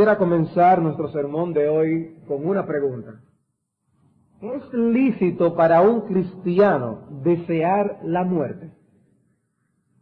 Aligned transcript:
Quisiera 0.00 0.16
comenzar 0.16 0.80
nuestro 0.80 1.08
sermón 1.08 1.52
de 1.52 1.68
hoy 1.68 2.16
con 2.26 2.46
una 2.46 2.64
pregunta. 2.64 3.20
¿Es 4.40 4.72
lícito 4.72 5.54
para 5.54 5.82
un 5.82 6.06
cristiano 6.06 7.00
desear 7.22 7.98
la 8.04 8.24
muerte? 8.24 8.72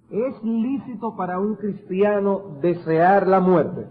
¿Es 0.09 0.41
lícito 0.45 1.17
para 1.17 1.41
un 1.41 1.57
cristiano 1.57 2.59
desear 2.63 3.27
la 3.27 3.41
muerte? 3.41 3.87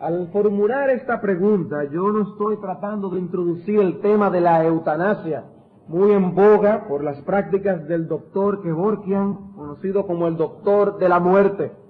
Al 0.00 0.28
formular 0.32 0.90
esta 0.90 1.18
pregunta, 1.22 1.84
yo 1.84 2.12
no 2.12 2.32
estoy 2.32 2.58
tratando 2.58 3.08
de 3.08 3.18
introducir 3.18 3.80
el 3.80 4.00
tema 4.02 4.28
de 4.28 4.42
la 4.42 4.66
eutanasia, 4.66 5.44
muy 5.88 6.12
en 6.12 6.34
boga 6.34 6.86
por 6.88 7.02
las 7.02 7.18
prácticas 7.22 7.88
del 7.88 8.06
doctor 8.06 8.62
Kevorkian, 8.62 9.54
conocido 9.54 10.06
como 10.06 10.26
el 10.26 10.36
doctor 10.36 10.98
de 10.98 11.08
la 11.08 11.20
muerte. 11.20 11.85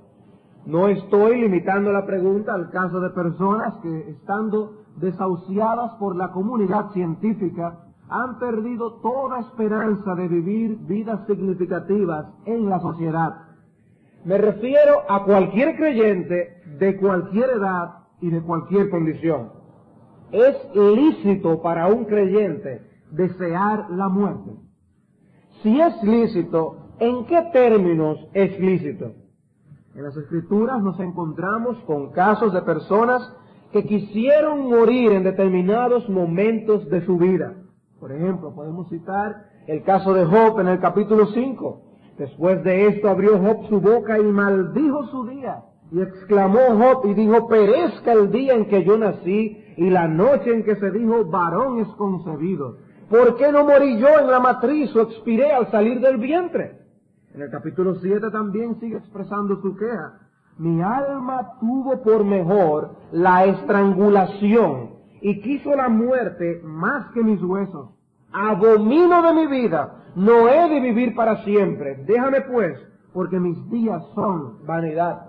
No 0.66 0.88
estoy 0.88 1.40
limitando 1.40 1.92
la 1.92 2.04
pregunta 2.04 2.52
al 2.52 2.70
caso 2.70 3.00
de 3.00 3.10
personas 3.10 3.74
que, 3.82 4.10
estando 4.10 4.82
desahuciadas 4.96 5.92
por 6.00 6.16
la 6.16 6.32
comunidad 6.32 6.90
científica, 6.90 7.86
han 8.08 8.40
perdido 8.40 8.94
toda 9.00 9.40
esperanza 9.40 10.16
de 10.16 10.26
vivir 10.26 10.76
vidas 10.88 11.24
significativas 11.28 12.26
en 12.46 12.68
la 12.68 12.80
sociedad. 12.80 13.34
Me 14.24 14.38
refiero 14.38 15.02
a 15.08 15.24
cualquier 15.24 15.76
creyente 15.76 16.62
de 16.80 16.96
cualquier 16.96 17.50
edad 17.50 17.90
y 18.20 18.30
de 18.30 18.40
cualquier 18.42 18.90
condición. 18.90 19.52
Es 20.32 20.56
lícito 20.74 21.62
para 21.62 21.86
un 21.86 22.06
creyente 22.06 22.82
desear 23.12 23.88
la 23.90 24.08
muerte. 24.08 24.50
Si 25.62 25.80
es 25.80 26.02
lícito, 26.02 26.88
¿en 26.98 27.24
qué 27.26 27.40
términos 27.52 28.18
es 28.32 28.58
lícito? 28.58 29.12
En 29.96 30.02
las 30.02 30.14
escrituras 30.14 30.82
nos 30.82 31.00
encontramos 31.00 31.78
con 31.86 32.12
casos 32.12 32.52
de 32.52 32.60
personas 32.60 33.32
que 33.72 33.82
quisieron 33.84 34.68
morir 34.68 35.12
en 35.12 35.24
determinados 35.24 36.06
momentos 36.10 36.86
de 36.90 37.02
su 37.06 37.16
vida. 37.16 37.54
Por 37.98 38.12
ejemplo, 38.12 38.54
podemos 38.54 38.90
citar 38.90 39.46
el 39.66 39.82
caso 39.84 40.12
de 40.12 40.26
Job 40.26 40.60
en 40.60 40.68
el 40.68 40.80
capítulo 40.80 41.28
5. 41.28 41.80
Después 42.18 42.62
de 42.62 42.88
esto 42.88 43.08
abrió 43.08 43.38
Job 43.38 43.68
su 43.70 43.80
boca 43.80 44.18
y 44.18 44.24
maldijo 44.24 45.06
su 45.06 45.28
día. 45.28 45.62
Y 45.90 46.02
exclamó 46.02 46.76
Job 46.78 47.06
y 47.06 47.14
dijo, 47.14 47.48
perezca 47.48 48.12
el 48.12 48.30
día 48.30 48.52
en 48.52 48.66
que 48.66 48.84
yo 48.84 48.98
nací 48.98 49.64
y 49.78 49.88
la 49.88 50.08
noche 50.08 50.52
en 50.52 50.64
que 50.64 50.76
se 50.76 50.90
dijo, 50.90 51.24
varón 51.24 51.80
es 51.80 51.88
concebido. 51.96 52.76
¿Por 53.08 53.36
qué 53.36 53.50
no 53.50 53.64
morí 53.64 53.98
yo 53.98 54.08
en 54.20 54.30
la 54.30 54.40
matriz 54.40 54.94
o 54.94 55.00
expiré 55.00 55.52
al 55.52 55.70
salir 55.70 56.00
del 56.00 56.18
vientre? 56.18 56.85
En 57.36 57.42
el 57.42 57.50
capítulo 57.50 57.96
7 57.96 58.30
también 58.30 58.80
sigue 58.80 58.96
expresando 58.96 59.60
su 59.60 59.76
queja. 59.76 60.14
Mi 60.56 60.80
alma 60.80 61.52
tuvo 61.60 62.02
por 62.02 62.24
mejor 62.24 62.96
la 63.12 63.44
estrangulación 63.44 64.92
y 65.20 65.42
quiso 65.42 65.76
la 65.76 65.90
muerte 65.90 66.62
más 66.64 67.12
que 67.12 67.22
mis 67.22 67.42
huesos. 67.42 67.90
Abomino 68.32 69.22
de 69.22 69.34
mi 69.34 69.46
vida, 69.48 69.96
no 70.14 70.48
he 70.48 70.66
de 70.66 70.80
vivir 70.80 71.14
para 71.14 71.44
siempre. 71.44 72.02
Déjame 72.06 72.40
pues, 72.40 72.78
porque 73.12 73.38
mis 73.38 73.68
días 73.68 74.02
son 74.14 74.64
vanidad. 74.64 75.26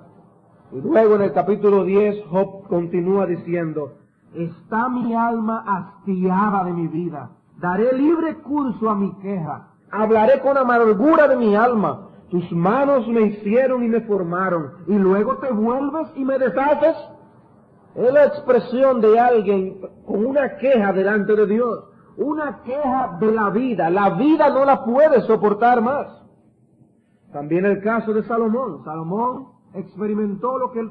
Y 0.72 0.80
luego 0.80 1.16
en 1.16 1.24
el 1.24 1.34
capítulo 1.34 1.84
10 1.84 2.26
Job 2.30 2.70
continúa 2.70 3.26
diciendo, 3.26 3.98
está 4.34 4.88
mi 4.88 5.14
alma 5.14 5.66
hastiada 5.68 6.64
de 6.64 6.72
mi 6.72 6.88
vida, 6.88 7.32
daré 7.60 7.92
libre 7.98 8.36
curso 8.36 8.90
a 8.90 8.96
mi 8.96 9.12
queja, 9.16 9.74
hablaré 9.92 10.40
con 10.42 10.58
amargura 10.58 11.28
de 11.28 11.38
mi 11.38 11.56
alma, 11.56 12.07
tus 12.30 12.52
manos 12.52 13.08
me 13.08 13.22
hicieron 13.22 13.84
y 13.84 13.88
me 13.88 14.02
formaron, 14.02 14.72
y 14.88 14.96
luego 14.96 15.38
te 15.38 15.52
vuelves 15.52 16.10
y 16.16 16.26
me 16.26 16.38
deshaces. 16.38 16.96
Es 17.96 18.14
la 18.14 18.26
expresión 18.26 19.02
de 19.02 19.20
alguien 19.20 19.82
con 20.06 20.26
una 20.26 20.58
queja 20.58 20.94
delante 20.94 21.36
de 21.36 21.48
Dios, 21.48 21.86
una 22.18 22.62
queja 22.64 23.18
de 23.20 23.32
la 23.32 23.50
vida, 23.50 23.90
la 23.90 24.12
vida 24.12 24.50
no 24.50 24.66
la 24.66 24.84
puede 24.84 25.22
soportar 25.22 25.82
más. 25.82 26.08
También 27.32 27.66
el 27.66 27.82
caso 27.82 28.14
de 28.14 28.24
Salomón, 28.24 28.84
Salomón 28.84 29.48
experimentó 29.74 30.58
lo 30.58 30.72
que 30.72 30.88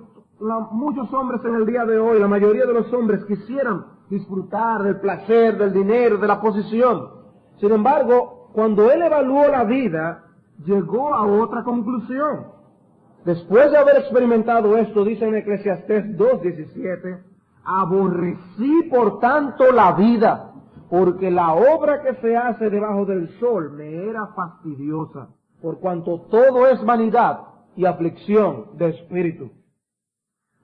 muchos 0.71 1.13
hombres 1.13 1.41
en 1.45 1.55
el 1.55 1.67
día 1.67 1.85
de 1.85 1.99
hoy, 1.99 2.19
la 2.19 2.29
mayoría 2.29 2.67
de 2.67 2.75
los 2.75 2.93
hombres 2.93 3.25
quisieran 3.25 3.87
disfrutar 4.09 4.83
del 4.83 5.01
placer, 5.01 5.59
del 5.59 5.73
dinero, 5.73 6.19
de 6.19 6.27
la 6.27 6.41
posición. 6.41 7.09
Sin 7.59 7.73
embargo, 7.73 8.51
cuando 8.53 8.91
él 8.91 9.03
evaluó 9.03 9.49
la 9.49 9.65
vida, 9.65 10.26
llegó 10.65 11.15
a 11.15 11.27
otra 11.27 11.63
conclusión. 11.65 12.47
Después 13.25 13.71
de 13.73 13.79
haber 13.79 13.97
experimentado 13.97 14.77
esto, 14.77 15.05
dice 15.05 15.27
en 15.27 15.35
Eclesiastés 15.35 16.17
2.17, 16.17 17.23
aborrecí 17.65 18.85
por 18.89 19.19
tanto 19.19 19.73
la 19.73 19.93
vida, 19.93 20.53
porque 20.89 21.31
la 21.31 21.55
obra 21.55 22.03
que 22.03 22.15
se 22.21 22.37
hace 22.37 22.71
debajo 22.71 23.05
del 23.05 23.29
sol 23.41 23.73
me 23.73 24.09
era 24.09 24.29
fastidiosa, 24.29 25.29
por 25.61 25.81
cuanto 25.81 26.21
todo 26.31 26.69
es 26.69 26.85
vanidad 26.85 27.41
y 27.75 27.85
aflicción 27.85 28.77
de 28.79 28.91
espíritu. 28.91 29.51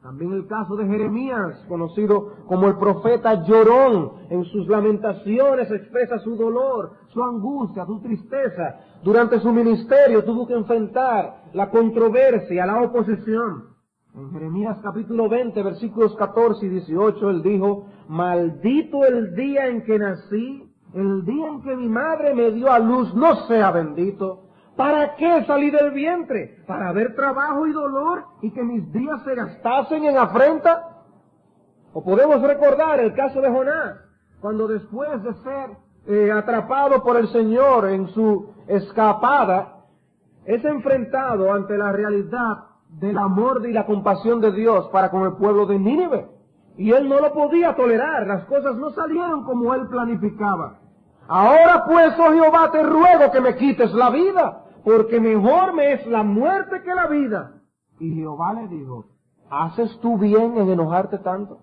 También 0.02 0.32
el 0.32 0.48
caso 0.48 0.74
de 0.74 0.84
Jeremías, 0.84 1.64
conocido 1.68 2.32
como 2.48 2.66
el 2.66 2.76
profeta 2.76 3.44
llorón, 3.44 4.14
en 4.30 4.44
sus 4.46 4.66
lamentaciones 4.66 5.70
expresa 5.70 6.18
su 6.18 6.34
dolor, 6.34 6.94
su 7.12 7.22
angustia, 7.22 7.86
su 7.86 8.00
tristeza. 8.00 8.80
Durante 9.04 9.38
su 9.38 9.52
ministerio 9.52 10.24
tuvo 10.24 10.48
que 10.48 10.54
enfrentar 10.54 11.44
la 11.52 11.70
controversia, 11.70 12.66
la 12.66 12.82
oposición. 12.82 13.72
En 14.16 14.32
Jeremías 14.32 14.76
capítulo 14.82 15.28
20, 15.28 15.62
versículos 15.62 16.16
14 16.16 16.66
y 16.66 16.68
18, 16.68 17.30
él 17.30 17.42
dijo, 17.42 17.86
maldito 18.08 19.04
el 19.04 19.36
día 19.36 19.68
en 19.68 19.84
que 19.84 20.00
nací, 20.00 20.68
el 20.94 21.24
día 21.24 21.46
en 21.46 21.62
que 21.62 21.76
mi 21.76 21.88
madre 21.88 22.34
me 22.34 22.50
dio 22.50 22.72
a 22.72 22.80
luz, 22.80 23.14
no 23.14 23.46
sea 23.46 23.70
bendito. 23.70 24.41
¿Para 24.76 25.16
qué 25.16 25.44
salí 25.46 25.70
del 25.70 25.90
vientre? 25.90 26.62
¿Para 26.66 26.92
ver 26.92 27.14
trabajo 27.14 27.66
y 27.66 27.72
dolor 27.72 28.24
y 28.40 28.50
que 28.52 28.62
mis 28.62 28.90
días 28.92 29.22
se 29.24 29.34
gastasen 29.34 30.04
en 30.04 30.16
afrenta? 30.16 31.02
O 31.92 32.02
podemos 32.02 32.40
recordar 32.40 33.00
el 33.00 33.12
caso 33.14 33.40
de 33.42 33.50
Jonás, 33.50 33.98
cuando 34.40 34.66
después 34.66 35.22
de 35.22 35.34
ser 35.34 35.70
eh, 36.06 36.32
atrapado 36.32 37.02
por 37.02 37.18
el 37.18 37.28
Señor 37.28 37.88
en 37.90 38.08
su 38.08 38.54
escapada, 38.66 39.84
es 40.46 40.64
enfrentado 40.64 41.52
ante 41.52 41.76
la 41.76 41.92
realidad 41.92 42.64
del 42.88 43.18
amor 43.18 43.62
y 43.68 43.72
la 43.72 43.84
compasión 43.86 44.40
de 44.40 44.52
Dios 44.52 44.88
para 44.90 45.10
con 45.10 45.24
el 45.24 45.34
pueblo 45.34 45.66
de 45.66 45.78
Nínive. 45.78 46.28
Y 46.78 46.92
él 46.92 47.08
no 47.08 47.20
lo 47.20 47.32
podía 47.34 47.76
tolerar, 47.76 48.26
las 48.26 48.44
cosas 48.46 48.76
no 48.76 48.90
salieron 48.90 49.44
como 49.44 49.74
él 49.74 49.86
planificaba. 49.88 50.78
Ahora 51.34 51.86
pues, 51.86 52.12
oh 52.18 52.30
Jehová, 52.30 52.70
te 52.70 52.82
ruego 52.82 53.32
que 53.32 53.40
me 53.40 53.56
quites 53.56 53.90
la 53.94 54.10
vida, 54.10 54.64
porque 54.84 55.18
mejor 55.18 55.72
me 55.72 55.94
es 55.94 56.06
la 56.06 56.22
muerte 56.22 56.82
que 56.82 56.94
la 56.94 57.06
vida. 57.06 57.54
Y 57.98 58.16
Jehová 58.16 58.52
le 58.52 58.68
dijo, 58.68 59.06
¿haces 59.48 59.98
tú 60.02 60.18
bien 60.18 60.58
en 60.58 60.68
enojarte 60.68 61.16
tanto? 61.20 61.60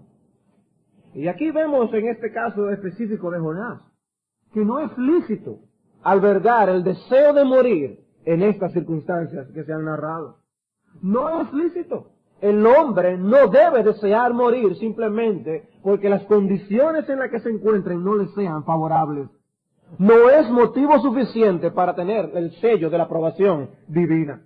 Y 1.14 1.28
aquí 1.28 1.52
vemos 1.52 1.94
en 1.94 2.08
este 2.08 2.34
caso 2.34 2.72
específico 2.72 3.30
de 3.30 3.38
Jonás, 3.38 3.82
que 4.54 4.66
no 4.66 4.80
es 4.80 4.98
lícito 4.98 5.60
albergar 6.02 6.70
el 6.70 6.84
deseo 6.84 7.34
de 7.34 7.44
morir 7.44 8.00
en 8.26 8.42
estas 8.42 8.74
circunstancias 8.74 9.52
que 9.54 9.66
se 9.66 9.72
han 9.72 9.86
narrado. 9.86 10.38
No 11.04 11.42
es 11.42 11.54
lícito. 11.54 12.08
El 12.42 12.66
hombre 12.66 13.20
no 13.20 13.48
debe 13.50 13.84
desear 13.84 14.34
morir 14.34 14.76
simplemente 14.78 15.70
porque 15.84 16.10
las 16.10 16.24
condiciones 16.24 17.08
en 17.08 17.20
las 17.20 17.30
que 17.30 17.40
se 17.42 17.52
encuentren 17.52 18.04
no 18.04 18.16
le 18.16 18.30
sean 18.30 18.64
favorables 18.64 19.30
no 19.98 20.30
es 20.30 20.50
motivo 20.50 21.00
suficiente 21.00 21.72
para 21.72 21.96
tener 21.96 22.32
el 22.36 22.52
sello 22.62 22.90
de 22.90 22.98
la 22.98 23.06
aprobación 23.06 23.70
divina. 23.88 24.42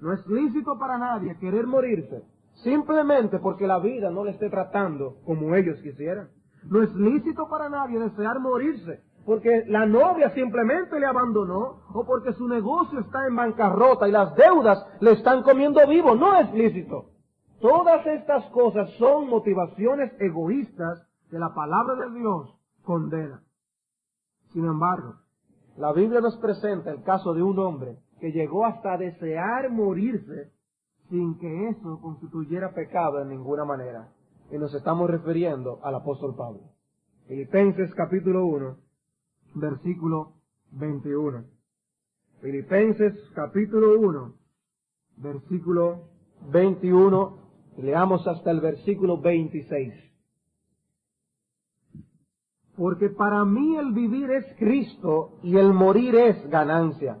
No 0.00 0.12
es 0.12 0.26
lícito 0.26 0.78
para 0.78 0.98
nadie 0.98 1.36
querer 1.38 1.66
morirse 1.66 2.22
simplemente 2.62 3.38
porque 3.38 3.66
la 3.66 3.78
vida 3.78 4.10
no 4.10 4.24
le 4.24 4.32
esté 4.32 4.50
tratando 4.50 5.16
como 5.24 5.54
ellos 5.54 5.78
quisieran. 5.80 6.28
No 6.64 6.82
es 6.82 6.92
lícito 6.94 7.48
para 7.48 7.68
nadie 7.68 7.98
desear 7.98 8.40
morirse 8.40 9.00
porque 9.28 9.64
la 9.68 9.84
novia 9.84 10.30
simplemente 10.30 10.98
le 10.98 11.04
abandonó 11.04 11.82
o 11.92 12.04
porque 12.06 12.32
su 12.32 12.48
negocio 12.48 13.00
está 13.00 13.26
en 13.26 13.36
bancarrota 13.36 14.08
y 14.08 14.10
las 14.10 14.34
deudas 14.34 14.86
le 15.00 15.12
están 15.12 15.42
comiendo 15.42 15.86
vivo. 15.86 16.14
No 16.14 16.40
es 16.40 16.50
lícito. 16.54 17.10
Todas 17.60 18.06
estas 18.06 18.46
cosas 18.46 18.88
son 18.92 19.28
motivaciones 19.28 20.12
egoístas 20.18 21.06
que 21.30 21.38
la 21.38 21.52
palabra 21.54 21.96
de 21.96 22.18
Dios 22.18 22.54
condena. 22.82 23.42
Sin 24.52 24.64
embargo, 24.64 25.16
la 25.76 25.92
Biblia 25.92 26.20
nos 26.20 26.36
presenta 26.38 26.90
el 26.90 27.02
caso 27.02 27.34
de 27.34 27.42
un 27.42 27.58
hombre 27.58 27.98
que 28.20 28.32
llegó 28.32 28.66
hasta 28.66 28.96
desear 28.96 29.70
morirse 29.70 30.52
sin 31.08 31.38
que 31.38 31.68
eso 31.68 32.00
constituyera 32.00 32.74
pecado 32.74 33.22
en 33.22 33.28
ninguna 33.28 33.64
manera. 33.64 34.12
Y 34.50 34.58
nos 34.58 34.74
estamos 34.74 35.08
refiriendo 35.10 35.80
al 35.82 35.94
apóstol 35.94 36.34
Pablo. 36.36 36.60
Filipenses 37.26 37.94
capítulo 37.94 38.46
1, 38.46 38.76
versículo 39.54 40.32
21. 40.72 41.44
Filipenses 42.40 43.14
capítulo 43.34 43.98
1, 44.00 44.34
versículo 45.18 46.08
21, 46.50 47.48
Leamos 47.78 48.26
hasta 48.26 48.50
el 48.50 48.60
versículo 48.60 49.20
26. 49.20 50.07
Porque 52.78 53.10
para 53.10 53.44
mí 53.44 53.76
el 53.76 53.92
vivir 53.92 54.30
es 54.30 54.46
Cristo 54.56 55.32
y 55.42 55.56
el 55.56 55.72
morir 55.72 56.14
es 56.14 56.48
ganancia. 56.48 57.18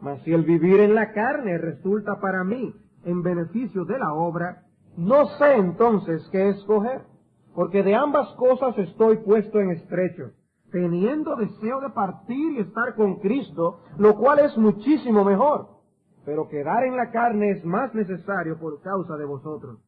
Mas 0.00 0.22
si 0.22 0.32
el 0.32 0.44
vivir 0.44 0.78
en 0.78 0.94
la 0.94 1.12
carne 1.12 1.58
resulta 1.58 2.20
para 2.20 2.44
mí 2.44 2.72
en 3.04 3.22
beneficio 3.22 3.84
de 3.84 3.98
la 3.98 4.14
obra, 4.14 4.62
no 4.96 5.26
sé 5.38 5.56
entonces 5.56 6.28
qué 6.30 6.50
escoger, 6.50 7.02
porque 7.56 7.82
de 7.82 7.96
ambas 7.96 8.28
cosas 8.36 8.78
estoy 8.78 9.16
puesto 9.16 9.60
en 9.60 9.72
estrecho, 9.72 10.30
teniendo 10.70 11.34
deseo 11.34 11.80
de 11.80 11.90
partir 11.90 12.52
y 12.52 12.60
estar 12.60 12.94
con 12.94 13.16
Cristo, 13.16 13.80
lo 13.98 14.14
cual 14.14 14.38
es 14.38 14.56
muchísimo 14.56 15.24
mejor, 15.24 15.70
pero 16.24 16.48
quedar 16.48 16.84
en 16.84 16.96
la 16.96 17.10
carne 17.10 17.50
es 17.50 17.64
más 17.64 17.92
necesario 17.94 18.58
por 18.60 18.80
causa 18.80 19.16
de 19.16 19.24
vosotros. 19.24 19.80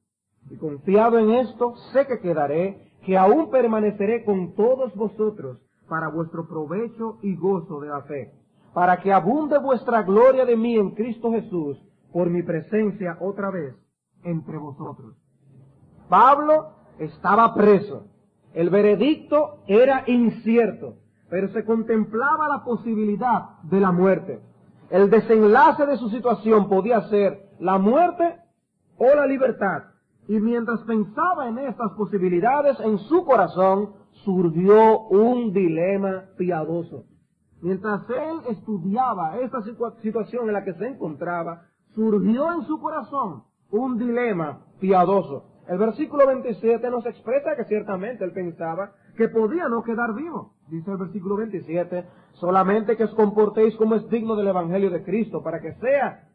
Y 0.50 0.56
confiado 0.56 1.19
en 1.19 1.31
esto, 1.31 1.76
sé 1.93 2.06
que 2.06 2.20
quedaré, 2.20 2.91
que 3.06 3.17
aún 3.17 3.50
permaneceré 3.50 4.25
con 4.25 4.55
todos 4.55 4.94
vosotros 4.94 5.58
para 5.88 6.08
vuestro 6.08 6.47
provecho 6.47 7.19
y 7.23 7.37
gozo 7.37 7.81
de 7.81 7.88
la 7.88 8.03
fe 8.03 8.32
para 8.76 8.99
que 8.99 9.11
abunde 9.11 9.56
vuestra 9.56 10.03
gloria 10.03 10.44
de 10.44 10.55
mí 10.55 10.76
en 10.76 10.91
Cristo 10.91 11.32
Jesús 11.32 11.79
por 12.12 12.29
mi 12.29 12.43
presencia 12.43 13.17
otra 13.20 13.50
vez 13.50 13.75
entre 14.23 14.58
vosotros. 14.58 15.17
Pablo 16.11 16.73
estaba 16.99 17.55
preso. 17.55 18.08
El 18.53 18.69
veredicto 18.69 19.62
era 19.67 20.05
incierto, 20.06 20.99
pero 21.31 21.49
se 21.55 21.64
contemplaba 21.64 22.49
la 22.49 22.64
posibilidad 22.64 23.62
de 23.62 23.81
la 23.81 23.93
muerte. 23.93 24.41
El 24.91 25.08
desenlace 25.08 25.87
de 25.87 25.97
su 25.97 26.11
situación 26.11 26.69
podía 26.69 27.00
ser 27.08 27.49
la 27.58 27.79
muerte 27.79 28.41
o 28.99 29.06
la 29.06 29.25
libertad. 29.25 29.85
Y 30.28 30.40
mientras 30.40 30.81
pensaba 30.81 31.49
en 31.49 31.58
estas 31.58 31.93
posibilidades, 31.93 32.78
en 32.81 32.99
su 32.99 33.25
corazón 33.25 33.90
surgió 34.25 35.00
un 35.08 35.52
dilema 35.52 36.25
piadoso. 36.37 37.05
Mientras 37.62 38.02
él 38.11 38.40
estudiaba 38.50 39.38
esta 39.38 39.62
situación 40.02 40.49
en 40.49 40.52
la 40.52 40.64
que 40.64 40.75
se 40.75 40.87
encontraba, 40.87 41.62
surgió 41.94 42.52
en 42.52 42.62
su 42.62 42.81
corazón 42.81 43.44
un 43.70 43.99
dilema 43.99 44.61
piadoso. 44.81 45.44
El 45.69 45.78
versículo 45.78 46.26
27 46.26 46.90
nos 46.90 47.06
expresa 47.06 47.56
que 47.56 47.64
ciertamente 47.64 48.25
él 48.25 48.32
pensaba 48.32 48.93
que 49.17 49.29
podía 49.29 49.69
no 49.69 49.82
quedar 49.82 50.14
vivo. 50.14 50.52
Dice 50.69 50.90
el 50.90 50.96
versículo 50.99 51.37
27, 51.37 52.05
solamente 52.34 52.96
que 52.96 53.05
os 53.05 53.14
comportéis 53.14 53.75
como 53.76 53.94
es 53.94 54.08
digno 54.08 54.37
del 54.37 54.49
Evangelio 54.49 54.90
de 54.90 55.02
Cristo, 55.02 55.43
para 55.43 55.61
que 55.61 55.72
sea, 55.75 56.25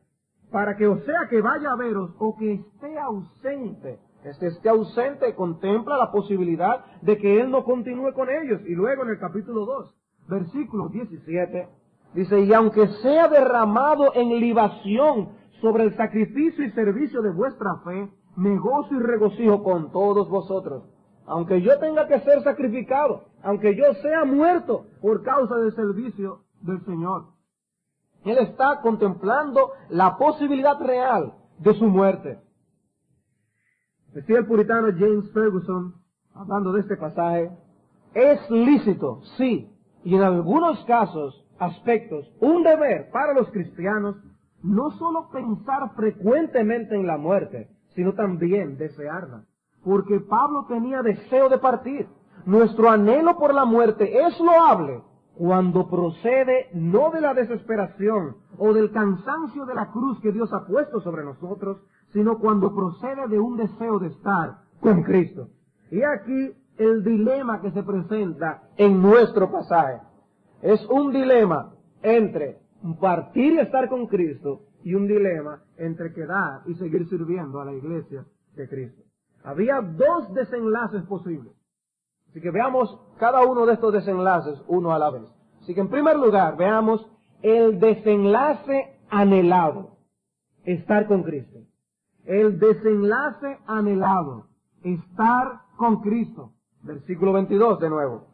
para 0.51 0.75
que 0.75 0.85
o 0.87 0.97
sea 0.99 1.27
que 1.29 1.41
vaya 1.41 1.71
a 1.71 1.75
veros 1.75 2.11
o 2.19 2.35
que 2.37 2.53
esté 2.53 2.99
ausente. 2.99 3.99
Este 4.23 4.47
esté 4.47 4.69
ausente 4.69 5.33
contempla 5.33 5.97
la 5.97 6.11
posibilidad 6.11 6.85
de 7.01 7.17
que 7.17 7.41
él 7.41 7.49
no 7.49 7.63
continúe 7.63 8.13
con 8.13 8.29
ellos. 8.29 8.61
Y 8.67 8.75
luego 8.75 9.03
en 9.03 9.09
el 9.09 9.19
capítulo 9.19 9.65
2, 9.65 9.95
versículo 10.27 10.89
17, 10.89 11.67
dice, 12.13 12.41
y 12.41 12.53
aunque 12.53 12.87
sea 13.01 13.27
derramado 13.29 14.13
en 14.13 14.29
libación 14.39 15.29
sobre 15.61 15.85
el 15.85 15.95
sacrificio 15.95 16.65
y 16.65 16.71
servicio 16.71 17.21
de 17.21 17.31
vuestra 17.31 17.77
fe, 17.83 18.09
me 18.35 18.57
gozo 18.59 18.93
y 18.93 18.99
regocijo 18.99 19.63
con 19.63 19.91
todos 19.91 20.29
vosotros. 20.29 20.83
Aunque 21.25 21.61
yo 21.61 21.79
tenga 21.79 22.07
que 22.07 22.19
ser 22.19 22.43
sacrificado, 22.43 23.23
aunque 23.41 23.75
yo 23.75 23.93
sea 24.01 24.25
muerto 24.25 24.85
por 25.01 25.23
causa 25.23 25.55
del 25.55 25.73
servicio 25.73 26.41
del 26.61 26.83
Señor. 26.85 27.25
Él 28.23 28.37
está 28.37 28.81
contemplando 28.81 29.71
la 29.89 30.17
posibilidad 30.17 30.79
real 30.79 31.33
de 31.59 31.73
su 31.73 31.85
muerte. 31.85 32.39
Decía 34.13 34.39
el 34.39 34.45
puritano 34.45 34.87
James 34.97 35.31
Ferguson, 35.33 35.95
hablando 36.33 36.73
de 36.73 36.81
este 36.81 36.97
pasaje, 36.97 37.51
es 38.13 38.49
lícito, 38.51 39.21
sí, 39.37 39.71
y 40.03 40.15
en 40.15 40.21
algunos 40.21 40.83
casos, 40.85 41.45
aspectos, 41.59 42.31
un 42.39 42.63
deber 42.63 43.09
para 43.11 43.33
los 43.33 43.49
cristianos, 43.51 44.17
no 44.63 44.91
solo 44.91 45.29
pensar 45.31 45.95
frecuentemente 45.95 46.95
en 46.95 47.07
la 47.07 47.17
muerte, 47.17 47.69
sino 47.95 48.13
también 48.13 48.77
desearla. 48.77 49.45
Porque 49.83 50.19
Pablo 50.19 50.65
tenía 50.67 51.01
deseo 51.01 51.49
de 51.49 51.57
partir. 51.57 52.07
Nuestro 52.45 52.89
anhelo 52.89 53.37
por 53.37 53.53
la 53.53 53.65
muerte 53.65 54.25
es 54.25 54.39
loable 54.39 55.01
cuando 55.41 55.89
procede 55.89 56.67
no 56.75 57.09
de 57.09 57.19
la 57.19 57.33
desesperación 57.33 58.35
o 58.59 58.73
del 58.73 58.91
cansancio 58.91 59.65
de 59.65 59.73
la 59.73 59.89
cruz 59.89 60.19
que 60.21 60.31
Dios 60.31 60.53
ha 60.53 60.67
puesto 60.67 61.01
sobre 61.01 61.23
nosotros, 61.23 61.81
sino 62.13 62.37
cuando 62.37 62.75
procede 62.75 63.27
de 63.27 63.39
un 63.39 63.57
deseo 63.57 63.97
de 63.97 64.09
estar 64.09 64.59
con 64.79 65.01
Cristo. 65.01 65.49
Y 65.89 66.03
aquí 66.03 66.55
el 66.77 67.03
dilema 67.03 67.59
que 67.59 67.71
se 67.71 67.81
presenta 67.81 68.69
en 68.77 69.01
nuestro 69.01 69.51
pasaje. 69.51 70.01
Es 70.61 70.87
un 70.91 71.11
dilema 71.11 71.73
entre 72.03 72.59
partir 72.99 73.53
y 73.53 73.59
estar 73.61 73.89
con 73.89 74.05
Cristo 74.05 74.67
y 74.83 74.93
un 74.93 75.07
dilema 75.07 75.63
entre 75.77 76.13
quedar 76.13 76.61
y 76.67 76.75
seguir 76.75 77.09
sirviendo 77.09 77.59
a 77.59 77.65
la 77.65 77.73
iglesia 77.73 78.25
de 78.55 78.69
Cristo. 78.69 79.01
Había 79.43 79.81
dos 79.81 80.31
desenlaces 80.35 81.01
posibles. 81.05 81.60
Así 82.31 82.39
que 82.39 82.49
veamos 82.49 82.97
cada 83.19 83.45
uno 83.45 83.65
de 83.65 83.73
estos 83.73 83.91
desenlaces 83.91 84.61
uno 84.67 84.93
a 84.93 84.99
la 84.99 85.09
vez. 85.09 85.23
Así 85.61 85.75
que 85.75 85.81
en 85.81 85.89
primer 85.89 86.17
lugar 86.17 86.55
veamos 86.55 87.05
el 87.41 87.77
desenlace 87.79 88.97
anhelado, 89.09 89.97
estar 90.63 91.07
con 91.07 91.23
Cristo. 91.23 91.59
El 92.23 92.57
desenlace 92.57 93.59
anhelado, 93.67 94.45
estar 94.81 95.61
con 95.75 96.01
Cristo. 96.01 96.53
Versículo 96.83 97.33
22 97.33 97.79
de 97.79 97.89
nuevo. 97.89 98.27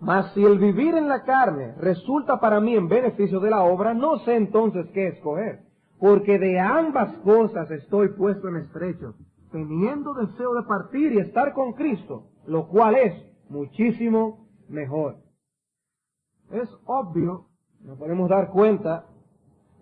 Mas 0.00 0.30
si 0.34 0.44
el 0.44 0.58
vivir 0.58 0.94
en 0.94 1.08
la 1.08 1.22
carne 1.22 1.74
resulta 1.80 2.38
para 2.38 2.60
mí 2.60 2.76
en 2.76 2.88
beneficio 2.88 3.40
de 3.40 3.48
la 3.48 3.62
obra, 3.62 3.94
no 3.94 4.18
sé 4.18 4.36
entonces 4.36 4.86
qué 4.92 5.08
escoger, 5.08 5.60
porque 5.98 6.38
de 6.38 6.60
ambas 6.60 7.16
cosas 7.24 7.70
estoy 7.70 8.10
puesto 8.10 8.48
en 8.48 8.56
estrecho, 8.56 9.14
teniendo 9.50 10.12
deseo 10.12 10.54
de 10.54 10.64
partir 10.64 11.12
y 11.14 11.18
estar 11.18 11.54
con 11.54 11.72
Cristo, 11.72 12.24
lo 12.46 12.68
cual 12.68 12.96
es 12.96 13.14
muchísimo 13.48 14.48
mejor. 14.68 15.16
Es 16.50 16.68
obvio, 16.86 17.46
nos 17.80 17.98
podemos 17.98 18.28
dar 18.28 18.50
cuenta, 18.50 19.06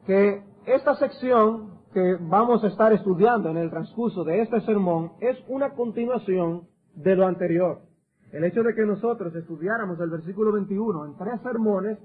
que 0.06 0.42
esta 0.66 0.94
sección 0.96 1.74
que 1.92 2.16
vamos 2.20 2.62
a 2.64 2.68
estar 2.68 2.92
estudiando 2.92 3.50
en 3.50 3.56
el 3.56 3.70
transcurso 3.70 4.24
de 4.24 4.42
este 4.42 4.60
sermón 4.62 5.12
es 5.20 5.36
una 5.48 5.70
continuación 5.74 6.68
de 6.94 7.16
lo 7.16 7.26
anterior. 7.26 7.82
El 8.32 8.44
hecho 8.44 8.62
de 8.62 8.74
que 8.74 8.82
nosotros 8.82 9.34
estudiáramos 9.34 10.00
el 10.00 10.10
versículo 10.10 10.52
21 10.52 11.04
en 11.06 11.16
tres 11.16 11.40
sermones 11.42 11.98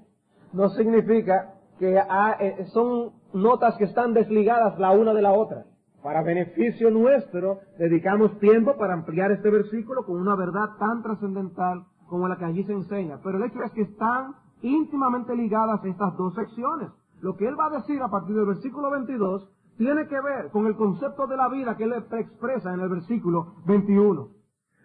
no 0.53 0.69
significa 0.69 1.55
que 1.79 1.97
eh, 1.97 2.65
son 2.73 3.13
notas 3.33 3.75
que 3.77 3.85
están 3.85 4.13
desligadas 4.13 4.77
la 4.77 4.91
una 4.91 5.13
de 5.13 5.21
la 5.21 5.33
otra. 5.33 5.65
Para 6.03 6.23
beneficio 6.23 6.89
nuestro, 6.91 7.59
dedicamos 7.77 8.39
tiempo 8.39 8.77
para 8.77 8.93
ampliar 8.93 9.31
este 9.31 9.49
versículo 9.49 10.05
con 10.05 10.15
una 10.15 10.35
verdad 10.35 10.77
tan 10.79 11.03
trascendental 11.03 11.85
como 12.07 12.27
la 12.27 12.37
que 12.37 12.45
allí 12.45 12.63
se 12.63 12.73
enseña. 12.73 13.19
Pero 13.23 13.37
el 13.37 13.43
hecho 13.43 13.61
es 13.63 13.71
que 13.73 13.81
están 13.81 14.35
íntimamente 14.61 15.35
ligadas 15.35 15.83
estas 15.83 16.15
dos 16.15 16.33
secciones. 16.35 16.89
Lo 17.21 17.35
que 17.35 17.47
él 17.47 17.59
va 17.59 17.67
a 17.67 17.77
decir 17.77 18.01
a 18.01 18.09
partir 18.09 18.35
del 18.35 18.45
versículo 18.45 18.89
22 18.91 19.49
tiene 19.77 20.07
que 20.07 20.19
ver 20.21 20.49
con 20.51 20.67
el 20.67 20.75
concepto 20.75 21.27
de 21.27 21.37
la 21.37 21.49
vida 21.49 21.75
que 21.75 21.83
él 21.83 21.93
expresa 21.93 22.73
en 22.73 22.79
el 22.79 22.89
versículo 22.89 23.55
21. 23.65 24.29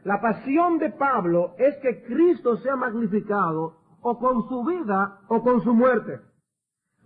La 0.04 0.20
pasión 0.20 0.78
de 0.78 0.90
Pablo 0.90 1.54
es 1.58 1.76
que 1.78 2.02
Cristo 2.04 2.56
sea 2.58 2.76
magnificado 2.76 3.76
o 4.02 4.18
con 4.18 4.48
su 4.48 4.64
vida 4.64 5.20
o 5.28 5.42
con 5.42 5.62
su 5.62 5.74
muerte. 5.74 6.20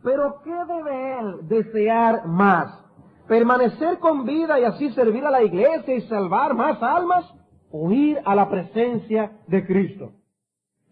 Pero 0.02 0.40
¿qué 0.42 0.54
debe 0.66 1.18
él 1.18 1.48
desear 1.48 2.26
más? 2.26 2.87
¿Permanecer 3.28 3.98
con 3.98 4.24
vida 4.24 4.58
y 4.58 4.64
así 4.64 4.90
servir 4.92 5.24
a 5.26 5.30
la 5.30 5.42
iglesia 5.42 5.94
y 5.94 6.00
salvar 6.08 6.54
más 6.54 6.82
almas? 6.82 7.26
¿O 7.70 7.92
ir 7.92 8.18
a 8.24 8.34
la 8.34 8.48
presencia 8.48 9.32
de 9.46 9.66
Cristo? 9.66 10.12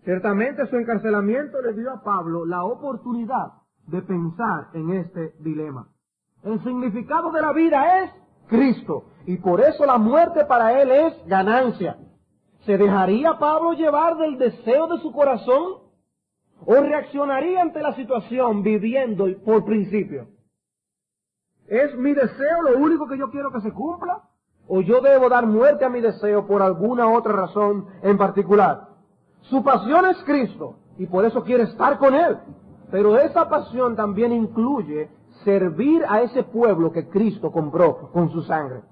Ciertamente 0.04 0.66
su 0.66 0.76
encarcelamiento 0.76 1.60
le 1.62 1.72
dio 1.72 1.90
a 1.90 2.02
Pablo 2.02 2.44
la 2.44 2.64
oportunidad 2.64 3.54
de 3.86 4.02
pensar 4.02 4.68
en 4.74 4.92
este 4.92 5.32
dilema. 5.40 5.88
El 6.44 6.62
significado 6.62 7.32
de 7.32 7.40
la 7.40 7.52
vida 7.52 8.04
es 8.04 8.10
Cristo. 8.48 9.04
Y 9.24 9.38
por 9.38 9.60
eso 9.60 9.86
la 9.86 9.96
muerte 9.96 10.44
para 10.44 10.80
él 10.80 10.90
es 10.90 11.26
ganancia. 11.26 11.96
¿Se 12.66 12.76
dejaría 12.76 13.38
Pablo 13.38 13.72
llevar 13.72 14.18
del 14.18 14.36
deseo 14.36 14.86
de 14.88 14.98
su 14.98 15.10
corazón? 15.10 15.78
¿O 16.66 16.74
reaccionaría 16.74 17.62
ante 17.62 17.80
la 17.80 17.94
situación 17.94 18.62
viviendo 18.62 19.26
por 19.44 19.64
principio? 19.64 20.35
¿Es 21.68 21.96
mi 21.96 22.14
deseo 22.14 22.62
lo 22.62 22.78
único 22.78 23.06
que 23.08 23.18
yo 23.18 23.30
quiero 23.30 23.50
que 23.50 23.60
se 23.60 23.72
cumpla? 23.72 24.22
¿O 24.68 24.80
yo 24.80 25.00
debo 25.00 25.28
dar 25.28 25.46
muerte 25.46 25.84
a 25.84 25.88
mi 25.88 26.00
deseo 26.00 26.46
por 26.46 26.62
alguna 26.62 27.08
otra 27.08 27.32
razón 27.32 27.86
en 28.02 28.18
particular? 28.18 28.88
Su 29.42 29.62
pasión 29.62 30.06
es 30.06 30.16
Cristo 30.24 30.76
y 30.98 31.06
por 31.06 31.24
eso 31.24 31.42
quiere 31.42 31.64
estar 31.64 31.98
con 31.98 32.14
Él. 32.14 32.38
Pero 32.90 33.18
esa 33.18 33.48
pasión 33.48 33.96
también 33.96 34.32
incluye 34.32 35.10
servir 35.44 36.04
a 36.08 36.22
ese 36.22 36.42
pueblo 36.44 36.92
que 36.92 37.08
Cristo 37.08 37.50
compró 37.50 38.10
con 38.12 38.30
su 38.30 38.42
sangre. 38.42 38.82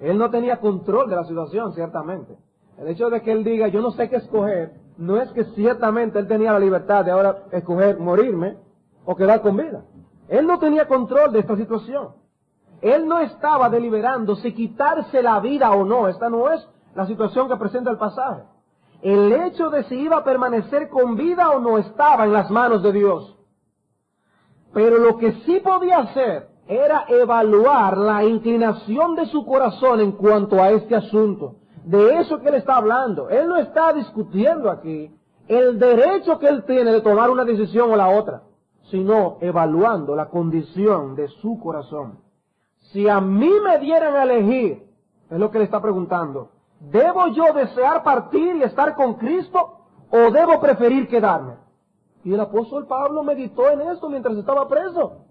Él 0.00 0.18
no 0.18 0.30
tenía 0.30 0.58
control 0.58 1.08
de 1.08 1.16
la 1.16 1.24
situación, 1.24 1.72
ciertamente. 1.74 2.36
El 2.78 2.88
hecho 2.88 3.10
de 3.10 3.22
que 3.22 3.30
él 3.30 3.44
diga, 3.44 3.68
yo 3.68 3.80
no 3.80 3.92
sé 3.92 4.08
qué 4.08 4.16
escoger, 4.16 4.72
no 4.96 5.20
es 5.20 5.30
que 5.32 5.44
ciertamente 5.54 6.18
él 6.18 6.26
tenía 6.26 6.52
la 6.52 6.58
libertad 6.58 7.04
de 7.04 7.12
ahora 7.12 7.44
escoger 7.52 7.98
morirme 7.98 8.56
o 9.04 9.14
quedar 9.14 9.42
con 9.42 9.56
vida. 9.56 9.84
Él 10.32 10.46
no 10.46 10.58
tenía 10.58 10.88
control 10.88 11.30
de 11.30 11.40
esta 11.40 11.56
situación. 11.56 12.14
Él 12.80 13.06
no 13.06 13.18
estaba 13.18 13.68
deliberando 13.68 14.34
si 14.36 14.54
quitarse 14.54 15.22
la 15.22 15.38
vida 15.40 15.70
o 15.72 15.84
no. 15.84 16.08
Esta 16.08 16.30
no 16.30 16.50
es 16.50 16.66
la 16.94 17.06
situación 17.06 17.48
que 17.48 17.56
presenta 17.56 17.90
el 17.90 17.98
pasaje. 17.98 18.44
El 19.02 19.30
hecho 19.30 19.68
de 19.68 19.84
si 19.84 19.94
iba 19.94 20.16
a 20.16 20.24
permanecer 20.24 20.88
con 20.88 21.16
vida 21.16 21.50
o 21.50 21.60
no 21.60 21.76
estaba 21.76 22.24
en 22.24 22.32
las 22.32 22.50
manos 22.50 22.82
de 22.82 22.92
Dios. 22.92 23.36
Pero 24.72 24.96
lo 24.96 25.18
que 25.18 25.32
sí 25.44 25.60
podía 25.60 25.98
hacer 25.98 26.48
era 26.66 27.04
evaluar 27.08 27.98
la 27.98 28.24
inclinación 28.24 29.14
de 29.14 29.26
su 29.26 29.44
corazón 29.44 30.00
en 30.00 30.12
cuanto 30.12 30.62
a 30.62 30.70
este 30.70 30.96
asunto. 30.96 31.56
De 31.84 32.20
eso 32.20 32.40
que 32.40 32.48
él 32.48 32.54
está 32.54 32.76
hablando. 32.76 33.28
Él 33.28 33.48
no 33.48 33.58
está 33.58 33.92
discutiendo 33.92 34.70
aquí 34.70 35.14
el 35.46 35.78
derecho 35.78 36.38
que 36.38 36.48
él 36.48 36.64
tiene 36.64 36.90
de 36.90 37.02
tomar 37.02 37.28
una 37.28 37.44
decisión 37.44 37.90
o 37.90 37.96
la 37.96 38.08
otra, 38.08 38.44
sino 38.90 39.38
evaluando 39.40 40.14
la 40.14 40.28
condición 40.28 41.14
de 41.14 41.28
su 41.28 41.58
corazón. 41.58 42.18
Si 42.92 43.08
a 43.08 43.20
mí 43.20 43.50
me 43.64 43.78
dieran 43.78 44.14
a 44.16 44.24
elegir, 44.24 44.86
es 45.30 45.38
lo 45.38 45.50
que 45.50 45.58
le 45.58 45.64
está 45.64 45.80
preguntando, 45.80 46.50
¿debo 46.80 47.28
yo 47.28 47.52
desear 47.54 48.02
partir 48.02 48.56
y 48.56 48.62
estar 48.62 48.94
con 48.94 49.14
Cristo 49.14 49.78
o 50.10 50.30
debo 50.30 50.60
preferir 50.60 51.08
quedarme? 51.08 51.54
Y 52.24 52.34
el 52.34 52.40
apóstol 52.40 52.86
Pablo 52.86 53.22
meditó 53.22 53.68
en 53.70 53.80
esto 53.82 54.08
mientras 54.08 54.36
estaba 54.36 54.68
preso. 54.68 55.24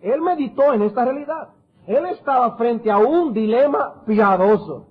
Él 0.00 0.20
meditó 0.22 0.72
en 0.72 0.82
esta 0.82 1.04
realidad. 1.04 1.50
Él 1.86 2.06
estaba 2.06 2.56
frente 2.56 2.90
a 2.90 2.98
un 2.98 3.32
dilema 3.32 4.02
piadoso, 4.06 4.86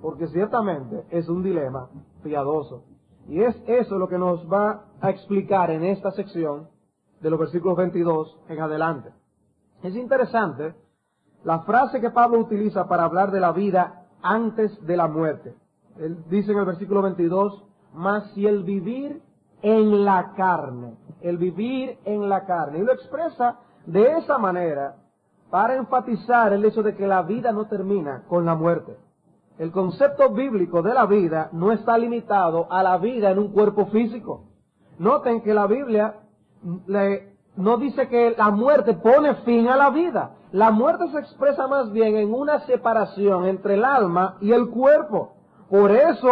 porque 0.00 0.26
ciertamente 0.28 1.04
es 1.10 1.28
un 1.28 1.42
dilema 1.42 1.88
piadoso. 2.22 2.84
Y 3.28 3.42
es 3.42 3.56
eso 3.66 3.98
lo 3.98 4.08
que 4.08 4.18
nos 4.18 4.50
va 4.50 4.84
a 5.00 5.10
explicar 5.10 5.70
en 5.70 5.84
esta 5.84 6.12
sección 6.12 6.68
de 7.20 7.30
los 7.30 7.38
versículos 7.38 7.76
22 7.76 8.38
en 8.48 8.60
adelante. 8.60 9.10
Es 9.82 9.94
interesante 9.94 10.74
la 11.44 11.60
frase 11.60 12.00
que 12.00 12.10
Pablo 12.10 12.38
utiliza 12.40 12.88
para 12.88 13.04
hablar 13.04 13.30
de 13.30 13.40
la 13.40 13.52
vida 13.52 14.06
antes 14.22 14.84
de 14.86 14.96
la 14.96 15.06
muerte. 15.06 15.54
Él 15.98 16.24
dice 16.28 16.52
en 16.52 16.58
el 16.58 16.64
versículo 16.64 17.02
22, 17.02 17.64
más 17.94 18.30
si 18.32 18.46
el 18.46 18.64
vivir 18.64 19.22
en 19.62 20.04
la 20.04 20.32
carne, 20.36 20.96
el 21.20 21.38
vivir 21.38 21.98
en 22.04 22.28
la 22.28 22.44
carne, 22.44 22.78
y 22.78 22.82
lo 22.82 22.92
expresa 22.92 23.58
de 23.86 24.18
esa 24.18 24.38
manera 24.38 24.96
para 25.50 25.76
enfatizar 25.76 26.52
el 26.52 26.64
hecho 26.64 26.82
de 26.82 26.96
que 26.96 27.06
la 27.06 27.22
vida 27.22 27.52
no 27.52 27.66
termina 27.66 28.24
con 28.28 28.44
la 28.44 28.54
muerte. 28.54 28.96
El 29.58 29.70
concepto 29.70 30.30
bíblico 30.30 30.82
de 30.82 30.92
la 30.92 31.06
vida 31.06 31.48
no 31.52 31.72
está 31.72 31.96
limitado 31.96 32.70
a 32.70 32.82
la 32.82 32.98
vida 32.98 33.30
en 33.30 33.38
un 33.38 33.52
cuerpo 33.52 33.86
físico. 33.86 34.44
Noten 34.98 35.40
que 35.42 35.54
la 35.54 35.66
Biblia 35.66 36.14
no 37.56 37.76
dice 37.78 38.08
que 38.08 38.34
la 38.36 38.50
muerte 38.50 38.94
pone 38.94 39.34
fin 39.36 39.68
a 39.68 39.76
la 39.76 39.90
vida. 39.90 40.36
La 40.52 40.70
muerte 40.70 41.08
se 41.10 41.18
expresa 41.18 41.66
más 41.66 41.92
bien 41.92 42.16
en 42.16 42.32
una 42.32 42.60
separación 42.66 43.46
entre 43.46 43.74
el 43.74 43.84
alma 43.84 44.36
y 44.40 44.52
el 44.52 44.68
cuerpo. 44.68 45.34
Por 45.68 45.90
eso 45.90 46.28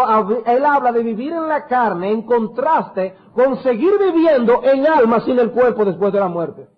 él 0.47 0.65
habla 0.65 0.93
de 0.93 1.03
vivir 1.03 1.33
en 1.33 1.49
la 1.49 1.67
carne 1.67 2.13
en 2.13 2.23
contraste 2.23 3.15
con 3.33 3.57
seguir 3.63 3.93
viviendo 3.99 4.63
en 4.63 4.87
alma 4.87 5.21
sin 5.21 5.39
el 5.39 5.51
cuerpo 5.51 5.85
después 5.85 6.13
de 6.13 6.21
la 6.21 6.29
muerte. 6.29 6.69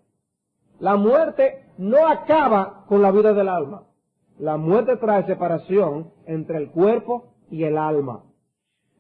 La 0.78 0.96
muerte 0.96 1.66
no 1.76 2.06
acaba 2.06 2.84
con 2.88 3.02
la 3.02 3.10
vida 3.10 3.34
del 3.34 3.48
alma. 3.48 3.82
La 4.38 4.56
muerte 4.56 4.96
trae 4.96 5.24
separación 5.26 6.12
entre 6.26 6.58
el 6.58 6.70
cuerpo 6.70 7.34
y 7.50 7.64
el 7.64 7.76
alma. 7.78 8.22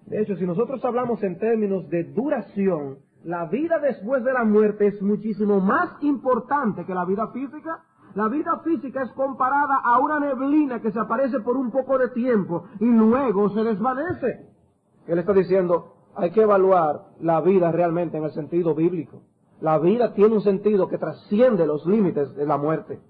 De 0.06 0.22
hecho, 0.22 0.36
si 0.36 0.46
nosotros 0.46 0.84
hablamos 0.84 1.22
en 1.22 1.38
términos 1.38 1.88
de 1.90 2.04
duración, 2.04 2.98
la 3.26 3.46
vida 3.46 3.80
después 3.80 4.22
de 4.22 4.32
la 4.32 4.44
muerte 4.44 4.86
es 4.86 5.02
muchísimo 5.02 5.58
más 5.58 6.00
importante 6.02 6.84
que 6.86 6.94
la 6.94 7.04
vida 7.04 7.26
física. 7.32 7.82
La 8.14 8.28
vida 8.28 8.60
física 8.60 9.02
es 9.02 9.10
comparada 9.14 9.80
a 9.82 9.98
una 9.98 10.20
neblina 10.20 10.80
que 10.80 10.92
se 10.92 11.00
aparece 11.00 11.40
por 11.40 11.56
un 11.56 11.72
poco 11.72 11.98
de 11.98 12.10
tiempo 12.10 12.66
y 12.78 12.84
luego 12.84 13.50
se 13.50 13.64
desvanece. 13.64 14.46
Él 15.08 15.18
está 15.18 15.32
diciendo, 15.32 15.96
hay 16.14 16.30
que 16.30 16.42
evaluar 16.42 17.06
la 17.18 17.40
vida 17.40 17.72
realmente 17.72 18.16
en 18.16 18.22
el 18.22 18.30
sentido 18.30 18.76
bíblico. 18.76 19.22
La 19.60 19.80
vida 19.80 20.14
tiene 20.14 20.36
un 20.36 20.42
sentido 20.42 20.86
que 20.86 20.96
trasciende 20.96 21.66
los 21.66 21.84
límites 21.84 22.32
de 22.36 22.46
la 22.46 22.56
muerte. 22.56 23.00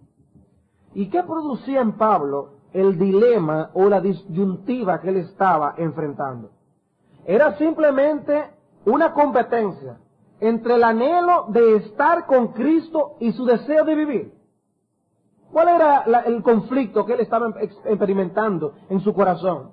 ¿Y 0.94 1.10
qué 1.10 1.24
producía 1.24 1.82
en 1.82 1.92
Pablo 1.98 2.52
el 2.72 2.98
dilema 2.98 3.68
o 3.74 3.90
la 3.90 4.00
disyuntiva 4.00 4.98
que 5.02 5.10
él 5.10 5.18
estaba 5.18 5.74
enfrentando? 5.76 6.52
Era 7.26 7.58
simplemente 7.58 8.44
una 8.86 9.12
competencia 9.12 9.98
entre 10.40 10.74
el 10.74 10.84
anhelo 10.84 11.46
de 11.48 11.76
estar 11.76 12.26
con 12.26 12.48
Cristo 12.48 13.16
y 13.20 13.32
su 13.32 13.44
deseo 13.44 13.84
de 13.84 13.94
vivir. 13.94 14.32
¿Cuál 15.52 15.68
era 15.68 16.22
el 16.26 16.42
conflicto 16.42 17.06
que 17.06 17.14
él 17.14 17.20
estaba 17.20 17.54
experimentando 17.84 18.74
en 18.90 19.00
su 19.00 19.14
corazón? 19.14 19.70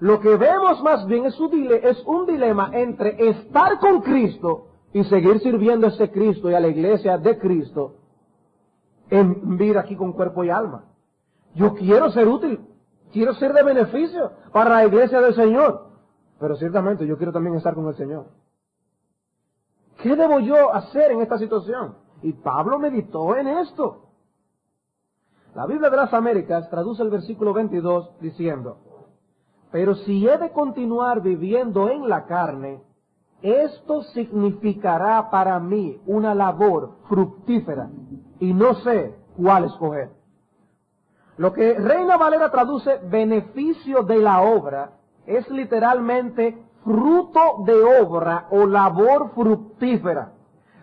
Lo 0.00 0.20
que 0.20 0.36
vemos 0.36 0.80
más 0.82 1.06
bien 1.06 1.26
es 1.26 1.38
un 1.40 2.26
dilema 2.26 2.70
entre 2.72 3.28
estar 3.28 3.80
con 3.80 4.00
Cristo 4.02 4.68
y 4.92 5.02
seguir 5.04 5.40
sirviendo 5.40 5.86
a 5.86 5.90
ese 5.90 6.10
Cristo 6.10 6.50
y 6.50 6.54
a 6.54 6.60
la 6.60 6.68
iglesia 6.68 7.18
de 7.18 7.38
Cristo 7.38 7.94
en 9.10 9.56
vida 9.56 9.80
aquí 9.80 9.96
con 9.96 10.12
cuerpo 10.12 10.44
y 10.44 10.50
alma. 10.50 10.84
Yo 11.54 11.74
quiero 11.74 12.10
ser 12.10 12.28
útil, 12.28 12.60
quiero 13.12 13.34
ser 13.34 13.52
de 13.52 13.62
beneficio 13.62 14.32
para 14.52 14.70
la 14.70 14.86
iglesia 14.86 15.20
del 15.20 15.34
Señor, 15.34 15.88
pero 16.38 16.56
ciertamente 16.56 17.06
yo 17.06 17.16
quiero 17.16 17.32
también 17.32 17.56
estar 17.56 17.74
con 17.74 17.88
el 17.88 17.96
Señor. 17.96 18.26
¿Qué 19.98 20.14
debo 20.14 20.38
yo 20.40 20.72
hacer 20.74 21.10
en 21.12 21.20
esta 21.20 21.38
situación? 21.38 21.96
Y 22.22 22.32
Pablo 22.32 22.78
meditó 22.78 23.36
en 23.36 23.48
esto. 23.48 24.04
La 25.54 25.66
Biblia 25.66 25.90
de 25.90 25.96
las 25.96 26.14
Américas 26.14 26.68
traduce 26.70 27.02
el 27.02 27.10
versículo 27.10 27.52
22 27.52 28.20
diciendo, 28.20 28.78
pero 29.72 29.94
si 29.96 30.26
he 30.26 30.38
de 30.38 30.52
continuar 30.52 31.20
viviendo 31.20 31.90
en 31.90 32.08
la 32.08 32.26
carne, 32.26 32.80
esto 33.42 34.02
significará 34.14 35.30
para 35.30 35.58
mí 35.60 36.00
una 36.06 36.34
labor 36.34 36.96
fructífera 37.08 37.90
y 38.40 38.52
no 38.52 38.74
sé 38.76 39.14
cuál 39.36 39.64
escoger. 39.64 40.10
Lo 41.36 41.52
que 41.52 41.74
Reina 41.74 42.16
Valera 42.16 42.50
traduce 42.50 42.98
beneficio 43.10 44.02
de 44.02 44.18
la 44.18 44.42
obra 44.42 44.92
es 45.26 45.48
literalmente 45.50 46.56
fruto 46.88 47.64
de 47.66 47.82
obra 48.00 48.46
o 48.50 48.66
labor 48.66 49.32
fructífera. 49.34 50.32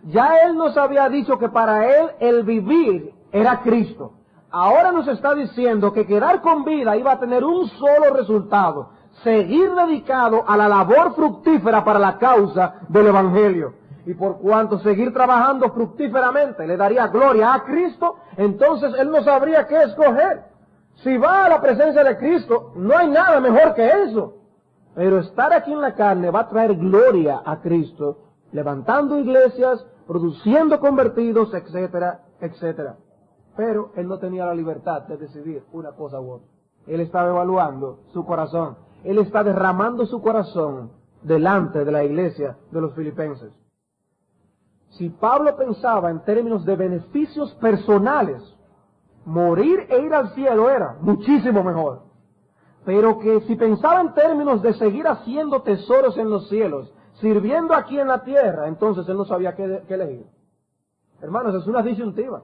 Ya 0.03 0.37
él 0.43 0.55
nos 0.55 0.77
había 0.77 1.09
dicho 1.09 1.39
que 1.39 1.49
para 1.49 1.87
él 1.87 2.11
el 2.19 2.43
vivir 2.43 3.11
era 3.31 3.61
Cristo. 3.61 4.13
Ahora 4.51 4.91
nos 4.91 5.07
está 5.07 5.33
diciendo 5.33 5.91
que 5.91 6.05
quedar 6.05 6.41
con 6.41 6.63
vida 6.63 6.95
iba 6.95 7.13
a 7.13 7.19
tener 7.19 7.43
un 7.43 7.67
solo 7.69 8.13
resultado, 8.13 8.89
seguir 9.23 9.73
dedicado 9.73 10.43
a 10.47 10.55
la 10.55 10.67
labor 10.67 11.15
fructífera 11.15 11.83
para 11.83 11.97
la 11.97 12.19
causa 12.19 12.75
del 12.87 13.07
Evangelio. 13.07 13.73
Y 14.05 14.13
por 14.13 14.37
cuanto 14.37 14.77
seguir 14.79 15.11
trabajando 15.11 15.71
fructíferamente 15.71 16.67
le 16.67 16.77
daría 16.77 17.07
gloria 17.07 17.55
a 17.55 17.63
Cristo, 17.63 18.17
entonces 18.37 18.93
él 18.99 19.09
no 19.09 19.23
sabría 19.23 19.65
qué 19.65 19.81
escoger. 19.81 20.43
Si 20.97 21.17
va 21.17 21.45
a 21.45 21.49
la 21.49 21.61
presencia 21.61 22.03
de 22.03 22.15
Cristo, 22.15 22.73
no 22.75 22.95
hay 22.95 23.09
nada 23.09 23.39
mejor 23.39 23.73
que 23.73 23.87
eso. 24.03 24.44
Pero 24.95 25.19
estar 25.19 25.51
aquí 25.51 25.73
en 25.73 25.81
la 25.81 25.93
carne 25.93 26.31
va 26.31 26.41
a 26.41 26.49
traer 26.49 26.75
gloria 26.75 27.41
a 27.45 27.59
Cristo, 27.61 28.19
levantando 28.53 29.19
iglesias, 29.19 29.85
produciendo 30.07 30.79
convertidos, 30.79 31.53
etcétera, 31.53 32.21
etcétera. 32.39 32.95
Pero 33.57 33.91
él 33.95 34.07
no 34.07 34.19
tenía 34.19 34.45
la 34.45 34.55
libertad 34.55 35.03
de 35.03 35.17
decidir 35.17 35.63
una 35.73 35.91
cosa 35.91 36.19
u 36.21 36.31
otra. 36.31 36.47
Él 36.87 37.01
estaba 37.01 37.29
evaluando 37.29 37.99
su 38.13 38.25
corazón. 38.25 38.77
Él 39.03 39.17
está 39.19 39.43
derramando 39.43 40.05
su 40.05 40.21
corazón 40.21 40.91
delante 41.23 41.83
de 41.83 41.91
la 41.91 42.03
iglesia 42.03 42.57
de 42.71 42.81
los 42.81 42.93
filipenses. 42.93 43.51
Si 44.91 45.09
Pablo 45.09 45.57
pensaba 45.57 46.09
en 46.09 46.23
términos 46.23 46.63
de 46.63 46.75
beneficios 46.75 47.53
personales, 47.55 48.41
morir 49.25 49.87
e 49.89 49.99
ir 49.99 50.13
al 50.13 50.33
cielo 50.35 50.69
era 50.69 50.95
muchísimo 51.01 51.63
mejor. 51.63 52.04
Pero 52.85 53.17
que 53.19 53.41
si 53.41 53.55
pensaba 53.55 54.01
en 54.01 54.13
términos 54.13 54.61
de 54.61 54.73
seguir 54.75 55.07
haciendo 55.07 55.63
tesoros 55.63 56.17
en 56.17 56.29
los 56.29 56.47
cielos, 56.49 56.93
sirviendo 57.19 57.73
aquí 57.73 57.99
en 57.99 58.07
la 58.07 58.23
tierra, 58.23 58.67
entonces 58.67 59.07
él 59.09 59.17
no 59.17 59.25
sabía 59.25 59.55
qué, 59.55 59.81
elegir. 59.89 60.27
Hermanos, 61.21 61.55
es 61.55 61.67
una 61.67 61.81
disyuntiva. 61.81 62.43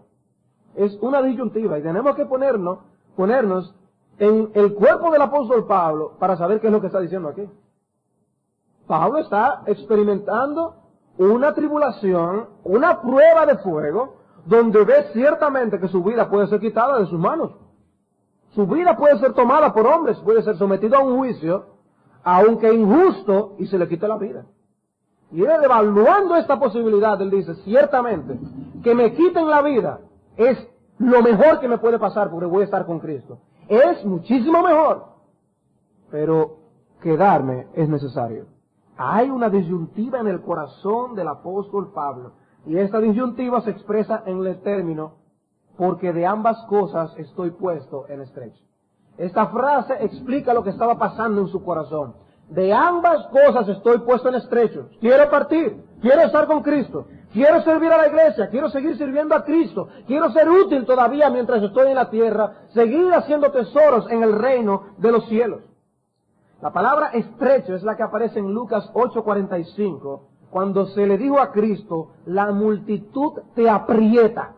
Es 0.76 0.98
una 1.02 1.22
disyuntiva 1.22 1.78
y 1.78 1.84
tenemos 1.84 2.16
que 2.16 2.26
ponernos, 2.26 2.80
ponernos 3.16 3.76
en 4.18 4.52
el 4.56 4.74
cuerpo 4.74 5.12
del 5.12 5.22
apóstol 5.22 5.68
Pablo 5.68 6.14
para 6.18 6.38
saber 6.38 6.60
qué 6.60 6.68
es 6.68 6.74
lo 6.74 6.82
que 6.82 6.88
está 6.88 7.00
diciendo 7.00 7.30
aquí. 7.30 7.48
Pablo 8.88 9.20
está 9.20 9.62
experimentando 9.68 10.76
una 11.18 11.54
tribulación, 11.54 12.48
una 12.64 13.02
prueba 13.02 13.46
de 13.46 13.58
fuego, 13.58 14.16
donde 14.46 14.84
ve 14.86 15.10
ciertamente 15.14 15.80
que 15.80 15.88
su 15.88 16.04
vida 16.04 16.30
puede 16.30 16.48
ser 16.48 16.60
quitada 16.60 17.00
de 17.00 17.06
sus 17.06 17.20
manos. 17.20 17.52
Su 18.51 18.67
vida 18.67 18.98
puede 18.98 19.17
ser 19.20 19.34
tomada 19.34 19.74
por 19.74 19.88
hombres, 19.88 20.17
puede 20.20 20.43
ser 20.43 20.58
sometido 20.58 20.98
a 20.98 21.00
un 21.01 21.17
juicio, 21.17 21.65
aunque 22.24 22.74
injusto, 22.74 23.55
y 23.58 23.67
se 23.67 23.77
le 23.77 23.88
quite 23.88 24.08
la 24.08 24.17
vida. 24.17 24.46
Y 25.31 25.41
él 25.41 25.63
evaluando 25.63 26.36
esta 26.36 26.60
posibilidad, 26.60 27.22
él 27.22 27.29
dice, 27.29 27.55
ciertamente, 27.63 28.38
que 28.84 28.93
me 28.93 29.13
quiten 29.13 29.48
la 29.50 29.62
vida 29.62 30.01
es 30.36 30.58
lo 30.98 31.22
mejor 31.22 31.60
que 31.60 31.67
me 31.67 31.77
puede 31.77 31.98
pasar 31.98 32.29
porque 32.29 32.46
voy 32.46 32.62
a 32.62 32.65
estar 32.65 32.86
con 32.86 33.00
Cristo. 33.00 33.39
Es 33.67 34.05
muchísimo 34.05 34.62
mejor. 34.62 35.05
Pero 36.10 36.58
quedarme 37.01 37.67
es 37.74 37.88
necesario. 37.88 38.46
Hay 38.98 39.29
una 39.29 39.50
disyuntiva 39.50 40.20
en 40.20 40.27
el 40.27 40.41
corazón 40.41 41.15
del 41.15 41.29
apóstol 41.29 41.91
Pablo. 41.93 42.34
Y 42.65 42.77
esta 42.77 43.00
disyuntiva 43.00 43.62
se 43.62 43.72
expresa 43.72 44.24
en 44.25 44.46
el 44.46 44.62
término, 44.62 45.13
porque 45.78 46.13
de 46.13 46.25
ambas 46.25 46.58
cosas 46.66 47.13
estoy 47.18 47.51
puesto 47.51 48.06
en 48.10 48.22
estrecho. 48.22 48.63
Esta 49.18 49.48
frase 49.48 49.98
explica 50.01 50.54
lo 50.54 50.63
que 50.63 50.70
estaba 50.72 50.98
pasando 50.98 51.42
en 51.42 51.48
su 51.48 51.63
corazón. 51.63 52.16
De 52.50 52.74
ambas 52.74 53.28
cosas 53.28 53.68
estoy 53.70 54.00
puesto 54.00 54.30
en 54.30 54.36
estrecho. 54.36 54.90
Quiero 55.00 55.30
partir, 55.30 55.84
quiero 56.01 56.22
estar 56.22 56.48
con 56.48 56.62
Cristo, 56.62 57.06
quiero 57.32 57.62
servir 57.62 57.92
a 57.92 57.98
la 57.98 58.08
iglesia, 58.08 58.50
quiero 58.50 58.70
seguir 58.70 58.98
sirviendo 58.98 59.36
a 59.36 59.46
Cristo, 59.46 59.88
quiero 60.06 60.32
ser 60.32 60.50
útil 60.50 60.86
todavía 60.86 61.30
mientras 61.30 61.63
estoy 61.63 61.90
en 61.90 61.96
la 61.96 62.10
tierra, 62.10 62.66
seguir 62.74 63.13
haciendo 63.13 63.51
tesoros 63.51 64.10
en 64.10 64.24
el 64.24 64.34
reino 64.34 64.84
de 64.98 65.12
los 65.12 65.25
cielos. 65.28 65.62
La 66.62 66.72
palabra 66.72 67.08
estrecho 67.13 67.74
es 67.74 67.84
la 67.84 67.96
que 67.96 68.04
aparece 68.04 68.40
en 68.40 68.54
Lucas 68.54 68.90
8:45, 68.94 70.22
cuando 70.51 70.86
se 70.88 71.08
le 71.08 71.18
dijo 71.18 71.40
a 71.40 71.51
Cristo, 71.51 72.10
la 72.25 72.51
multitud 72.51 73.40
te 73.56 73.70
aprieta. 73.70 74.56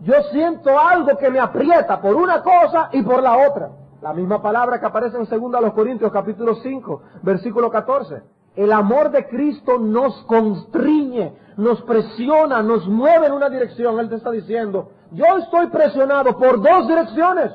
Yo 0.00 0.14
siento 0.32 0.78
algo 0.78 1.16
que 1.18 1.30
me 1.30 1.40
aprieta 1.40 2.00
por 2.00 2.14
una 2.14 2.42
cosa 2.42 2.90
y 2.92 3.02
por 3.02 3.22
la 3.22 3.48
otra. 3.48 3.70
La 4.02 4.12
misma 4.12 4.42
palabra 4.42 4.78
que 4.78 4.86
aparece 4.86 5.16
en 5.16 5.24
2 5.24 5.72
Corintios 5.72 6.12
capítulo 6.12 6.56
5, 6.56 7.02
versículo 7.22 7.70
14. 7.70 8.22
El 8.56 8.72
amor 8.72 9.10
de 9.10 9.26
Cristo 9.26 9.78
nos 9.78 10.14
constriñe, 10.24 11.32
nos 11.56 11.80
presiona, 11.82 12.62
nos 12.62 12.86
mueve 12.86 13.26
en 13.26 13.32
una 13.32 13.48
dirección. 13.48 13.98
Él 13.98 14.08
te 14.08 14.16
está 14.16 14.30
diciendo, 14.30 14.90
yo 15.12 15.24
estoy 15.38 15.68
presionado 15.68 16.36
por 16.38 16.62
dos 16.62 16.86
direcciones. 16.86 17.52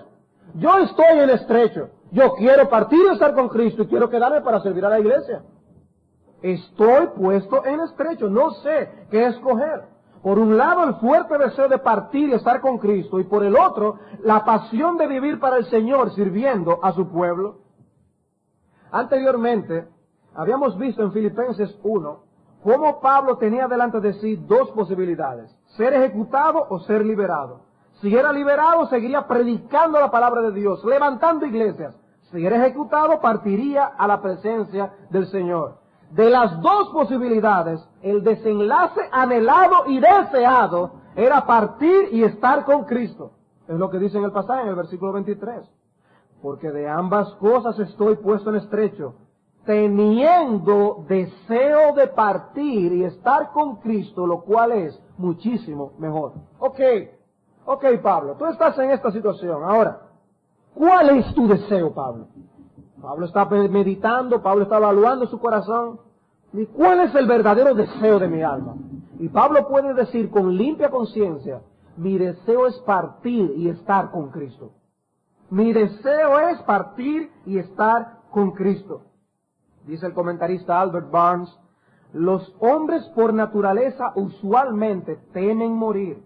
Yo 0.55 0.79
estoy 0.79 1.19
en 1.19 1.29
estrecho. 1.29 1.89
Yo 2.11 2.33
quiero 2.33 2.67
partir 2.69 2.99
y 2.99 3.13
estar 3.13 3.33
con 3.35 3.49
Cristo 3.49 3.83
y 3.83 3.87
quiero 3.87 4.09
quedarme 4.09 4.41
para 4.41 4.61
servir 4.61 4.83
a 4.85 4.89
la 4.89 4.99
iglesia. 4.99 5.43
Estoy 6.41 7.07
puesto 7.15 7.65
en 7.65 7.81
estrecho. 7.81 8.29
No 8.29 8.51
sé 8.51 8.89
qué 9.11 9.27
escoger. 9.27 9.83
Por 10.21 10.37
un 10.37 10.57
lado, 10.57 10.83
el 10.83 10.95
fuerte 10.95 11.37
deseo 11.37 11.69
de 11.69 11.77
partir 11.77 12.29
y 12.29 12.33
estar 12.33 12.59
con 12.59 12.77
Cristo, 12.77 13.19
y 13.19 13.23
por 13.23 13.43
el 13.43 13.57
otro, 13.57 13.99
la 14.23 14.43
pasión 14.43 14.97
de 14.97 15.07
vivir 15.07 15.39
para 15.39 15.57
el 15.57 15.65
Señor 15.65 16.13
sirviendo 16.13 16.79
a 16.83 16.91
su 16.91 17.07
pueblo. 17.07 17.59
Anteriormente, 18.91 19.87
habíamos 20.35 20.77
visto 20.77 21.03
en 21.03 21.13
Filipenses 21.13 21.77
1 21.83 22.23
cómo 22.63 22.99
Pablo 22.99 23.37
tenía 23.37 23.67
delante 23.67 24.01
de 24.01 24.13
sí 24.13 24.35
dos 24.35 24.71
posibilidades, 24.71 25.55
ser 25.77 25.93
ejecutado 25.93 26.65
o 26.69 26.79
ser 26.79 27.05
liberado. 27.05 27.61
Si 28.01 28.13
era 28.13 28.33
liberado, 28.33 28.87
seguiría 28.87 29.27
predicando 29.27 29.99
la 29.99 30.11
palabra 30.11 30.41
de 30.41 30.51
Dios, 30.51 30.83
levantando 30.83 31.45
iglesias. 31.45 31.95
Si 32.31 32.45
era 32.45 32.57
ejecutado, 32.57 33.19
partiría 33.21 33.85
a 33.85 34.07
la 34.07 34.21
presencia 34.21 34.93
del 35.09 35.27
Señor. 35.27 35.78
De 36.11 36.29
las 36.29 36.59
dos 36.61 36.89
posibilidades, 36.89 37.87
el 38.01 38.23
desenlace 38.23 39.01
anhelado 39.11 39.85
y 39.87 39.99
deseado 39.99 40.91
era 41.15 41.45
partir 41.45 42.09
y 42.11 42.23
estar 42.23 42.65
con 42.65 42.85
Cristo. 42.85 43.31
Es 43.67 43.77
lo 43.77 43.89
que 43.91 43.99
dice 43.99 44.17
en 44.17 44.23
el 44.23 44.31
pasaje, 44.31 44.63
en 44.63 44.69
el 44.69 44.75
versículo 44.75 45.13
23. 45.13 45.69
Porque 46.41 46.71
de 46.71 46.89
ambas 46.89 47.31
cosas 47.35 47.77
estoy 47.77 48.15
puesto 48.15 48.49
en 48.49 48.55
estrecho, 48.55 49.13
teniendo 49.65 51.05
deseo 51.07 51.93
de 51.93 52.07
partir 52.07 52.93
y 52.93 53.03
estar 53.03 53.51
con 53.51 53.75
Cristo, 53.75 54.25
lo 54.25 54.41
cual 54.41 54.71
es 54.71 54.99
muchísimo 55.17 55.91
mejor. 55.99 56.33
Ok, 56.57 56.79
ok 57.65 57.85
Pablo, 58.01 58.35
tú 58.35 58.45
estás 58.47 58.79
en 58.79 58.89
esta 58.89 59.11
situación. 59.11 59.63
Ahora, 59.63 60.01
¿cuál 60.73 61.17
es 61.17 61.35
tu 61.35 61.47
deseo, 61.47 61.93
Pablo? 61.93 62.29
Pablo 63.01 63.25
está 63.25 63.45
meditando, 63.45 64.41
Pablo 64.41 64.63
está 64.63 64.77
evaluando 64.77 65.25
su 65.27 65.39
corazón. 65.39 65.99
¿Y 66.51 66.65
cuál 66.65 67.01
es 67.01 67.15
el 67.15 67.27
verdadero 67.27 67.73
deseo 67.73 68.19
de 68.19 68.27
mi 68.27 68.41
alma? 68.41 68.75
Y 69.19 69.29
Pablo 69.29 69.67
puede 69.67 69.93
decir 69.93 70.29
con 70.29 70.55
limpia 70.55 70.89
conciencia, 70.89 71.61
mi 71.97 72.17
deseo 72.17 72.67
es 72.67 72.77
partir 72.79 73.53
y 73.57 73.69
estar 73.69 74.11
con 74.11 74.29
Cristo. 74.29 74.71
Mi 75.49 75.73
deseo 75.73 76.39
es 76.39 76.61
partir 76.63 77.31
y 77.45 77.57
estar 77.57 78.19
con 78.31 78.51
Cristo. 78.51 79.03
Dice 79.85 80.05
el 80.05 80.13
comentarista 80.13 80.79
Albert 80.79 81.09
Barnes, 81.11 81.49
los 82.13 82.55
hombres 82.59 83.03
por 83.15 83.33
naturaleza 83.33 84.11
usualmente 84.15 85.17
temen 85.33 85.73
morir. 85.73 86.23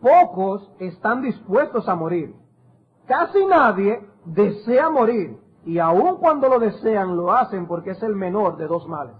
Pocos 0.00 0.70
están 0.78 1.22
dispuestos 1.22 1.88
a 1.88 1.94
morir. 1.94 2.34
Casi 3.06 3.44
nadie 3.46 4.00
desea 4.24 4.90
morir 4.90 5.38
y 5.64 5.78
aun 5.78 6.16
cuando 6.16 6.48
lo 6.48 6.58
desean, 6.58 7.16
lo 7.16 7.32
hacen 7.32 7.66
porque 7.66 7.90
es 7.90 8.02
el 8.02 8.14
menor 8.14 8.56
de 8.56 8.66
dos 8.66 8.86
males. 8.86 9.14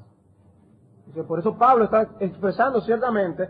Por 1.27 1.39
eso 1.39 1.57
Pablo 1.57 1.85
está 1.85 2.09
expresando 2.21 2.81
ciertamente 2.83 3.49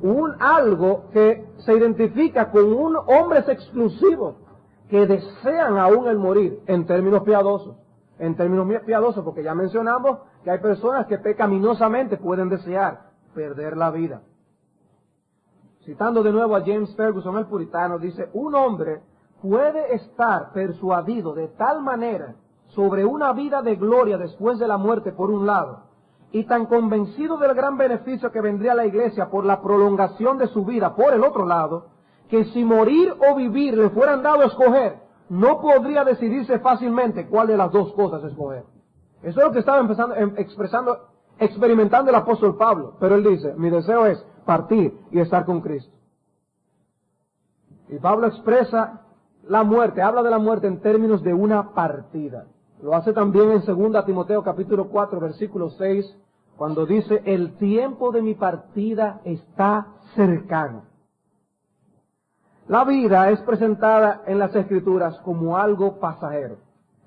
un 0.00 0.34
algo 0.40 1.08
que 1.12 1.46
se 1.58 1.74
identifica 1.74 2.50
con 2.50 2.72
un 2.72 2.96
hombres 2.96 3.48
exclusivos 3.48 4.36
que 4.88 5.06
desean 5.06 5.78
aún 5.78 6.08
el 6.08 6.18
morir 6.18 6.60
en 6.66 6.86
términos 6.86 7.22
piadosos. 7.22 7.76
En 8.18 8.36
términos 8.36 8.82
piadosos, 8.84 9.24
porque 9.24 9.42
ya 9.42 9.54
mencionamos 9.54 10.18
que 10.44 10.50
hay 10.50 10.58
personas 10.58 11.06
que 11.06 11.18
pecaminosamente 11.18 12.16
pueden 12.18 12.48
desear 12.48 13.10
perder 13.34 13.76
la 13.76 13.90
vida. 13.90 14.22
Citando 15.84 16.22
de 16.22 16.30
nuevo 16.30 16.54
a 16.54 16.60
James 16.60 16.94
Ferguson, 16.94 17.38
el 17.38 17.46
puritano, 17.46 17.98
dice, 17.98 18.28
un 18.34 18.54
hombre 18.54 19.00
puede 19.42 19.94
estar 19.96 20.52
persuadido 20.52 21.34
de 21.34 21.48
tal 21.48 21.82
manera 21.82 22.36
sobre 22.68 23.04
una 23.04 23.32
vida 23.32 23.60
de 23.60 23.76
gloria 23.76 24.16
después 24.16 24.58
de 24.58 24.68
la 24.68 24.78
muerte 24.78 25.12
por 25.12 25.30
un 25.30 25.46
lado, 25.46 25.82
y 26.30 26.44
tan 26.44 26.66
convencido 26.66 27.36
del 27.36 27.52
gran 27.54 27.76
beneficio 27.76 28.30
que 28.30 28.40
vendría 28.40 28.72
a 28.72 28.76
la 28.76 28.86
iglesia 28.86 29.28
por 29.28 29.44
la 29.44 29.60
prolongación 29.60 30.38
de 30.38 30.46
su 30.46 30.64
vida 30.64 30.94
por 30.94 31.12
el 31.12 31.22
otro 31.22 31.44
lado, 31.44 31.88
que 32.30 32.44
si 32.46 32.64
morir 32.64 33.14
o 33.28 33.34
vivir 33.34 33.76
le 33.76 33.90
fueran 33.90 34.22
dado 34.22 34.40
a 34.40 34.46
escoger, 34.46 34.96
no 35.28 35.60
podría 35.60 36.04
decidirse 36.04 36.58
fácilmente 36.60 37.26
cuál 37.26 37.48
de 37.48 37.56
las 37.56 37.70
dos 37.70 37.92
cosas 37.92 38.24
escoger. 38.24 38.64
Eso 39.22 39.40
es 39.40 39.46
lo 39.46 39.52
que 39.52 39.58
estaba 39.58 39.78
empezando, 39.78 40.14
em, 40.14 40.32
expresando, 40.36 40.98
experimentando 41.38 42.10
el 42.10 42.16
apóstol 42.16 42.56
Pablo. 42.56 42.94
Pero 42.98 43.16
él 43.16 43.24
dice, 43.24 43.54
mi 43.56 43.68
deseo 43.68 44.06
es 44.06 44.24
partir 44.46 44.98
y 45.10 45.20
estar 45.20 45.44
con 45.44 45.60
Cristo. 45.60 45.92
Y 47.88 47.98
Pablo 47.98 48.26
expresa 48.26 49.01
la 49.48 49.64
muerte, 49.64 50.02
habla 50.02 50.22
de 50.22 50.30
la 50.30 50.38
muerte 50.38 50.66
en 50.66 50.80
términos 50.80 51.22
de 51.22 51.34
una 51.34 51.74
partida. 51.74 52.46
Lo 52.80 52.94
hace 52.94 53.12
también 53.12 53.50
en 53.50 53.64
2 53.64 54.04
Timoteo 54.04 54.42
capítulo 54.42 54.88
4 54.88 55.20
versículo 55.20 55.70
6, 55.70 56.16
cuando 56.56 56.86
dice, 56.86 57.22
el 57.24 57.56
tiempo 57.56 58.12
de 58.12 58.22
mi 58.22 58.34
partida 58.34 59.20
está 59.24 59.86
cercano. 60.14 60.84
La 62.68 62.84
vida 62.84 63.30
es 63.30 63.40
presentada 63.40 64.22
en 64.26 64.38
las 64.38 64.54
escrituras 64.54 65.18
como 65.20 65.56
algo 65.56 65.98
pasajero. 65.98 66.58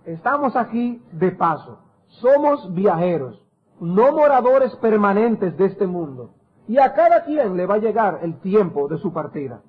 Estamos 0.06 0.56
aquí 0.56 1.02
de 1.14 1.32
paso. 1.32 1.80
Somos 2.08 2.74
viajeros, 2.74 3.42
no 3.80 4.12
moradores 4.12 4.76
permanentes 4.78 5.58
de 5.58 5.66
este 5.66 5.88
mundo. 5.88 6.32
Y 6.68 6.78
a 6.78 6.94
cada 6.94 7.24
quien 7.24 7.56
le 7.56 7.66
va 7.66 7.76
a 7.76 7.80
llegar 7.80 8.20
el 8.24 8.40
tiempo 8.40 8.88
de 8.88 8.98
su 8.98 9.14
partida. 9.14 9.62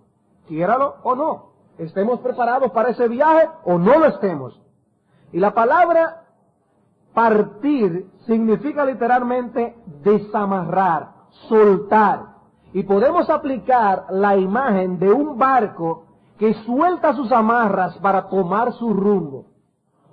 Quiéralo 0.48 0.96
o 1.02 1.14
no 1.14 1.55
estemos 1.78 2.20
preparados 2.20 2.72
para 2.72 2.90
ese 2.90 3.08
viaje 3.08 3.48
o 3.64 3.78
no 3.78 3.98
lo 3.98 4.06
estemos. 4.06 4.60
Y 5.32 5.38
la 5.38 5.52
palabra 5.52 6.22
partir 7.14 8.10
significa 8.26 8.84
literalmente 8.84 9.74
desamarrar, 10.02 11.08
soltar. 11.48 12.36
Y 12.72 12.82
podemos 12.82 13.30
aplicar 13.30 14.04
la 14.10 14.36
imagen 14.36 14.98
de 14.98 15.10
un 15.10 15.38
barco 15.38 16.04
que 16.38 16.52
suelta 16.64 17.14
sus 17.14 17.32
amarras 17.32 17.96
para 17.98 18.28
tomar 18.28 18.72
su 18.74 18.92
rumbo. 18.92 19.46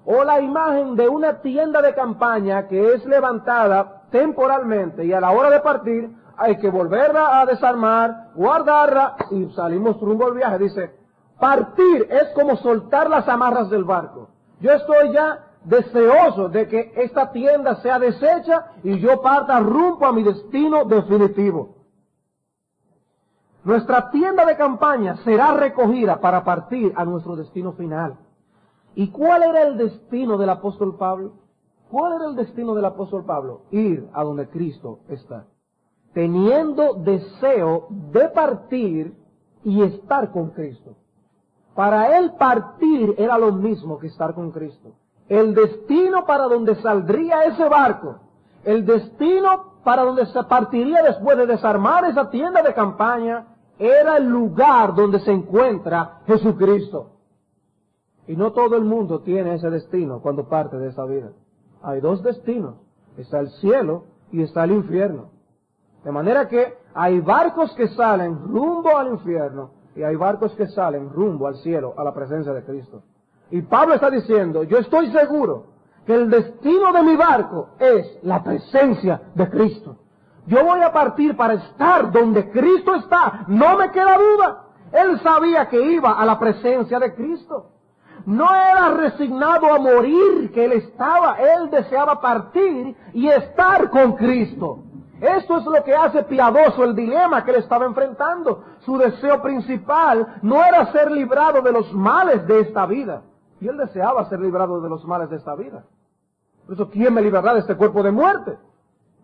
O 0.06 0.24
la 0.24 0.42
imagen 0.42 0.96
de 0.96 1.10
una 1.10 1.42
tienda 1.42 1.82
de 1.82 1.94
campaña 1.94 2.68
que 2.68 2.94
es 2.94 3.06
levantada 3.06 4.04
temporalmente 4.12 5.06
y 5.06 5.14
a 5.14 5.20
la 5.20 5.32
hora 5.32 5.50
de 5.50 5.60
partir 5.60 6.10
hay 6.38 6.58
que 6.58 6.70
volverla 6.70 7.42
a 7.42 7.46
desarmar, 7.46 8.32
guardarla 8.36 9.16
y 9.32 9.50
salimos 9.54 10.00
rumbo 10.00 10.28
al 10.28 10.36
viaje. 10.36 10.58
Dice, 10.60 11.03
Partir 11.40 12.08
es 12.10 12.30
como 12.36 12.58
soltar 12.58 13.10
las 13.10 13.28
amarras 13.28 13.70
del 13.70 13.84
barco. 13.84 14.30
Yo 14.60 14.72
estoy 14.72 15.12
ya 15.12 15.48
deseoso 15.64 16.50
de 16.50 16.68
que 16.68 16.94
esta 16.96 17.32
tienda 17.32 17.76
sea 17.82 18.00
deshecha 18.00 18.72
y 18.84 19.00
yo 19.00 19.22
parta 19.22 19.60
rumbo 19.60 20.06
a 20.06 20.12
mi 20.12 20.24
destino 20.24 20.86
definitivo. 20.86 21.76
Nuestra 23.64 24.12
tienda 24.12 24.46
de 24.46 24.58
campaña 24.58 25.16
será 25.24 25.54
recogida 25.54 26.20
para 26.20 26.44
partir 26.44 26.92
a 26.96 27.06
nuestro 27.06 27.36
destino 27.36 27.74
final. 27.74 28.18
¿Y 28.96 29.10
cuál 29.10 29.44
era 29.44 29.64
el 29.64 29.78
destino 29.78 30.38
del 30.38 30.50
apóstol 30.50 30.98
Pablo? 30.98 31.34
¿Cuál 31.90 32.14
era 32.14 32.26
el 32.26 32.36
destino 32.36 32.76
del 32.76 32.86
apóstol 32.86 33.24
Pablo? 33.24 33.62
Ir 33.72 34.10
a 34.14 34.24
donde 34.24 34.50
Cristo 34.50 35.00
está. 35.08 35.46
Teniendo 36.14 36.96
deseo 36.96 37.88
de 37.90 38.28
partir 38.30 39.16
y 39.64 39.82
estar 39.82 40.32
con 40.32 40.50
Cristo. 40.50 40.96
Para 41.76 42.18
él 42.18 42.34
partir 42.38 43.16
era 43.18 43.38
lo 43.38 43.52
mismo 43.52 43.98
que 43.98 44.08
estar 44.08 44.34
con 44.36 44.52
Cristo. 44.52 44.92
El 45.28 45.56
destino 45.56 46.26
para 46.26 46.44
donde 46.46 46.76
saldría 46.76 47.46
ese 47.46 47.68
barco, 47.68 48.20
el 48.64 48.86
destino 48.86 49.74
para 49.84 50.04
donde 50.04 50.26
se 50.28 50.44
partiría 50.44 51.02
después 51.02 51.38
de 51.38 51.48
desarmar 51.48 52.06
esa 52.06 52.30
tienda 52.30 52.62
de 52.62 52.74
campaña, 52.74 53.48
era 53.80 54.18
el 54.18 54.26
lugar 54.26 54.94
donde 54.94 55.20
se 55.22 55.32
encuentra 55.32 56.20
Jesucristo. 56.28 57.10
Y 58.28 58.36
no 58.36 58.54
todo 58.54 58.76
el 58.78 58.84
mundo 58.84 59.22
tiene 59.22 59.56
ese 59.56 59.70
destino 59.70 60.22
cuando 60.22 60.48
parte 60.48 60.78
de 60.78 60.90
esta 60.90 61.06
vida. 61.06 61.32
Hay 61.82 62.00
dos 62.00 62.24
destinos. 62.24 62.76
Está 63.18 63.40
el 63.40 63.50
cielo 63.50 64.06
y 64.32 64.42
está 64.42 64.64
el 64.64 64.72
infierno. 64.72 65.30
De 66.04 66.12
manera 66.12 66.48
que 66.48 66.78
hay 66.94 67.20
barcos 67.20 67.74
que 67.76 67.88
salen 67.90 68.40
rumbo 68.44 68.96
al 68.98 69.10
infierno 69.10 69.83
y 69.96 70.04
hay 70.04 70.16
barcos 70.16 70.54
que 70.56 70.68
salen 70.68 71.10
rumbo 71.10 71.48
al 71.48 71.56
cielo, 71.58 71.94
a 71.98 72.04
la 72.04 72.14
presencia 72.14 72.54
de 72.54 72.64
Cristo. 72.64 73.04
Y 73.52 73.62
Pablo 73.62 73.94
está 73.94 74.10
diciendo, 74.10 74.64
yo 74.64 74.78
estoy 74.78 75.12
seguro 75.12 75.66
que 76.06 76.16
el 76.16 76.30
destino 76.30 76.92
de 76.92 77.04
mi 77.04 77.16
barco 77.16 77.70
es 77.80 78.20
la 78.24 78.44
presencia 78.44 79.22
de 79.36 79.50
Cristo. 79.50 79.98
Yo 80.48 80.64
voy 80.64 80.82
a 80.82 80.92
partir 80.92 81.38
para 81.38 81.54
estar 81.54 82.12
donde 82.12 82.50
Cristo 82.50 82.96
está. 82.96 83.46
No 83.48 83.78
me 83.78 83.92
queda 83.92 84.18
duda. 84.18 84.64
Él 84.92 85.20
sabía 85.22 85.70
que 85.70 85.82
iba 85.82 86.12
a 86.20 86.26
la 86.26 86.38
presencia 86.38 87.00
de 87.00 87.14
Cristo. 87.14 87.70
No 88.26 88.46
era 88.54 88.90
resignado 88.90 89.74
a 89.74 89.80
morir 89.80 90.52
que 90.54 90.66
él 90.66 90.74
estaba. 90.74 91.38
Él 91.40 91.70
deseaba 91.70 92.20
partir 92.20 92.96
y 93.14 93.28
estar 93.28 93.90
con 93.90 94.14
Cristo. 94.14 94.80
Esto 95.24 95.58
es 95.58 95.64
lo 95.64 95.82
que 95.86 95.96
hace 95.96 96.24
piadoso 96.24 96.84
el 96.84 96.94
dilema 96.94 97.46
que 97.46 97.52
él 97.52 97.58
estaba 97.58 97.86
enfrentando. 97.86 98.62
Su 98.80 98.98
deseo 98.98 99.42
principal 99.42 100.40
no 100.42 100.62
era 100.62 100.92
ser 100.92 101.10
librado 101.10 101.62
de 101.62 101.72
los 101.72 101.94
males 101.94 102.46
de 102.46 102.60
esta 102.60 102.86
vida. 102.86 103.22
Y 103.62 103.70
él 103.70 103.78
deseaba 103.78 104.28
ser 104.28 104.42
librado 104.42 104.82
de 104.82 104.90
los 104.90 105.06
males 105.06 105.30
de 105.30 105.38
esta 105.38 105.56
vida. 105.56 105.86
Por 106.66 106.76
eso, 106.76 106.90
¿quién 106.90 107.14
me 107.14 107.22
librará 107.22 107.54
de 107.54 107.62
este 107.62 107.78
cuerpo 107.78 108.04
de 108.04 108.12
muerte? 108.12 108.58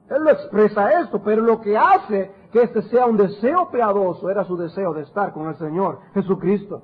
Él 0.10 0.24
lo 0.24 0.30
expresa 0.30 1.02
esto, 1.02 1.22
pero 1.22 1.42
lo 1.42 1.60
que 1.60 1.78
hace 1.78 2.32
que 2.54 2.64
este 2.64 2.82
sea 2.84 3.06
un 3.06 3.18
deseo 3.18 3.70
piadoso 3.70 4.30
era 4.30 4.46
su 4.46 4.56
deseo 4.56 4.94
de 4.94 5.02
estar 5.02 5.34
con 5.34 5.50
el 5.50 5.58
Señor 5.58 6.00
Jesucristo. 6.14 6.82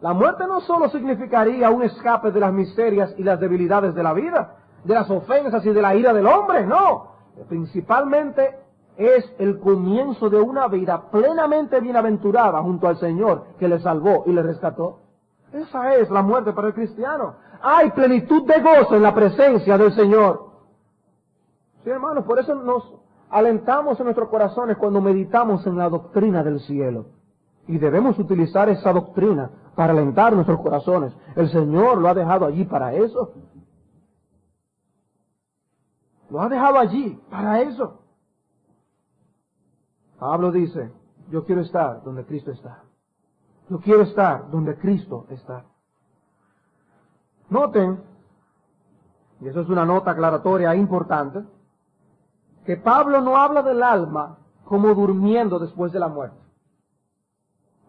La 0.00 0.12
muerte 0.12 0.48
no 0.48 0.60
solo 0.62 0.88
significaría 0.88 1.70
un 1.70 1.84
escape 1.84 2.32
de 2.32 2.40
las 2.40 2.52
miserias 2.52 3.14
y 3.18 3.22
las 3.22 3.38
debilidades 3.38 3.94
de 3.94 4.02
la 4.02 4.12
vida, 4.12 4.56
de 4.82 4.94
las 4.94 5.08
ofensas 5.08 5.64
y 5.64 5.70
de 5.70 5.80
la 5.80 5.94
ira 5.94 6.12
del 6.12 6.26
hombre, 6.26 6.66
no 6.66 7.14
principalmente 7.48 8.58
es 8.96 9.30
el 9.38 9.58
comienzo 9.58 10.30
de 10.30 10.40
una 10.40 10.68
vida 10.68 11.10
plenamente 11.10 11.80
bienaventurada 11.80 12.62
junto 12.62 12.88
al 12.88 12.98
Señor 12.98 13.44
que 13.58 13.68
le 13.68 13.78
salvó 13.80 14.24
y 14.26 14.32
le 14.32 14.42
rescató. 14.42 15.00
Esa 15.52 15.94
es 15.96 16.10
la 16.10 16.22
muerte 16.22 16.52
para 16.52 16.68
el 16.68 16.74
cristiano. 16.74 17.34
Hay 17.62 17.90
plenitud 17.90 18.46
de 18.46 18.60
gozo 18.60 18.96
en 18.96 19.02
la 19.02 19.14
presencia 19.14 19.78
del 19.78 19.92
Señor. 19.94 20.46
Sí, 21.84 21.90
hermanos, 21.90 22.24
por 22.24 22.38
eso 22.38 22.54
nos 22.54 22.94
alentamos 23.30 23.98
en 23.98 24.04
nuestros 24.04 24.28
corazones 24.28 24.76
cuando 24.76 25.00
meditamos 25.00 25.66
en 25.66 25.76
la 25.76 25.88
doctrina 25.88 26.42
del 26.42 26.60
cielo. 26.60 27.06
Y 27.68 27.78
debemos 27.78 28.18
utilizar 28.18 28.68
esa 28.68 28.92
doctrina 28.92 29.50
para 29.74 29.92
alentar 29.92 30.32
nuestros 30.32 30.60
corazones. 30.60 31.12
El 31.34 31.50
Señor 31.50 31.98
lo 31.98 32.08
ha 32.08 32.14
dejado 32.14 32.46
allí 32.46 32.64
para 32.64 32.94
eso. 32.94 33.32
Lo 36.30 36.40
ha 36.40 36.48
dejado 36.48 36.78
allí 36.78 37.20
para 37.30 37.60
eso. 37.60 38.00
Pablo 40.18 40.50
dice, 40.50 40.92
yo 41.30 41.44
quiero 41.44 41.60
estar 41.60 42.02
donde 42.02 42.24
Cristo 42.24 42.50
está. 42.50 42.82
Yo 43.68 43.80
quiero 43.80 44.02
estar 44.02 44.50
donde 44.50 44.76
Cristo 44.76 45.26
está. 45.30 45.64
Noten, 47.48 48.02
y 49.40 49.48
eso 49.48 49.60
es 49.60 49.68
una 49.68 49.84
nota 49.84 50.12
aclaratoria 50.12 50.74
importante, 50.74 51.44
que 52.64 52.76
Pablo 52.76 53.20
no 53.20 53.36
habla 53.36 53.62
del 53.62 53.82
alma 53.82 54.38
como 54.64 54.94
durmiendo 54.94 55.58
después 55.58 55.92
de 55.92 56.00
la 56.00 56.08
muerte. 56.08 56.38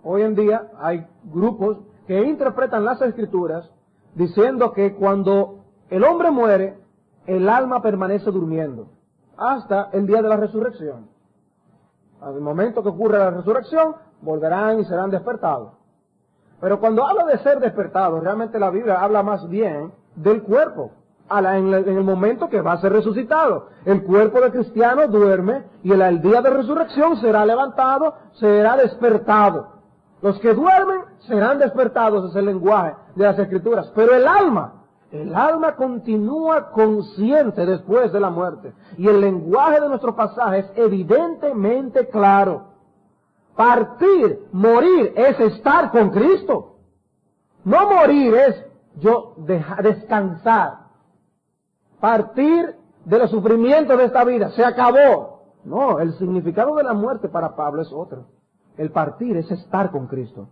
Hoy 0.03 0.21
en 0.21 0.35
día 0.35 0.71
hay 0.79 1.07
grupos 1.23 1.79
que 2.05 2.23
interpretan 2.23 2.85
las 2.85 3.01
escrituras 3.01 3.69
diciendo 4.15 4.71
que 4.73 4.95
cuando 4.95 5.65
el 5.89 6.03
hombre 6.03 6.31
muere, 6.31 6.79
el 7.27 7.47
alma 7.49 7.81
permanece 7.81 8.31
durmiendo 8.31 8.87
hasta 9.37 9.89
el 9.91 10.07
día 10.07 10.21
de 10.21 10.29
la 10.29 10.37
resurrección. 10.37 11.09
Al 12.21 12.41
momento 12.41 12.81
que 12.81 12.89
ocurre 12.89 13.19
la 13.19 13.29
resurrección, 13.29 13.95
volverán 14.21 14.79
y 14.79 14.85
serán 14.85 15.11
despertados. 15.11 15.73
Pero 16.59 16.79
cuando 16.79 17.05
habla 17.05 17.25
de 17.25 17.37
ser 17.39 17.59
despertados, 17.59 18.23
realmente 18.23 18.57
la 18.57 18.71
Biblia 18.71 19.03
habla 19.03 19.21
más 19.21 19.47
bien 19.47 19.91
del 20.15 20.41
cuerpo, 20.41 20.91
en 21.29 21.73
el 21.73 22.03
momento 22.03 22.49
que 22.49 22.61
va 22.61 22.73
a 22.73 22.81
ser 22.81 22.93
resucitado. 22.93 23.67
El 23.85 24.03
cuerpo 24.03 24.41
del 24.41 24.51
cristiano 24.51 25.07
duerme 25.07 25.65
y 25.83 25.91
el 25.91 26.21
día 26.21 26.41
de 26.41 26.49
resurrección 26.49 27.17
será 27.17 27.45
levantado, 27.45 28.15
será 28.39 28.77
despertado. 28.77 29.77
Los 30.21 30.39
que 30.39 30.53
duermen 30.53 31.01
serán 31.27 31.59
despertados, 31.59 32.31
es 32.31 32.35
el 32.35 32.45
lenguaje 32.45 32.95
de 33.15 33.25
las 33.25 33.37
escrituras. 33.37 33.91
Pero 33.93 34.15
el 34.15 34.27
alma 34.27 34.76
el 35.11 35.33
alma 35.33 35.75
continúa 35.75 36.71
consciente 36.71 37.65
después 37.65 38.11
de 38.11 38.19
la 38.19 38.29
muerte. 38.29 38.73
Y 38.97 39.07
el 39.07 39.21
lenguaje 39.21 39.79
de 39.79 39.87
nuestro 39.87 40.15
pasaje 40.15 40.59
es 40.59 40.71
evidentemente 40.75 42.09
claro. 42.09 42.67
Partir, 43.55 44.47
morir, 44.51 45.13
es 45.15 45.39
estar 45.39 45.91
con 45.91 46.09
Cristo. 46.09 46.75
No 47.63 47.89
morir 47.89 48.33
es 48.35 48.65
yo 48.99 49.35
descansar. 49.37 50.87
Partir 51.99 52.75
de 53.05 53.19
los 53.19 53.31
sufrimientos 53.31 53.97
de 53.97 54.05
esta 54.05 54.23
vida. 54.25 54.51
Se 54.51 54.63
acabó. 54.63 55.37
No, 55.63 55.99
el 55.99 56.13
significado 56.17 56.75
de 56.75 56.83
la 56.83 56.93
muerte 56.93 57.29
para 57.29 57.55
Pablo 57.55 57.81
es 57.81 57.91
otro. 57.91 58.25
El 58.77 58.91
partir 58.91 59.37
es 59.37 59.49
estar 59.49 59.89
con 59.91 60.07
Cristo. 60.07 60.49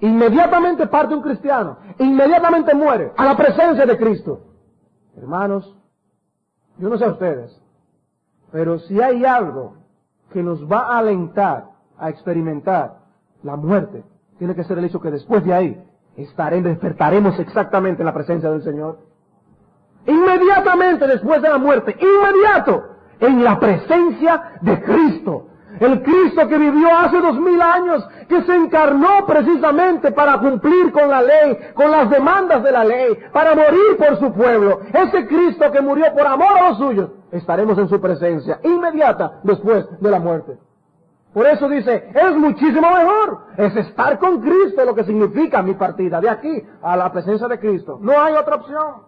Inmediatamente 0.00 0.86
parte 0.86 1.14
un 1.14 1.22
cristiano, 1.22 1.78
inmediatamente 1.98 2.74
muere 2.74 3.12
a 3.16 3.24
la 3.24 3.36
presencia 3.36 3.86
de 3.86 3.96
Cristo. 3.96 4.40
Hermanos, 5.16 5.74
yo 6.78 6.88
no 6.90 6.98
sé 6.98 7.04
a 7.06 7.10
ustedes, 7.10 7.62
pero 8.52 8.78
si 8.80 9.00
hay 9.00 9.24
algo 9.24 9.76
que 10.32 10.42
nos 10.42 10.70
va 10.70 10.80
a 10.80 10.98
alentar 10.98 11.70
a 11.98 12.10
experimentar 12.10 12.98
la 13.42 13.56
muerte, 13.56 14.04
tiene 14.38 14.54
que 14.54 14.64
ser 14.64 14.78
el 14.78 14.84
hecho 14.84 15.00
que 15.00 15.10
después 15.10 15.44
de 15.44 15.54
ahí 15.54 15.84
estaremos, 16.16 16.64
despertaremos 16.64 17.38
exactamente 17.38 18.02
en 18.02 18.06
la 18.06 18.14
presencia 18.14 18.50
del 18.50 18.62
Señor. 18.62 18.98
Inmediatamente 20.06 21.06
después 21.06 21.40
de 21.40 21.48
la 21.48 21.58
muerte, 21.58 21.96
inmediato, 21.98 22.96
en 23.20 23.42
la 23.42 23.58
presencia 23.58 24.58
de 24.60 24.82
Cristo. 24.82 25.48
El 25.80 26.02
Cristo 26.02 26.48
que 26.48 26.58
vivió 26.58 26.88
hace 26.96 27.20
dos 27.20 27.38
mil 27.38 27.60
años, 27.60 28.06
que 28.28 28.42
se 28.42 28.54
encarnó 28.54 29.26
precisamente 29.26 30.10
para 30.12 30.38
cumplir 30.38 30.90
con 30.92 31.08
la 31.08 31.22
ley, 31.22 31.58
con 31.74 31.90
las 31.90 32.08
demandas 32.08 32.62
de 32.62 32.72
la 32.72 32.84
ley, 32.84 33.18
para 33.32 33.54
morir 33.54 33.96
por 33.98 34.18
su 34.18 34.32
pueblo. 34.32 34.80
Ese 34.92 35.26
Cristo 35.26 35.70
que 35.70 35.80
murió 35.80 36.06
por 36.14 36.26
amor 36.26 36.58
a 36.58 36.68
los 36.70 36.78
suyos, 36.78 37.10
estaremos 37.30 37.76
en 37.78 37.88
su 37.88 38.00
presencia 38.00 38.58
inmediata 38.62 39.40
después 39.42 39.86
de 40.00 40.10
la 40.10 40.18
muerte. 40.18 40.56
Por 41.34 41.46
eso 41.46 41.68
dice, 41.68 42.10
es 42.14 42.36
muchísimo 42.36 42.90
mejor, 42.90 43.40
es 43.58 43.76
estar 43.76 44.18
con 44.18 44.40
Cristo 44.40 44.82
lo 44.86 44.94
que 44.94 45.04
significa 45.04 45.62
mi 45.62 45.74
partida, 45.74 46.18
de 46.18 46.30
aquí 46.30 46.62
a 46.82 46.96
la 46.96 47.12
presencia 47.12 47.46
de 47.46 47.58
Cristo. 47.58 47.98
No 48.00 48.18
hay 48.18 48.32
otra 48.34 48.56
opción. 48.56 49.02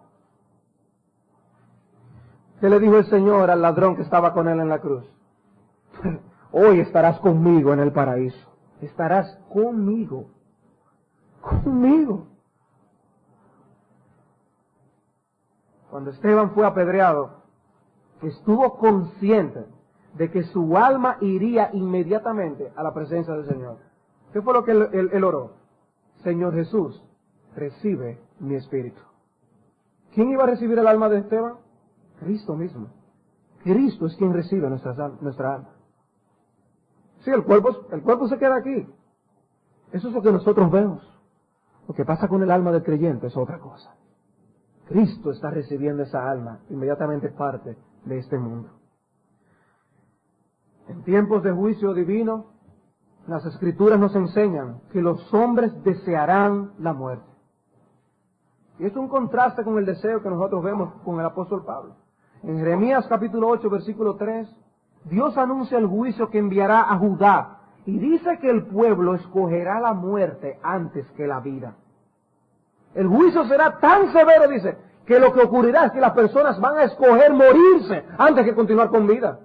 ¿Qué 2.61 2.69
le 2.69 2.79
dijo 2.79 2.97
el 2.97 3.05
Señor 3.05 3.49
al 3.49 3.61
ladrón 3.61 3.95
que 3.95 4.03
estaba 4.03 4.33
con 4.33 4.47
él 4.47 4.59
en 4.59 4.69
la 4.69 4.79
cruz? 4.79 5.05
Hoy 6.51 6.79
estarás 6.79 7.19
conmigo 7.19 7.73
en 7.73 7.79
el 7.79 7.91
paraíso. 7.91 8.49
Estarás 8.81 9.37
conmigo. 9.51 10.29
Conmigo. 11.41 12.27
Cuando 15.89 16.11
Esteban 16.11 16.51
fue 16.51 16.65
apedreado, 16.65 17.43
estuvo 18.21 18.77
consciente 18.77 19.65
de 20.15 20.31
que 20.31 20.43
su 20.43 20.77
alma 20.77 21.17
iría 21.21 21.69
inmediatamente 21.73 22.71
a 22.75 22.83
la 22.83 22.93
presencia 22.93 23.33
del 23.33 23.47
Señor. 23.47 23.77
¿Qué 24.33 24.41
fue 24.41 24.53
lo 24.53 24.63
que 24.63 24.71
él, 24.71 25.23
oró? 25.23 25.53
Señor 26.23 26.53
Jesús, 26.53 27.01
recibe 27.55 28.19
mi 28.39 28.55
espíritu. 28.55 29.01
¿Quién 30.13 30.29
iba 30.29 30.43
a 30.43 30.47
recibir 30.47 30.77
el 30.77 30.87
alma 30.87 31.09
de 31.09 31.19
Esteban? 31.19 31.55
Cristo 32.19 32.55
mismo. 32.55 32.87
Cristo 33.63 34.05
es 34.05 34.15
quien 34.17 34.33
recibe 34.33 34.69
nuestra, 34.69 34.93
nuestra 35.21 35.55
alma. 35.55 35.69
Sí, 37.19 37.31
el 37.31 37.43
cuerpo, 37.43 37.87
el 37.91 38.01
cuerpo 38.01 38.27
se 38.27 38.37
queda 38.37 38.57
aquí. 38.57 38.87
Eso 39.91 40.07
es 40.07 40.13
lo 40.13 40.21
que 40.21 40.31
nosotros 40.31 40.71
vemos. 40.71 41.01
Lo 41.87 41.93
que 41.93 42.05
pasa 42.05 42.27
con 42.27 42.43
el 42.43 42.51
alma 42.51 42.71
del 42.71 42.83
creyente 42.83 43.27
es 43.27 43.35
otra 43.35 43.59
cosa. 43.59 43.95
Cristo 44.87 45.31
está 45.31 45.49
recibiendo 45.49 46.03
esa 46.03 46.29
alma, 46.29 46.59
inmediatamente 46.69 47.29
parte 47.29 47.77
de 48.05 48.17
este 48.17 48.37
mundo. 48.37 48.69
En 50.87 51.03
tiempos 51.03 51.43
de 51.43 51.51
juicio 51.51 51.93
divino, 51.93 52.47
las 53.27 53.45
escrituras 53.45 53.99
nos 53.99 54.15
enseñan 54.15 54.81
que 54.91 55.01
los 55.01 55.31
hombres 55.33 55.71
desearán 55.83 56.73
la 56.79 56.93
muerte. 56.93 57.29
Y 58.79 58.85
es 58.85 58.95
un 58.95 59.07
contraste 59.07 59.63
con 59.63 59.77
el 59.77 59.85
deseo 59.85 60.23
que 60.23 60.29
nosotros 60.29 60.63
vemos 60.63 60.93
con 61.03 61.19
el 61.19 61.25
apóstol 61.25 61.65
Pablo. 61.65 61.95
En 62.41 62.57
Jeremías 62.57 63.05
capítulo 63.07 63.49
8, 63.49 63.69
versículo 63.69 64.15
3, 64.15 64.49
Dios 65.05 65.37
anuncia 65.37 65.77
el 65.77 65.87
juicio 65.87 66.29
que 66.29 66.39
enviará 66.39 66.81
a 66.81 66.97
Judá 66.97 67.59
y 67.85 67.97
dice 67.97 68.37
que 68.39 68.49
el 68.49 68.65
pueblo 68.67 69.15
escogerá 69.15 69.79
la 69.79 69.93
muerte 69.93 70.59
antes 70.61 71.09
que 71.11 71.25
la 71.25 71.39
vida. 71.39 71.75
El 72.93 73.07
juicio 73.07 73.45
será 73.45 73.79
tan 73.79 74.11
severo, 74.11 74.47
dice, 74.47 74.77
que 75.05 75.19
lo 75.19 75.33
que 75.33 75.41
ocurrirá 75.41 75.85
es 75.85 75.91
que 75.91 76.01
las 76.01 76.13
personas 76.13 76.59
van 76.59 76.77
a 76.77 76.83
escoger 76.83 77.33
morirse 77.33 78.05
antes 78.17 78.45
que 78.45 78.53
continuar 78.53 78.89
con 78.89 79.07
vida. 79.07 79.39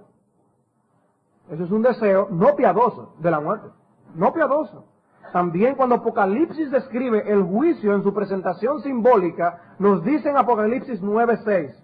Eso 1.49 1.63
es 1.63 1.71
un 1.71 1.81
deseo 1.81 2.27
no 2.31 2.55
piadoso 2.55 3.15
de 3.19 3.31
la 3.31 3.39
muerte, 3.39 3.67
no 4.15 4.33
piadoso. 4.33 4.85
También 5.31 5.75
cuando 5.75 5.95
Apocalipsis 5.95 6.71
describe 6.71 7.31
el 7.31 7.43
juicio 7.43 7.93
en 7.93 8.03
su 8.03 8.13
presentación 8.13 8.81
simbólica, 8.81 9.75
nos 9.79 10.03
dice 10.03 10.29
en 10.29 10.37
Apocalipsis 10.37 11.01
9:6, 11.01 11.75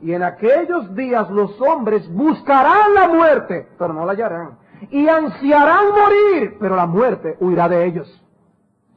y 0.00 0.12
en 0.12 0.22
aquellos 0.22 0.94
días 0.94 1.30
los 1.30 1.60
hombres 1.60 2.08
buscarán 2.12 2.94
la 2.94 3.08
muerte, 3.08 3.68
pero 3.78 3.92
no 3.92 4.04
la 4.04 4.12
hallarán, 4.12 4.58
y 4.90 5.08
ansiarán 5.08 5.90
morir, 5.90 6.56
pero 6.60 6.76
la 6.76 6.86
muerte 6.86 7.36
huirá 7.40 7.68
de 7.68 7.84
ellos. 7.86 8.22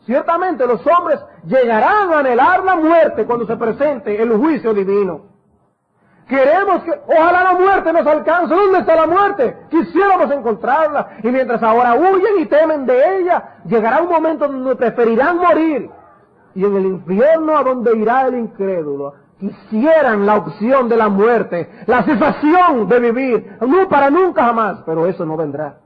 Ciertamente 0.05 0.65
los 0.65 0.85
hombres 0.87 1.19
llegarán 1.45 2.11
a 2.11 2.19
anhelar 2.19 2.63
la 2.63 2.75
muerte 2.75 3.25
cuando 3.25 3.45
se 3.45 3.55
presente 3.55 4.21
el 4.21 4.31
juicio 4.37 4.73
divino. 4.73 5.29
Queremos 6.27 6.83
que, 6.83 6.91
ojalá 7.07 7.43
la 7.43 7.53
muerte 7.53 7.91
nos 7.91 8.05
alcance. 8.05 8.53
¿Dónde 8.53 8.79
está 8.79 8.95
la 8.95 9.07
muerte? 9.07 9.57
Quisiéramos 9.71 10.31
encontrarla. 10.31 11.17
Y 11.23 11.29
mientras 11.29 11.61
ahora 11.63 11.95
huyen 11.95 12.39
y 12.39 12.45
temen 12.45 12.85
de 12.85 13.19
ella, 13.19 13.55
llegará 13.65 14.01
un 14.03 14.09
momento 14.09 14.47
donde 14.47 14.75
preferirán 14.75 15.37
morir. 15.37 15.89
Y 16.53 16.65
en 16.65 16.75
el 16.75 16.85
infierno 16.85 17.57
a 17.57 17.63
donde 17.63 17.97
irá 17.97 18.27
el 18.27 18.35
incrédulo, 18.35 19.15
quisieran 19.39 20.25
la 20.25 20.37
opción 20.37 20.89
de 20.89 20.97
la 20.97 21.09
muerte, 21.09 21.69
la 21.87 22.03
cesación 22.03 22.87
de 22.87 22.99
vivir, 22.99 23.57
no 23.61 23.87
para 23.87 24.09
nunca 24.09 24.43
jamás, 24.45 24.83
pero 24.85 25.07
eso 25.07 25.25
no 25.25 25.37
vendrá. 25.37 25.79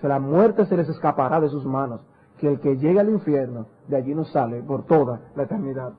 La 0.00 0.20
muerte 0.20 0.66
se 0.66 0.76
les 0.76 0.88
escapará 0.88 1.40
de 1.40 1.48
sus 1.48 1.64
manos, 1.64 2.00
que 2.38 2.48
el 2.48 2.60
que 2.60 2.76
llega 2.76 3.00
al 3.00 3.08
infierno, 3.08 3.66
de 3.88 3.96
allí 3.96 4.14
no 4.14 4.24
sale 4.24 4.62
por 4.62 4.84
toda 4.84 5.20
la 5.34 5.44
eternidad. 5.44 5.94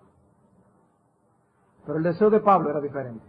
Pero 1.86 1.98
el 1.98 2.04
deseo 2.04 2.30
de 2.30 2.40
Pablo 2.40 2.70
era 2.70 2.82
diferente. 2.82 3.26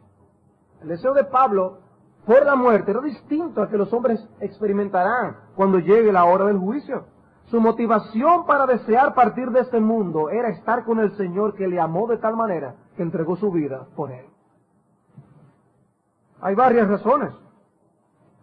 El 0.82 0.88
deseo 0.88 1.14
de 1.14 1.24
Pablo 1.24 1.78
por 2.26 2.44
la 2.44 2.56
muerte 2.56 2.90
era 2.90 3.00
distinto 3.00 3.62
al 3.62 3.70
que 3.70 3.78
los 3.78 3.92
hombres 3.92 4.22
experimentarán 4.40 5.36
cuando 5.54 5.78
llegue 5.78 6.12
la 6.12 6.24
hora 6.24 6.44
del 6.44 6.58
juicio. 6.58 7.04
Su 7.46 7.60
motivación 7.60 8.44
para 8.44 8.66
desear 8.66 9.14
partir 9.14 9.50
de 9.50 9.60
este 9.60 9.80
mundo 9.80 10.28
era 10.28 10.50
estar 10.50 10.84
con 10.84 10.98
el 10.98 11.16
Señor 11.16 11.54
que 11.54 11.68
le 11.68 11.80
amó 11.80 12.06
de 12.06 12.18
tal 12.18 12.36
manera 12.36 12.74
que 12.96 13.02
entregó 13.02 13.36
su 13.36 13.50
vida 13.50 13.86
por 13.94 14.10
él. 14.10 14.26
Hay 16.40 16.54
varias 16.54 16.88
razones 16.88 17.32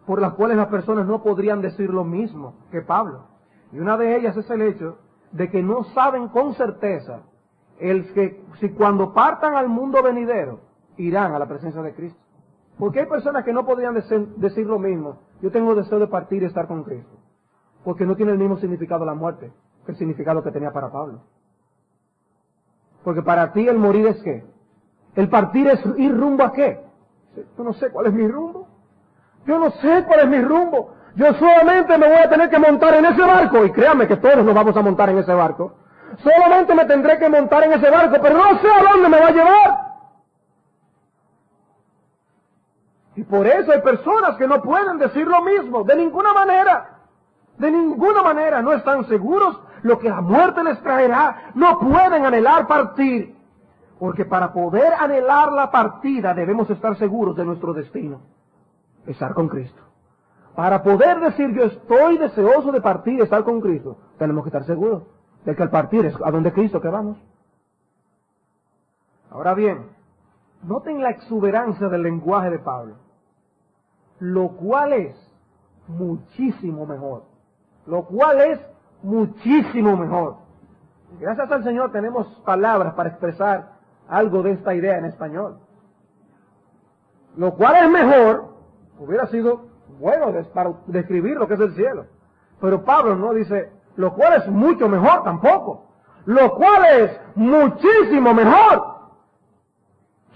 por 0.06 0.20
las 0.20 0.34
cuales 0.34 0.56
las 0.56 0.68
personas 0.68 1.06
no 1.06 1.22
podrían 1.22 1.62
decir 1.62 1.90
lo 1.90 2.04
mismo 2.04 2.54
que 2.70 2.82
Pablo. 2.82 3.26
Y 3.72 3.78
una 3.78 3.96
de 3.96 4.16
ellas 4.16 4.36
es 4.36 4.48
el 4.50 4.62
hecho 4.62 4.98
de 5.32 5.50
que 5.50 5.62
no 5.62 5.84
saben 5.84 6.28
con 6.28 6.54
certeza 6.54 7.22
el 7.78 8.12
que 8.12 8.44
si 8.60 8.70
cuando 8.70 9.12
partan 9.12 9.56
al 9.56 9.68
mundo 9.68 10.02
venidero 10.02 10.60
irán 10.96 11.34
a 11.34 11.38
la 11.38 11.46
presencia 11.46 11.82
de 11.82 11.94
Cristo. 11.94 12.20
Porque 12.78 13.00
hay 13.00 13.06
personas 13.06 13.44
que 13.44 13.52
no 13.52 13.64
podrían 13.64 13.94
decir, 13.94 14.66
lo 14.66 14.78
mismo. 14.78 15.18
Yo 15.40 15.50
tengo 15.50 15.74
deseo 15.74 15.98
de 15.98 16.06
partir 16.06 16.42
y 16.42 16.46
estar 16.46 16.66
con 16.66 16.82
Cristo. 16.82 17.16
Porque 17.84 18.06
no 18.06 18.16
tiene 18.16 18.32
el 18.32 18.38
mismo 18.38 18.56
significado 18.58 19.04
la 19.04 19.14
muerte 19.14 19.52
que 19.84 19.92
el 19.92 19.98
significado 19.98 20.42
que 20.42 20.50
tenía 20.50 20.72
para 20.72 20.90
Pablo. 20.90 21.20
Porque 23.04 23.22
para 23.22 23.52
ti 23.52 23.68
el 23.68 23.78
morir 23.78 24.06
es 24.06 24.22
qué? 24.22 24.44
El 25.14 25.28
partir 25.28 25.68
es 25.68 25.80
ir 25.98 26.16
rumbo 26.16 26.44
a 26.44 26.52
qué? 26.52 26.80
Yo 27.56 27.64
no 27.64 27.74
sé 27.74 27.90
cuál 27.90 28.06
es 28.06 28.14
mi 28.14 28.26
rumbo. 28.26 28.66
Yo 29.46 29.58
no 29.58 29.70
sé 29.70 30.04
cuál 30.06 30.20
es 30.20 30.28
mi 30.28 30.40
rumbo. 30.40 30.94
Yo 31.14 31.32
solamente 31.34 31.96
me 31.98 32.08
voy 32.08 32.16
a 32.16 32.28
tener 32.28 32.48
que 32.48 32.58
montar 32.58 32.94
en 32.94 33.04
ese 33.04 33.20
barco. 33.20 33.64
Y 33.64 33.70
créanme 33.70 34.08
que 34.08 34.16
todos 34.16 34.44
nos 34.44 34.54
vamos 34.54 34.76
a 34.76 34.82
montar 34.82 35.10
en 35.10 35.18
ese 35.18 35.34
barco. 35.34 35.74
Solamente 36.22 36.74
me 36.74 36.86
tendré 36.86 37.18
que 37.18 37.28
montar 37.28 37.64
en 37.64 37.74
ese 37.74 37.90
barco, 37.90 38.16
pero 38.22 38.38
no 38.38 38.58
sé 38.60 38.68
a 38.68 38.92
dónde 38.92 39.08
me 39.08 39.20
va 39.20 39.26
a 39.26 39.32
llevar. 39.32 39.84
Y 43.16 43.22
por 43.24 43.46
eso 43.46 43.70
hay 43.70 43.80
personas 43.80 44.36
que 44.36 44.48
no 44.48 44.62
pueden 44.62 44.98
decir 44.98 45.26
lo 45.26 45.42
mismo, 45.42 45.84
de 45.84 45.96
ninguna 45.96 46.32
manera. 46.32 46.90
De 47.58 47.70
ninguna 47.70 48.22
manera 48.22 48.62
no 48.62 48.72
están 48.72 49.06
seguros 49.06 49.60
lo 49.84 49.98
que 50.00 50.08
la 50.08 50.20
muerte 50.20 50.64
les 50.64 50.82
traerá. 50.82 51.52
No 51.54 51.78
pueden 51.78 52.26
anhelar 52.26 52.66
partir. 52.66 53.36
Porque 54.00 54.24
para 54.24 54.52
poder 54.52 54.92
anhelar 54.98 55.52
la 55.52 55.70
partida 55.70 56.34
debemos 56.34 56.68
estar 56.68 56.96
seguros 56.96 57.36
de 57.36 57.44
nuestro 57.44 57.72
destino. 57.72 58.20
Estar 59.06 59.32
con 59.32 59.48
Cristo. 59.48 59.80
Para 60.56 60.82
poder 60.82 61.20
decir 61.20 61.54
yo 61.54 61.64
estoy 61.64 62.18
deseoso 62.18 62.72
de 62.72 62.80
partir 62.80 63.20
estar 63.20 63.44
con 63.44 63.60
Cristo, 63.60 63.96
tenemos 64.18 64.42
que 64.44 64.48
estar 64.48 64.64
seguros 64.64 65.04
de 65.44 65.54
que 65.54 65.62
al 65.62 65.70
partir 65.70 66.06
es 66.06 66.16
a 66.24 66.30
donde 66.30 66.52
Cristo 66.52 66.80
que 66.80 66.88
vamos. 66.88 67.16
Ahora 69.30 69.54
bien, 69.54 69.86
noten 70.62 71.02
la 71.02 71.10
exuberancia 71.10 71.88
del 71.88 72.02
lenguaje 72.02 72.50
de 72.50 72.58
Pablo 72.58 73.04
lo 74.20 74.48
cual 74.56 74.92
es 74.92 75.16
muchísimo 75.88 76.86
mejor. 76.86 77.24
Lo 77.86 78.04
cual 78.04 78.40
es 78.40 78.60
muchísimo 79.04 79.96
mejor. 79.96 80.36
Gracias 81.20 81.50
al 81.50 81.62
Señor 81.62 81.92
tenemos 81.92 82.26
palabras 82.44 82.94
para 82.94 83.10
expresar 83.10 83.74
algo 84.08 84.42
de 84.42 84.52
esta 84.52 84.74
idea 84.74 84.98
en 84.98 85.04
español. 85.04 85.58
Lo 87.36 87.54
cual 87.54 87.76
es 87.84 87.90
mejor, 87.90 88.54
hubiera 88.98 89.26
sido 89.26 89.66
bueno 89.98 90.32
para 90.52 90.72
describir 90.86 91.36
lo 91.36 91.46
que 91.46 91.54
es 91.54 91.60
el 91.60 91.74
cielo. 91.74 92.06
Pero 92.60 92.84
Pablo 92.84 93.14
no 93.14 93.32
dice, 93.34 93.70
lo 93.96 94.14
cual 94.14 94.34
es 94.40 94.48
mucho 94.48 94.88
mejor 94.88 95.22
tampoco. 95.22 95.86
Lo 96.24 96.54
cual 96.54 96.84
es 97.00 97.20
muchísimo 97.34 98.32
mejor. 98.32 98.94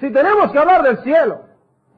Si 0.00 0.11
tenemos 0.12 0.52
que 0.52 0.59
hablar 0.59 0.83
del 0.83 0.98
cielo, 0.98 1.40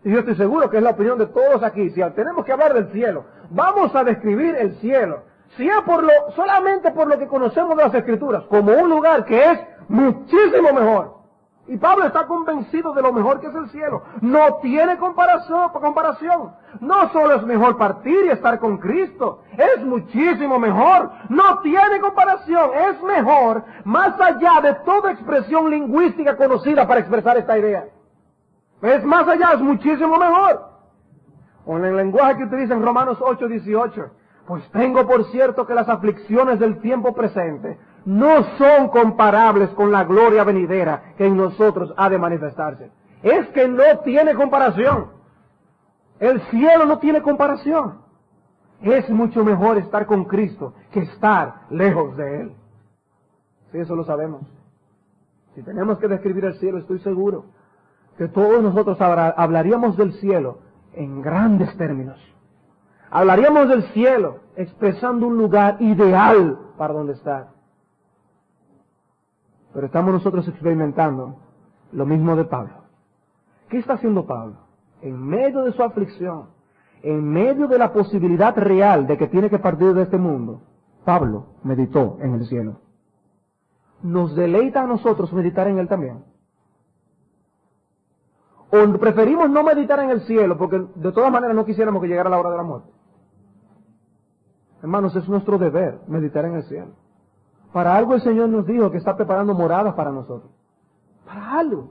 y 0.04 0.12
yo 0.12 0.20
estoy 0.20 0.36
seguro 0.36 0.70
que 0.70 0.78
es 0.78 0.82
la 0.82 0.90
opinión 0.90 1.18
de 1.18 1.26
todos 1.26 1.62
aquí, 1.62 1.90
si 1.90 2.00
tenemos 2.12 2.44
que 2.44 2.52
hablar 2.52 2.72
del 2.72 2.90
cielo, 2.92 3.24
vamos 3.50 3.94
a 3.94 4.04
describir 4.04 4.54
el 4.56 4.76
cielo, 4.76 5.24
si 5.56 5.68
es 5.68 5.80
por 5.82 6.02
lo, 6.02 6.12
solamente 6.36 6.90
por 6.92 7.08
lo 7.08 7.18
que 7.18 7.26
conocemos 7.26 7.76
de 7.76 7.84
las 7.84 7.94
escrituras, 7.94 8.44
como 8.44 8.72
un 8.72 8.88
lugar 8.88 9.24
que 9.24 9.50
es 9.50 9.60
muchísimo 9.88 10.72
mejor. 10.72 11.20
Y 11.66 11.76
Pablo 11.76 12.06
está 12.06 12.26
convencido 12.26 12.92
de 12.92 13.02
lo 13.02 13.12
mejor 13.12 13.38
que 13.38 13.46
es 13.46 13.54
el 13.54 13.68
cielo. 13.70 14.02
No 14.20 14.56
tiene 14.56 14.96
comparación, 14.98 15.68
comparación. 15.68 16.52
No 16.80 17.08
solo 17.10 17.36
es 17.36 17.42
mejor 17.44 17.76
partir 17.76 18.24
y 18.24 18.30
estar 18.30 18.58
con 18.58 18.78
Cristo, 18.78 19.42
es 19.56 19.84
muchísimo 19.84 20.58
mejor. 20.58 21.10
No 21.28 21.60
tiene 21.60 22.00
comparación, 22.00 22.70
es 22.74 23.00
mejor 23.02 23.62
más 23.84 24.20
allá 24.20 24.60
de 24.62 24.74
toda 24.84 25.12
expresión 25.12 25.70
lingüística 25.70 26.36
conocida 26.36 26.88
para 26.88 27.00
expresar 27.00 27.36
esta 27.36 27.56
idea. 27.56 27.84
Es 28.82 29.04
más 29.04 29.28
allá, 29.28 29.52
es 29.54 29.60
muchísimo 29.60 30.16
mejor. 30.16 30.70
O 31.66 31.76
en 31.76 31.84
el 31.84 31.96
lenguaje 31.96 32.38
que 32.38 32.44
utiliza 32.44 32.74
en 32.74 32.82
Romanos 32.82 33.18
8, 33.20 33.46
18. 33.46 34.10
Pues 34.46 34.68
tengo 34.70 35.06
por 35.06 35.24
cierto 35.30 35.66
que 35.66 35.74
las 35.74 35.88
aflicciones 35.88 36.58
del 36.58 36.80
tiempo 36.80 37.14
presente 37.14 37.78
no 38.04 38.42
son 38.56 38.88
comparables 38.88 39.70
con 39.70 39.92
la 39.92 40.04
gloria 40.04 40.44
venidera 40.44 41.14
que 41.16 41.26
en 41.26 41.36
nosotros 41.36 41.92
ha 41.96 42.08
de 42.08 42.18
manifestarse. 42.18 42.90
Es 43.22 43.48
que 43.48 43.68
no 43.68 43.98
tiene 44.04 44.34
comparación. 44.34 45.08
El 46.18 46.40
cielo 46.50 46.86
no 46.86 46.98
tiene 46.98 47.22
comparación. 47.22 48.00
Es 48.80 49.08
mucho 49.10 49.44
mejor 49.44 49.78
estar 49.78 50.06
con 50.06 50.24
Cristo 50.24 50.74
que 50.90 51.00
estar 51.00 51.62
lejos 51.70 52.16
de 52.16 52.40
Él. 52.40 52.52
Si 53.70 53.78
eso 53.78 53.94
lo 53.94 54.04
sabemos. 54.04 54.42
Si 55.54 55.62
tenemos 55.62 55.98
que 55.98 56.08
describir 56.08 56.44
el 56.44 56.54
cielo, 56.54 56.78
estoy 56.78 56.98
seguro 57.00 57.46
que 58.16 58.28
todos 58.28 58.62
nosotros 58.62 59.00
hablaríamos 59.00 59.96
del 59.96 60.12
cielo 60.14 60.58
en 60.92 61.22
grandes 61.22 61.76
términos. 61.76 62.18
Hablaríamos 63.10 63.68
del 63.68 63.82
cielo 63.92 64.38
expresando 64.56 65.26
un 65.26 65.36
lugar 65.36 65.76
ideal 65.80 66.58
para 66.78 66.94
donde 66.94 67.14
estar. 67.14 67.48
Pero 69.74 69.86
estamos 69.86 70.12
nosotros 70.12 70.46
experimentando 70.46 71.36
lo 71.92 72.06
mismo 72.06 72.36
de 72.36 72.44
Pablo. 72.44 72.74
¿Qué 73.68 73.78
está 73.78 73.94
haciendo 73.94 74.26
Pablo? 74.26 74.56
En 75.02 75.20
medio 75.20 75.64
de 75.64 75.72
su 75.72 75.82
aflicción, 75.82 76.50
en 77.02 77.28
medio 77.28 77.66
de 77.66 77.78
la 77.78 77.92
posibilidad 77.92 78.56
real 78.56 79.06
de 79.06 79.16
que 79.16 79.26
tiene 79.26 79.50
que 79.50 79.58
partir 79.58 79.92
de 79.94 80.02
este 80.02 80.18
mundo, 80.18 80.62
Pablo 81.04 81.46
meditó 81.64 82.18
en 82.20 82.34
el 82.34 82.46
cielo. 82.46 82.80
¿Nos 84.02 84.36
deleita 84.36 84.82
a 84.82 84.86
nosotros 84.86 85.32
meditar 85.32 85.66
en 85.68 85.78
él 85.78 85.88
también? 85.88 86.24
¿O 88.70 88.98
preferimos 88.98 89.50
no 89.50 89.64
meditar 89.64 89.98
en 90.00 90.10
el 90.10 90.20
cielo 90.22 90.56
porque 90.56 90.80
de 90.94 91.12
todas 91.12 91.32
maneras 91.32 91.56
no 91.56 91.64
quisiéramos 91.64 92.00
que 92.00 92.08
llegara 92.08 92.30
la 92.30 92.38
hora 92.38 92.50
de 92.50 92.56
la 92.56 92.62
muerte? 92.62 92.99
Hermanos, 94.82 95.14
es 95.14 95.28
nuestro 95.28 95.58
deber 95.58 96.00
meditar 96.06 96.44
en 96.44 96.54
el 96.54 96.62
cielo. 96.64 96.92
Para 97.72 97.94
algo 97.94 98.14
el 98.14 98.22
Señor 98.22 98.48
nos 98.48 98.66
dijo 98.66 98.90
que 98.90 98.98
está 98.98 99.16
preparando 99.16 99.54
moradas 99.54 99.94
para 99.94 100.10
nosotros. 100.10 100.50
Para 101.26 101.58
algo. 101.58 101.90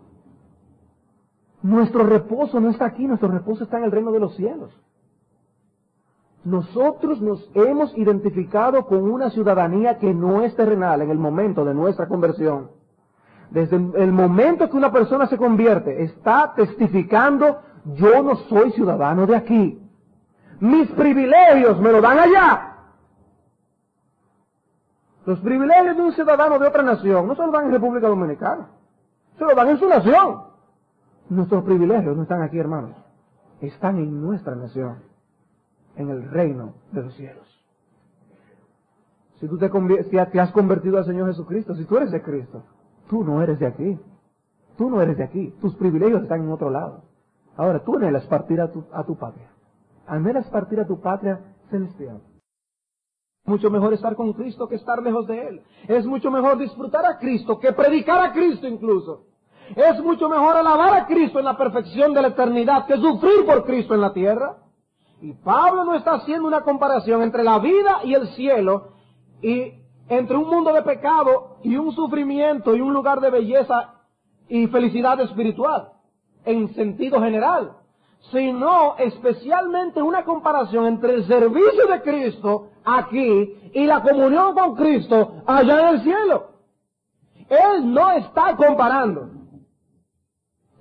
Nuestro 1.61 2.03
reposo 2.03 2.59
no 2.59 2.69
está 2.69 2.85
aquí, 2.85 3.05
nuestro 3.05 3.29
reposo 3.29 3.63
está 3.63 3.77
en 3.77 3.85
el 3.85 3.91
reino 3.91 4.11
de 4.11 4.19
los 4.19 4.35
cielos. 4.35 4.71
Nosotros 6.43 7.21
nos 7.21 7.49
hemos 7.53 7.95
identificado 7.97 8.85
con 8.85 9.09
una 9.09 9.29
ciudadanía 9.29 9.97
que 9.97 10.13
no 10.13 10.41
es 10.41 10.55
terrenal 10.55 11.01
en 11.01 11.11
el 11.11 11.17
momento 11.17 11.65
de 11.65 11.73
nuestra 11.73 12.07
conversión. 12.07 12.71
Desde 13.51 13.75
el 13.75 14.11
momento 14.11 14.69
que 14.69 14.77
una 14.77 14.91
persona 14.91 15.27
se 15.27 15.37
convierte, 15.37 16.03
está 16.03 16.53
testificando, 16.55 17.59
yo 17.95 18.23
no 18.23 18.35
soy 18.35 18.71
ciudadano 18.71 19.25
de 19.25 19.35
aquí. 19.35 19.81
Mis 20.59 20.89
privilegios 20.91 21.79
me 21.81 21.91
lo 21.91 21.99
dan 21.99 22.19
allá. 22.19 22.68
Los 25.25 25.39
privilegios 25.39 25.95
de 25.95 26.01
un 26.01 26.13
ciudadano 26.13 26.57
de 26.59 26.67
otra 26.67 26.83
nación 26.83 27.27
no 27.27 27.35
se 27.35 27.41
los 27.41 27.51
dan 27.51 27.65
en 27.65 27.71
República 27.71 28.07
Dominicana, 28.07 28.69
se 29.37 29.43
los 29.43 29.55
dan 29.55 29.69
en 29.69 29.77
su 29.77 29.87
nación. 29.87 30.43
Nuestros 31.29 31.63
privilegios 31.63 32.15
no 32.15 32.23
están 32.23 32.41
aquí, 32.41 32.57
hermanos, 32.57 32.95
están 33.61 33.97
en 33.97 34.21
nuestra 34.21 34.55
nación 34.55 35.03
en 35.95 36.09
el 36.09 36.29
reino 36.29 36.73
de 36.91 37.03
los 37.03 37.13
cielos. 37.15 37.45
Si 39.39 39.47
tú 39.47 39.57
te, 39.57 39.69
te 39.69 40.39
has 40.39 40.51
convertido 40.51 40.97
al 40.97 41.05
Señor 41.05 41.27
Jesucristo, 41.27 41.75
si 41.75 41.85
tú 41.85 41.97
eres 41.97 42.11
de 42.11 42.21
Cristo, 42.21 42.63
tú 43.09 43.23
no 43.23 43.41
eres 43.41 43.59
de 43.59 43.67
aquí. 43.67 43.99
Tú 44.77 44.89
no 44.89 45.01
eres 45.01 45.17
de 45.17 45.23
aquí. 45.23 45.53
Tus 45.61 45.75
privilegios 45.75 46.23
están 46.23 46.41
en 46.41 46.51
otro 46.51 46.69
lado. 46.69 47.03
Ahora, 47.57 47.83
tú 47.83 47.97
anhelas 47.97 48.25
partir 48.27 48.61
a 48.61 48.71
tu, 48.71 48.85
a 48.93 49.03
tu 49.03 49.17
patria. 49.17 49.49
Anhelas 50.07 50.49
partir 50.49 50.79
a 50.79 50.87
tu 50.87 50.99
patria 51.01 51.39
celestial. 51.69 52.21
Mucho 53.45 53.69
mejor 53.69 53.93
estar 53.93 54.15
con 54.15 54.33
Cristo 54.33 54.67
que 54.67 54.75
estar 54.75 55.01
lejos 55.01 55.27
de 55.27 55.47
Él. 55.47 55.61
Es 55.87 56.05
mucho 56.05 56.29
mejor 56.29 56.57
disfrutar 56.57 57.05
a 57.05 57.17
Cristo 57.17 57.59
que 57.59 57.73
predicar 57.73 58.23
a 58.23 58.31
Cristo 58.31 58.67
incluso. 58.67 59.25
Es 59.75 59.99
mucho 60.01 60.29
mejor 60.29 60.57
alabar 60.57 60.93
a 60.93 61.05
Cristo 61.05 61.39
en 61.39 61.45
la 61.45 61.57
perfección 61.57 62.13
de 62.13 62.21
la 62.21 62.29
eternidad 62.29 62.85
que 62.85 62.97
sufrir 62.97 63.45
por 63.45 63.65
Cristo 63.65 63.93
en 63.93 64.01
la 64.01 64.13
tierra. 64.13 64.57
Y 65.21 65.33
Pablo 65.33 65.83
no 65.83 65.95
está 65.95 66.13
haciendo 66.13 66.47
una 66.47 66.61
comparación 66.61 67.21
entre 67.21 67.43
la 67.43 67.59
vida 67.59 67.99
y 68.03 68.13
el 68.13 68.27
cielo 68.29 68.93
y 69.41 69.73
entre 70.07 70.37
un 70.37 70.47
mundo 70.47 70.73
de 70.73 70.81
pecado 70.81 71.57
y 71.63 71.75
un 71.75 71.91
sufrimiento 71.91 72.75
y 72.75 72.81
un 72.81 72.93
lugar 72.93 73.19
de 73.19 73.29
belleza 73.29 73.95
y 74.47 74.67
felicidad 74.67 75.19
espiritual 75.21 75.89
en 76.45 76.73
sentido 76.73 77.21
general, 77.21 77.73
sino 78.31 78.95
especialmente 78.97 80.01
una 80.01 80.23
comparación 80.23 80.85
entre 80.85 81.15
el 81.15 81.27
servicio 81.27 81.87
de 81.87 82.01
Cristo 82.01 82.69
aquí 82.83 83.71
y 83.73 83.85
la 83.85 84.01
comunión 84.01 84.53
con 84.53 84.75
Cristo 84.75 85.41
allá 85.45 85.81
en 85.81 85.95
el 85.95 86.03
cielo. 86.03 86.49
Él 87.49 87.91
no 87.93 88.11
está 88.11 88.55
comparando. 88.55 89.29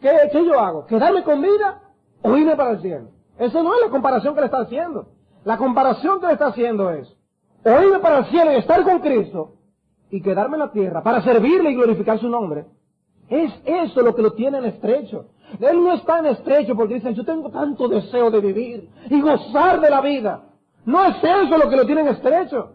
¿Qué, 0.00 0.10
qué 0.30 0.44
yo 0.44 0.60
hago? 0.60 0.86
¿Quedarme 0.86 1.24
con 1.24 1.40
vida 1.40 1.80
o 2.22 2.36
irme 2.36 2.54
para 2.56 2.72
el 2.72 2.82
cielo? 2.82 3.08
Esa 3.38 3.62
no 3.62 3.74
es 3.74 3.80
la 3.84 3.90
comparación 3.90 4.34
que 4.34 4.40
le 4.40 4.46
está 4.46 4.60
haciendo. 4.60 5.08
La 5.44 5.56
comparación 5.56 6.20
que 6.20 6.26
le 6.26 6.32
está 6.34 6.48
haciendo 6.48 6.90
es 6.90 7.16
oírme 7.64 7.98
para 8.00 8.18
el 8.18 8.26
cielo 8.26 8.52
y 8.52 8.56
estar 8.56 8.82
con 8.84 9.00
Cristo 9.00 9.54
y 10.10 10.20
quedarme 10.22 10.56
en 10.56 10.60
la 10.60 10.72
tierra 10.72 11.02
para 11.02 11.22
servirle 11.22 11.70
y 11.70 11.74
glorificar 11.74 12.18
su 12.18 12.28
nombre. 12.28 12.66
Es 13.28 13.52
eso 13.64 14.02
lo 14.02 14.14
que 14.14 14.22
lo 14.22 14.32
tiene 14.32 14.58
en 14.58 14.64
estrecho. 14.66 15.26
Él 15.60 15.82
no 15.82 15.94
está 15.94 16.18
en 16.18 16.26
estrecho 16.26 16.74
porque 16.76 16.94
dice, 16.94 17.14
yo 17.14 17.24
tengo 17.24 17.50
tanto 17.50 17.88
deseo 17.88 18.30
de 18.30 18.40
vivir 18.40 18.88
y 19.08 19.20
gozar 19.20 19.80
de 19.80 19.90
la 19.90 20.00
vida. 20.00 20.44
No 20.84 21.04
es 21.04 21.16
eso 21.22 21.58
lo 21.58 21.68
que 21.68 21.76
lo 21.76 21.86
tiene 21.86 22.02
en 22.02 22.08
estrecho. 22.08 22.72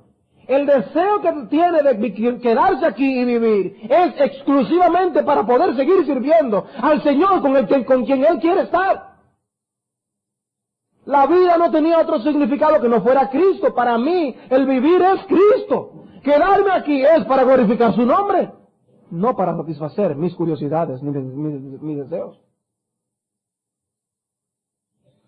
El 0.47 0.65
deseo 0.65 1.21
que 1.21 1.31
tiene 1.49 1.81
de 1.83 2.39
quedarse 2.39 2.85
aquí 2.85 3.19
y 3.19 3.25
vivir 3.25 3.77
es 3.89 4.19
exclusivamente 4.19 5.23
para 5.23 5.45
poder 5.45 5.75
seguir 5.75 6.05
sirviendo 6.05 6.65
al 6.81 7.01
Señor 7.01 7.41
con, 7.41 7.55
el 7.55 7.85
con 7.85 8.05
quien 8.05 8.25
Él 8.25 8.39
quiere 8.39 8.63
estar. 8.63 9.13
La 11.05 11.27
vida 11.27 11.57
no 11.57 11.69
tenía 11.71 11.99
otro 11.99 12.19
significado 12.19 12.81
que 12.81 12.87
no 12.87 13.01
fuera 13.01 13.29
Cristo. 13.29 13.73
Para 13.73 13.97
mí, 13.97 14.35
el 14.49 14.65
vivir 14.65 15.01
es 15.01 15.25
Cristo. 15.25 16.03
Quedarme 16.23 16.71
aquí 16.71 17.03
es 17.03 17.25
para 17.25 17.43
glorificar 17.43 17.93
su 17.93 18.05
nombre, 18.05 18.49
no 19.11 19.35
para 19.35 19.57
satisfacer 19.57 20.15
mis 20.15 20.33
curiosidades 20.35 21.03
ni 21.03 21.11
mis, 21.11 21.97
deseos. 21.97 22.39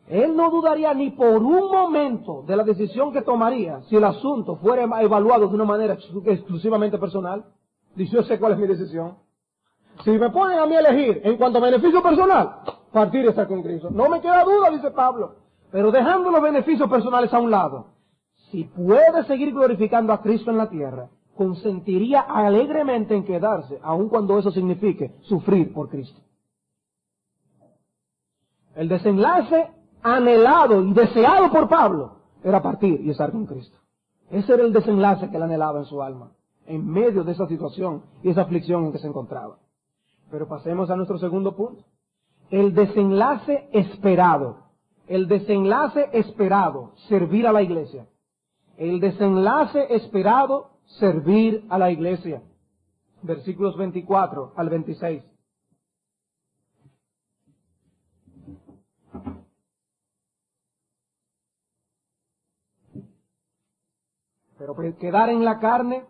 Él 0.08 0.36
no 0.36 0.52
dudaría 0.52 0.94
ni 0.94 1.10
por 1.10 1.42
un 1.42 1.72
momento 1.72 2.44
de 2.46 2.56
la 2.56 2.64
decisión 2.64 3.12
que 3.12 3.24
tomaría 3.24 3.82
si 3.90 3.96
el 3.96 4.04
asunto 4.04 4.56
fuera 4.58 4.84
evaluado 5.02 5.48
de 5.48 5.56
una 5.56 5.66
manera 5.66 5.98
exclusivamente 6.26 6.98
personal. 7.00 7.44
Dice, 7.96 8.16
yo 8.16 8.24
sé 8.24 8.40
cuál 8.40 8.54
es 8.54 8.60
mi 8.60 8.68
decisión. 8.68 9.18
Si 10.04 10.12
me 10.12 10.30
ponen 10.30 10.60
a 10.60 10.66
mí 10.66 10.76
a 10.76 10.82
elegir 10.82 11.22
en 11.24 11.38
cuanto 11.38 11.58
a 11.58 11.62
beneficio 11.62 12.04
personal, 12.04 12.58
partir 12.92 13.26
y 13.26 13.30
estar 13.30 13.48
con 13.48 13.64
Cristo. 13.64 13.90
No 13.90 14.10
me 14.10 14.22
queda 14.22 14.44
duda, 14.44 14.70
dice 14.70 14.92
Pablo. 14.92 15.36
Pero 15.72 15.92
dejando 15.92 16.30
los 16.30 16.42
beneficios 16.42 16.90
personales 16.90 17.34
a 17.34 17.40
un 17.40 17.50
lado, 17.50 17.88
si 18.52 18.66
puede 18.66 19.24
seguir 19.26 19.54
glorificando 19.54 20.14
a 20.14 20.22
Cristo 20.22 20.52
en 20.52 20.58
la 20.58 20.70
tierra, 20.70 21.10
consentiría 21.36 22.22
alegremente 22.22 23.16
en 23.16 23.26
quedarse, 23.26 23.80
aun 23.82 24.08
cuando 24.08 24.38
eso 24.38 24.52
signifique 24.52 25.16
sufrir 25.22 25.74
por 25.74 25.90
Cristo. 25.90 26.22
El 28.76 28.88
desenlace 28.88 29.70
anhelado 30.06 30.82
y 30.82 30.94
deseado 30.94 31.52
por 31.52 31.68
Pablo 31.68 32.18
era 32.44 32.62
partir 32.62 33.02
y 33.02 33.10
estar 33.10 33.32
con 33.32 33.46
Cristo. 33.46 33.78
Ese 34.30 34.54
era 34.54 34.64
el 34.64 34.74
desenlace 34.74 35.30
que 35.30 35.38
él 35.38 35.44
anhelaba 35.44 35.80
en 35.80 35.86
su 35.86 36.02
alma, 36.02 36.32
en 36.66 36.88
medio 36.88 37.24
de 37.24 37.34
esa 37.34 37.48
situación 37.48 38.04
y 38.24 38.30
esa 38.30 38.42
aflicción 38.42 38.86
en 38.86 38.92
que 38.92 39.00
se 39.00 39.08
encontraba. 39.08 39.58
Pero 40.32 40.48
pasemos 40.48 40.90
a 40.90 40.96
nuestro 40.96 41.18
segundo 41.18 41.56
punto. 41.56 41.84
El 42.50 42.74
desenlace 42.74 43.70
esperado 43.74 44.66
el 45.08 45.28
desenlace 45.28 46.10
esperado, 46.14 46.94
servir 47.08 47.48
a 47.48 47.52
la 47.52 47.62
iglesia. 47.62 48.08
El 48.78 49.00
desenlace 49.00 49.94
esperado, 49.94 50.72
servir 51.00 51.66
a 51.70 51.78
la 51.78 51.92
iglesia. 51.92 52.42
Versículos 53.22 53.78
24 53.78 54.54
al 54.56 54.70
26. 54.70 55.24
Pero 64.74 64.98
quedar 64.98 65.30
en 65.30 65.44
la 65.44 65.60
carne 65.60 66.06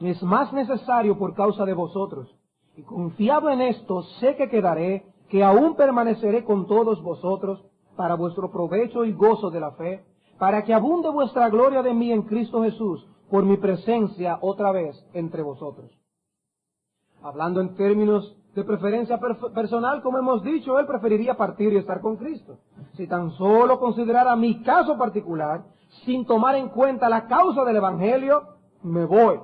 es 0.00 0.22
más 0.22 0.52
necesario 0.52 1.18
por 1.18 1.34
causa 1.34 1.64
de 1.64 1.74
vosotros. 1.74 2.34
Y 2.76 2.82
confiado 2.82 3.48
en 3.50 3.62
esto, 3.62 4.02
sé 4.20 4.36
que 4.36 4.48
quedaré, 4.48 5.06
que 5.30 5.42
aún 5.42 5.76
permaneceré 5.76 6.44
con 6.44 6.66
todos 6.66 7.02
vosotros 7.02 7.64
para 7.96 8.14
vuestro 8.14 8.50
provecho 8.50 9.04
y 9.04 9.12
gozo 9.12 9.50
de 9.50 9.60
la 9.60 9.72
fe, 9.72 10.04
para 10.38 10.62
que 10.64 10.74
abunde 10.74 11.08
vuestra 11.08 11.48
gloria 11.48 11.82
de 11.82 11.94
mí 11.94 12.12
en 12.12 12.22
Cristo 12.22 12.62
Jesús 12.62 13.06
por 13.30 13.44
mi 13.44 13.56
presencia 13.56 14.38
otra 14.42 14.70
vez 14.72 14.94
entre 15.14 15.42
vosotros. 15.42 15.90
Hablando 17.22 17.60
en 17.60 17.74
términos 17.74 18.36
de 18.54 18.64
preferencia 18.64 19.18
personal, 19.54 20.02
como 20.02 20.18
hemos 20.18 20.42
dicho, 20.42 20.78
él 20.78 20.86
preferiría 20.86 21.36
partir 21.36 21.72
y 21.72 21.76
estar 21.76 22.00
con 22.00 22.16
Cristo. 22.16 22.58
Si 22.94 23.06
tan 23.06 23.30
solo 23.32 23.80
considerara 23.80 24.36
mi 24.36 24.62
caso 24.62 24.96
particular, 24.96 25.64
sin 26.04 26.26
tomar 26.26 26.56
en 26.56 26.68
cuenta 26.68 27.08
la 27.08 27.26
causa 27.26 27.64
del 27.64 27.76
Evangelio, 27.76 28.56
me 28.82 29.04
voy. 29.04 29.40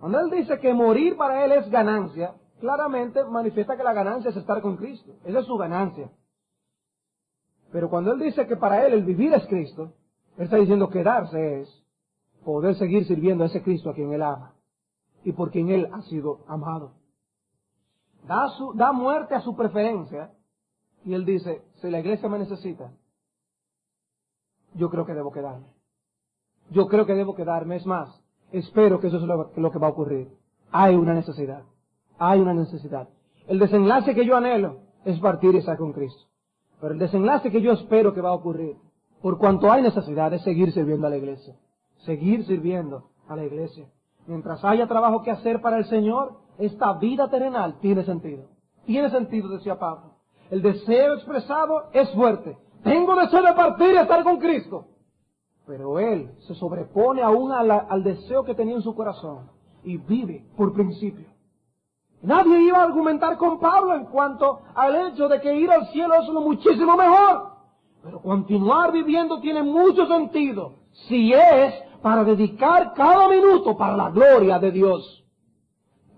Cuando 0.00 0.20
él 0.20 0.30
dice 0.30 0.58
que 0.60 0.74
morir 0.74 1.16
para 1.16 1.44
él 1.44 1.52
es 1.52 1.70
ganancia, 1.70 2.34
claramente 2.60 3.24
manifiesta 3.24 3.76
que 3.76 3.84
la 3.84 3.92
ganancia 3.92 4.30
es 4.30 4.36
estar 4.36 4.60
con 4.60 4.76
Cristo. 4.76 5.12
Esa 5.24 5.40
es 5.40 5.46
su 5.46 5.56
ganancia. 5.56 6.10
Pero 7.72 7.90
cuando 7.90 8.12
él 8.12 8.20
dice 8.20 8.46
que 8.46 8.56
para 8.56 8.86
él 8.86 8.92
el 8.92 9.04
vivir 9.04 9.32
es 9.34 9.46
Cristo, 9.46 9.92
él 10.36 10.44
está 10.44 10.56
diciendo 10.56 10.88
quedarse 10.88 11.60
es 11.60 11.82
poder 12.44 12.76
seguir 12.76 13.06
sirviendo 13.06 13.44
a 13.44 13.48
ese 13.48 13.62
Cristo 13.62 13.90
a 13.90 13.94
quien 13.94 14.12
él 14.12 14.22
ama 14.22 14.54
y 15.24 15.32
por 15.32 15.50
quien 15.50 15.70
él 15.70 15.88
ha 15.92 16.02
sido 16.02 16.44
amado. 16.46 16.92
Da, 18.26 18.46
da 18.74 18.92
muerte 18.92 19.34
a 19.34 19.40
su 19.40 19.56
preferencia 19.56 20.30
y 21.04 21.14
él 21.14 21.24
dice, 21.24 21.62
si 21.80 21.90
la 21.90 22.00
iglesia 22.00 22.28
me 22.28 22.38
necesita, 22.38 22.92
yo 24.76 24.90
creo 24.90 25.04
que 25.06 25.14
debo 25.14 25.32
quedarme. 25.32 25.66
Yo 26.70 26.86
creo 26.86 27.06
que 27.06 27.14
debo 27.14 27.34
quedarme. 27.34 27.76
Es 27.76 27.86
más, 27.86 28.22
espero 28.52 29.00
que 29.00 29.08
eso 29.08 29.16
es 29.16 29.22
lo, 29.22 29.50
lo 29.56 29.70
que 29.70 29.78
va 29.78 29.88
a 29.88 29.90
ocurrir. 29.90 30.28
Hay 30.70 30.94
una 30.94 31.14
necesidad. 31.14 31.62
Hay 32.18 32.40
una 32.40 32.54
necesidad. 32.54 33.08
El 33.46 33.58
desenlace 33.58 34.14
que 34.14 34.24
yo 34.24 34.36
anhelo 34.36 34.78
es 35.04 35.18
partir 35.20 35.54
y 35.54 35.58
estar 35.58 35.76
con 35.76 35.92
Cristo. 35.92 36.24
Pero 36.80 36.92
el 36.92 36.98
desenlace 36.98 37.50
que 37.50 37.62
yo 37.62 37.72
espero 37.72 38.12
que 38.12 38.20
va 38.20 38.30
a 38.30 38.34
ocurrir 38.34 38.76
Por 39.22 39.38
cuanto 39.38 39.72
hay 39.72 39.82
necesidad 39.82 40.30
de 40.30 40.38
seguir 40.40 40.72
sirviendo 40.72 41.06
a 41.06 41.10
la 41.10 41.16
iglesia. 41.16 41.54
Seguir 41.98 42.44
sirviendo 42.44 43.10
a 43.28 43.36
la 43.36 43.44
iglesia. 43.44 43.86
Mientras 44.26 44.64
haya 44.64 44.86
trabajo 44.86 45.22
que 45.22 45.30
hacer 45.30 45.60
para 45.60 45.78
el 45.78 45.84
Señor, 45.86 46.38
esta 46.58 46.92
vida 46.94 47.28
terrenal 47.30 47.78
tiene 47.80 48.04
sentido. 48.04 48.44
Tiene 48.84 49.10
sentido, 49.10 49.48
decía 49.48 49.78
Pablo. 49.78 50.16
El 50.50 50.62
deseo 50.62 51.14
expresado 51.14 51.90
es 51.92 52.10
fuerte. 52.12 52.56
Tengo 52.86 53.16
deseo 53.16 53.42
de 53.42 53.52
partir 53.52 53.94
y 53.94 53.96
estar 53.96 54.22
con 54.22 54.38
Cristo. 54.38 54.86
Pero 55.66 55.98
él 55.98 56.30
se 56.46 56.54
sobrepone 56.54 57.20
aún 57.20 57.50
al 57.50 58.04
deseo 58.04 58.44
que 58.44 58.54
tenía 58.54 58.76
en 58.76 58.82
su 58.82 58.94
corazón 58.94 59.50
y 59.82 59.96
vive 59.96 60.44
por 60.56 60.72
principio. 60.72 61.26
Nadie 62.22 62.60
iba 62.60 62.78
a 62.78 62.84
argumentar 62.84 63.38
con 63.38 63.58
Pablo 63.58 63.96
en 63.96 64.04
cuanto 64.04 64.60
al 64.76 65.08
hecho 65.08 65.26
de 65.26 65.40
que 65.40 65.52
ir 65.56 65.68
al 65.68 65.88
cielo 65.88 66.14
es 66.14 66.28
lo 66.28 66.40
muchísimo 66.40 66.96
mejor. 66.96 67.56
Pero 68.04 68.22
continuar 68.22 68.92
viviendo 68.92 69.40
tiene 69.40 69.64
mucho 69.64 70.06
sentido 70.06 70.74
si 71.08 71.32
es 71.32 71.74
para 72.02 72.22
dedicar 72.22 72.94
cada 72.94 73.28
minuto 73.28 73.76
para 73.76 73.96
la 73.96 74.10
gloria 74.10 74.60
de 74.60 74.70
Dios. 74.70 75.24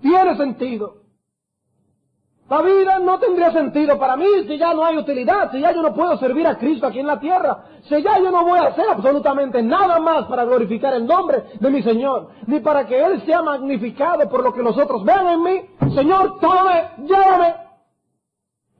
Tiene 0.02 0.36
sentido. 0.36 0.97
La 2.49 2.62
vida 2.62 2.99
no 2.99 3.18
tendría 3.18 3.53
sentido 3.53 3.99
para 3.99 4.16
mí 4.16 4.24
si 4.46 4.57
ya 4.57 4.72
no 4.72 4.82
hay 4.82 4.96
utilidad, 4.96 5.51
si 5.53 5.61
ya 5.61 5.70
yo 5.72 5.82
no 5.82 5.94
puedo 5.94 6.16
servir 6.16 6.46
a 6.46 6.57
Cristo 6.57 6.86
aquí 6.86 7.01
en 7.01 7.07
la 7.07 7.20
tierra, 7.20 7.59
si 7.82 8.03
ya 8.03 8.18
yo 8.18 8.30
no 8.30 8.42
voy 8.42 8.59
a 8.59 8.68
hacer 8.68 8.86
absolutamente 8.90 9.62
nada 9.62 10.01
más 10.01 10.24
para 10.24 10.46
glorificar 10.46 10.94
el 10.94 11.07
nombre 11.07 11.44
de 11.61 11.70
mi 11.70 11.82
Señor, 11.82 12.28
ni 12.46 12.61
para 12.61 12.86
que 12.86 12.99
Él 12.99 13.22
sea 13.26 13.42
magnificado 13.42 14.26
por 14.30 14.42
lo 14.42 14.55
que 14.55 14.62
los 14.62 14.78
otros 14.78 15.05
vean 15.05 15.26
en 15.26 15.42
mí. 15.42 15.61
Señor, 15.94 16.40
tome, 16.40 16.84
llévame. 17.07 17.55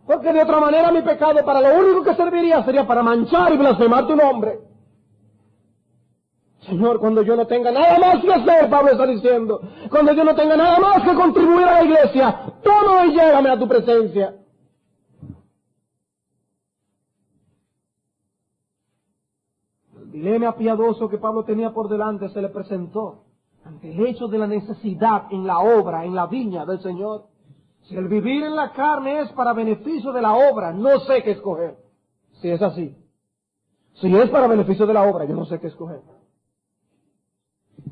Porque 0.07 0.33
de 0.33 0.43
otra 0.43 0.61
manera 0.61 0.91
mi 0.91 1.03
pecado 1.03 1.45
para 1.45 1.61
lo 1.61 1.79
único 1.79 2.03
que 2.03 2.15
serviría 2.15 2.65
sería 2.65 2.87
para 2.87 3.03
manchar 3.03 3.53
y 3.53 3.59
blasfemar 3.59 4.07
tu 4.07 4.17
nombre. 4.17 4.68
Señor, 6.69 7.01
cuando 7.01 7.23
yo 7.23 7.35
no 7.35 7.47
tenga 7.47 7.73
nada 7.73 7.99
más 7.99 8.23
que 8.23 8.33
hacer, 8.33 8.69
Pablo 8.69 8.93
está 8.93 9.07
diciendo, 9.07 9.61
cuando 9.91 10.13
yo 10.13 10.23
no 10.23 10.35
tenga 10.35 10.57
nada 10.57 10.79
más 10.79 11.03
que 11.03 11.15
contribuir 11.15 11.67
a 11.67 11.83
la 11.83 11.85
iglesia, 11.85 12.41
todo 12.63 13.05
y 13.07 13.13
llégame 13.13 13.51
a 13.51 13.59
tu 13.59 13.67
presencia. 13.67 14.35
El 19.97 20.13
dilema 20.13 20.57
piadoso 20.57 21.09
que 21.09 21.17
Pablo 21.17 21.45
tenía 21.45 21.71
por 21.71 21.89
delante 21.89 22.29
se 22.29 22.43
le 22.43 22.51
presentó 22.51 23.25
ante 23.65 23.91
el 23.91 24.07
hecho 24.07 24.29
de 24.29 24.39
la 24.39 24.47
necesidad 24.47 25.25
en 25.31 25.47
la 25.47 25.59
obra, 25.61 26.05
en 26.05 26.15
la 26.15 26.27
viña 26.27 26.67
del 26.67 26.81
Señor. 26.81 27.27
Si 27.83 27.97
el 27.97 28.09
vivir 28.09 28.45
en 28.45 28.57
la 28.57 28.73
carne 28.73 29.21
es 29.21 29.33
para 29.33 29.55
beneficio 29.55 30.13
de 30.13 30.21
la 30.21 30.35
obra, 30.35 30.73
no 30.73 31.01
sé 31.01 31.23
qué 31.23 31.33
escoger. 31.33 31.77
Si 32.41 32.51
es 32.51 32.61
así. 32.61 32.95
Si 33.95 34.15
es 34.15 34.29
para 34.31 34.47
beneficio 34.47 34.87
de 34.87 34.95
la 34.95 35.03
obra, 35.03 35.25
yo 35.25 35.35
no 35.35 35.47
sé 35.47 35.59
qué 35.61 35.69
escoger. 35.69 36.01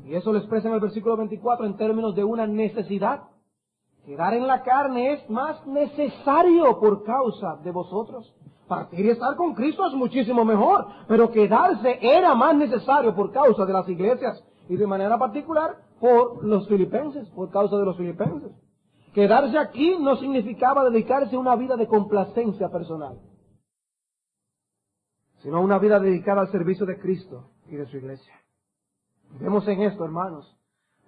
Y 0.07 0.15
eso 0.15 0.31
lo 0.31 0.39
expresa 0.39 0.69
en 0.69 0.73
el 0.73 0.79
versículo 0.79 1.17
24 1.17 1.65
en 1.65 1.75
términos 1.75 2.15
de 2.15 2.23
una 2.23 2.47
necesidad. 2.47 3.23
Quedar 4.05 4.33
en 4.35 4.47
la 4.47 4.63
carne 4.63 5.13
es 5.13 5.29
más 5.29 5.67
necesario 5.67 6.79
por 6.79 7.03
causa 7.03 7.57
de 7.57 7.71
vosotros. 7.71 8.33
Partir 8.69 9.05
y 9.05 9.09
estar 9.09 9.35
con 9.35 9.53
Cristo 9.53 9.85
es 9.85 9.93
muchísimo 9.93 10.45
mejor, 10.45 10.87
pero 11.09 11.29
quedarse 11.29 11.99
era 12.01 12.35
más 12.35 12.55
necesario 12.55 13.13
por 13.13 13.33
causa 13.33 13.65
de 13.65 13.73
las 13.73 13.87
iglesias 13.89 14.41
y 14.69 14.77
de 14.77 14.87
manera 14.87 15.17
particular 15.17 15.75
por 15.99 16.43
los 16.45 16.69
filipenses, 16.69 17.27
por 17.29 17.49
causa 17.51 17.75
de 17.75 17.85
los 17.85 17.97
filipenses. 17.97 18.53
Quedarse 19.13 19.57
aquí 19.57 19.97
no 19.99 20.15
significaba 20.15 20.89
dedicarse 20.89 21.35
a 21.35 21.39
una 21.39 21.55
vida 21.57 21.75
de 21.75 21.87
complacencia 21.87 22.69
personal, 22.69 23.19
sino 25.39 25.57
a 25.57 25.61
una 25.61 25.79
vida 25.79 25.99
dedicada 25.99 26.41
al 26.41 26.51
servicio 26.51 26.85
de 26.85 26.97
Cristo 26.97 27.49
y 27.67 27.75
de 27.75 27.85
su 27.87 27.97
iglesia. 27.97 28.33
Vemos 29.39 29.67
en 29.67 29.81
esto, 29.81 30.03
hermanos, 30.05 30.57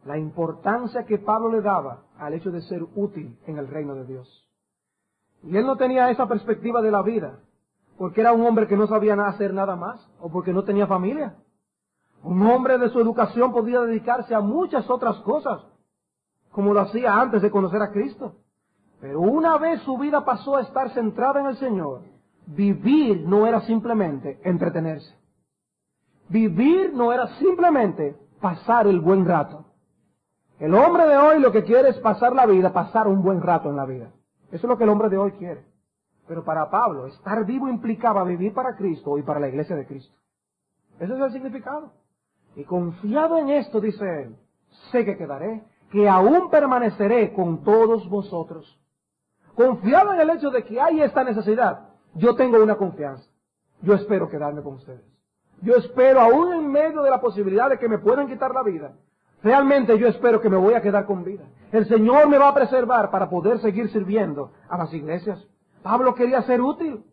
la 0.06 0.18
importancia 0.18 1.06
que 1.06 1.18
Pablo 1.18 1.50
le 1.52 1.62
daba 1.62 2.04
al 2.18 2.34
hecho 2.34 2.52
de 2.52 2.62
ser 2.62 2.84
útil 2.96 3.38
en 3.48 3.58
el 3.58 3.68
reino 3.68 3.96
de 3.96 4.06
Dios. 4.06 4.50
Y 5.44 5.56
él 5.58 5.66
no 5.66 5.78
tenía 5.78 6.10
esa 6.10 6.28
perspectiva 6.28 6.82
de 6.82 6.92
la 6.92 7.02
vida, 7.02 7.40
porque 7.98 8.22
era 8.22 8.34
un 8.34 8.46
hombre 8.46 8.68
que 8.68 8.78
no 8.78 8.88
sabía 8.88 9.16
hacer 9.26 9.54
nada 9.54 9.76
más, 9.76 10.10
o 10.20 10.30
porque 10.30 10.54
no 10.54 10.64
tenía 10.64 10.88
familia. 10.88 11.36
Un 12.24 12.42
hombre 12.46 12.78
de 12.78 12.90
su 12.90 13.00
educación 13.00 13.52
podía 13.52 13.82
dedicarse 13.82 14.36
a 14.36 14.42
muchas 14.42 14.90
otras 14.90 15.18
cosas, 15.22 15.62
como 16.52 16.74
lo 16.74 16.82
hacía 16.82 17.20
antes 17.20 17.42
de 17.42 17.52
conocer 17.52 17.82
a 17.82 17.92
Cristo. 17.92 18.36
Pero 19.00 19.22
una 19.22 19.58
vez 19.58 19.82
su 19.82 19.98
vida 19.98 20.26
pasó 20.26 20.58
a 20.58 20.62
estar 20.62 20.92
centrada 20.92 21.40
en 21.40 21.48
el 21.48 21.58
Señor, 21.58 22.02
vivir 22.48 23.26
no 23.28 23.48
era 23.48 23.62
simplemente 23.62 24.40
entretenerse. 24.44 25.19
Vivir 26.30 26.94
no 26.94 27.12
era 27.12 27.28
simplemente 27.40 28.16
pasar 28.40 28.88
el 28.88 29.00
buen 29.00 29.26
rato. 29.26 29.66
El 30.60 30.76
hombre 30.76 31.06
de 31.06 31.18
hoy 31.18 31.40
lo 31.40 31.52
que 31.52 31.64
quiere 31.64 31.90
es 31.90 31.98
pasar 32.00 32.34
la 32.34 32.46
vida, 32.46 32.72
pasar 32.72 33.08
un 33.08 33.24
buen 33.24 33.42
rato 33.42 33.70
en 33.70 33.76
la 33.76 33.86
vida. 33.86 34.12
Eso 34.52 34.68
es 34.68 34.70
lo 34.70 34.78
que 34.78 34.84
el 34.84 34.90
hombre 34.90 35.10
de 35.10 35.18
hoy 35.18 35.32
quiere. 35.34 35.66
Pero 36.28 36.44
para 36.44 36.70
Pablo, 36.70 37.08
estar 37.08 37.46
vivo 37.46 37.68
implicaba 37.68 38.24
vivir 38.24 38.54
para 38.54 38.76
Cristo 38.76 39.18
y 39.18 39.24
para 39.24 39.40
la 39.40 39.48
iglesia 39.48 39.76
de 39.76 39.88
Cristo. 39.88 40.14
Ese 41.00 41.14
es 41.14 41.20
el 41.20 41.32
significado. 41.32 41.94
Y 42.56 42.64
confiado 42.64 43.38
en 43.38 43.50
esto, 43.50 43.80
dice 43.80 44.24
él, 44.24 44.36
sé 44.92 45.06
que 45.06 45.18
quedaré, 45.18 45.64
que 45.92 46.08
aún 46.08 46.50
permaneceré 46.50 47.34
con 47.34 47.64
todos 47.64 48.08
vosotros. 48.10 48.80
Confiado 49.56 50.14
en 50.14 50.22
el 50.22 50.30
hecho 50.30 50.52
de 50.52 50.64
que 50.64 50.80
hay 50.80 51.02
esta 51.02 51.24
necesidad, 51.24 51.90
yo 52.14 52.36
tengo 52.36 52.62
una 52.62 52.76
confianza. 52.76 53.26
Yo 53.82 53.94
espero 53.94 54.30
quedarme 54.30 54.62
con 54.62 54.76
ustedes. 54.76 55.19
Yo 55.62 55.76
espero, 55.76 56.22
aún 56.22 56.54
en 56.54 56.72
medio 56.72 57.02
de 57.02 57.10
la 57.10 57.20
posibilidad 57.20 57.70
de 57.70 57.78
que 57.78 57.90
me 57.90 57.98
puedan 57.98 58.28
quitar 58.28 58.54
la 58.54 58.64
vida, 58.64 58.94
realmente 59.44 59.98
yo 59.98 60.08
espero 60.08 60.40
que 60.40 60.50
me 60.50 60.58
voy 60.58 60.74
a 60.74 60.82
quedar 60.82 61.06
con 61.06 61.24
vida. 61.24 61.44
El 61.72 61.88
Señor 61.88 62.30
me 62.30 62.38
va 62.38 62.50
a 62.50 62.54
preservar 62.54 63.12
para 63.12 63.30
poder 63.30 63.60
seguir 63.60 63.90
sirviendo 63.92 64.52
a 64.70 64.78
las 64.78 64.94
iglesias. 64.94 65.46
Pablo 65.84 66.16
quería 66.16 66.42
ser 66.44 66.62
útil. 66.62 67.04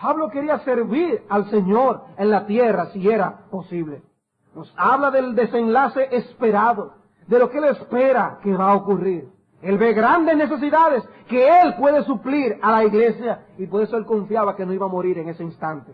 Pablo 0.00 0.30
quería 0.30 0.58
servir 0.60 1.22
al 1.28 1.50
Señor 1.50 2.02
en 2.16 2.30
la 2.30 2.46
tierra 2.46 2.86
si 2.92 3.08
era 3.08 3.46
posible. 3.50 4.02
Nos 4.54 4.72
habla 4.76 5.10
del 5.10 5.34
desenlace 5.34 6.08
esperado, 6.12 6.94
de 7.26 7.38
lo 7.38 7.50
que 7.50 7.58
él 7.58 7.64
espera 7.64 8.38
que 8.42 8.54
va 8.54 8.70
a 8.70 8.76
ocurrir. 8.76 9.28
Él 9.62 9.78
ve 9.78 9.94
grandes 9.94 10.36
necesidades 10.36 11.02
que 11.28 11.48
él 11.60 11.74
puede 11.76 12.04
suplir 12.04 12.58
a 12.62 12.70
la 12.72 12.84
iglesia 12.84 13.46
y 13.58 13.66
por 13.66 13.82
eso 13.82 13.96
él 13.96 14.04
confiaba 14.04 14.54
que 14.54 14.64
no 14.64 14.72
iba 14.72 14.86
a 14.86 14.90
morir 14.90 15.18
en 15.18 15.30
ese 15.30 15.42
instante 15.42 15.92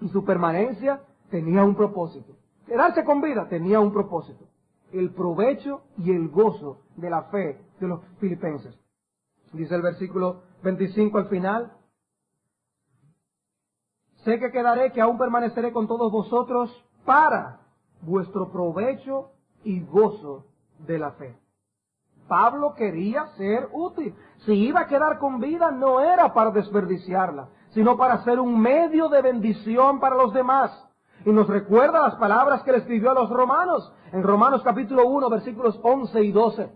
y 0.00 0.08
su 0.08 0.24
permanencia 0.24 1.00
tenía 1.30 1.64
un 1.64 1.74
propósito. 1.74 2.36
Quedarse 2.66 3.04
con 3.04 3.20
vida 3.20 3.48
tenía 3.48 3.80
un 3.80 3.92
propósito. 3.92 4.44
El 4.92 5.10
provecho 5.12 5.82
y 5.98 6.10
el 6.10 6.28
gozo 6.28 6.82
de 6.96 7.10
la 7.10 7.24
fe 7.24 7.60
de 7.78 7.88
los 7.88 8.00
filipenses. 8.18 8.78
Dice 9.52 9.74
el 9.74 9.82
versículo 9.82 10.42
25 10.62 11.18
al 11.18 11.28
final. 11.28 11.72
Sé 14.24 14.38
que 14.38 14.50
quedaré, 14.50 14.92
que 14.92 15.00
aún 15.00 15.18
permaneceré 15.18 15.72
con 15.72 15.88
todos 15.88 16.12
vosotros 16.12 16.70
para 17.04 17.60
vuestro 18.02 18.50
provecho 18.50 19.30
y 19.64 19.80
gozo 19.80 20.46
de 20.86 20.98
la 20.98 21.12
fe. 21.12 21.36
Pablo 22.28 22.74
quería 22.76 23.26
ser 23.36 23.68
útil. 23.72 24.14
Si 24.44 24.52
iba 24.52 24.82
a 24.82 24.86
quedar 24.86 25.18
con 25.18 25.40
vida, 25.40 25.70
no 25.72 26.00
era 26.00 26.32
para 26.32 26.50
desperdiciarla, 26.50 27.48
sino 27.70 27.96
para 27.96 28.22
ser 28.24 28.40
un 28.40 28.60
medio 28.60 29.08
de 29.08 29.22
bendición 29.22 30.00
para 30.00 30.16
los 30.16 30.32
demás. 30.32 30.70
Y 31.24 31.30
nos 31.30 31.46
recuerda 31.48 32.02
las 32.02 32.14
palabras 32.16 32.62
que 32.62 32.72
le 32.72 32.78
escribió 32.78 33.10
a 33.10 33.14
los 33.14 33.30
romanos, 33.30 33.92
en 34.12 34.22
Romanos 34.22 34.62
capítulo 34.62 35.06
1, 35.06 35.28
versículos 35.28 35.78
11 35.82 36.22
y 36.22 36.32
12. 36.32 36.72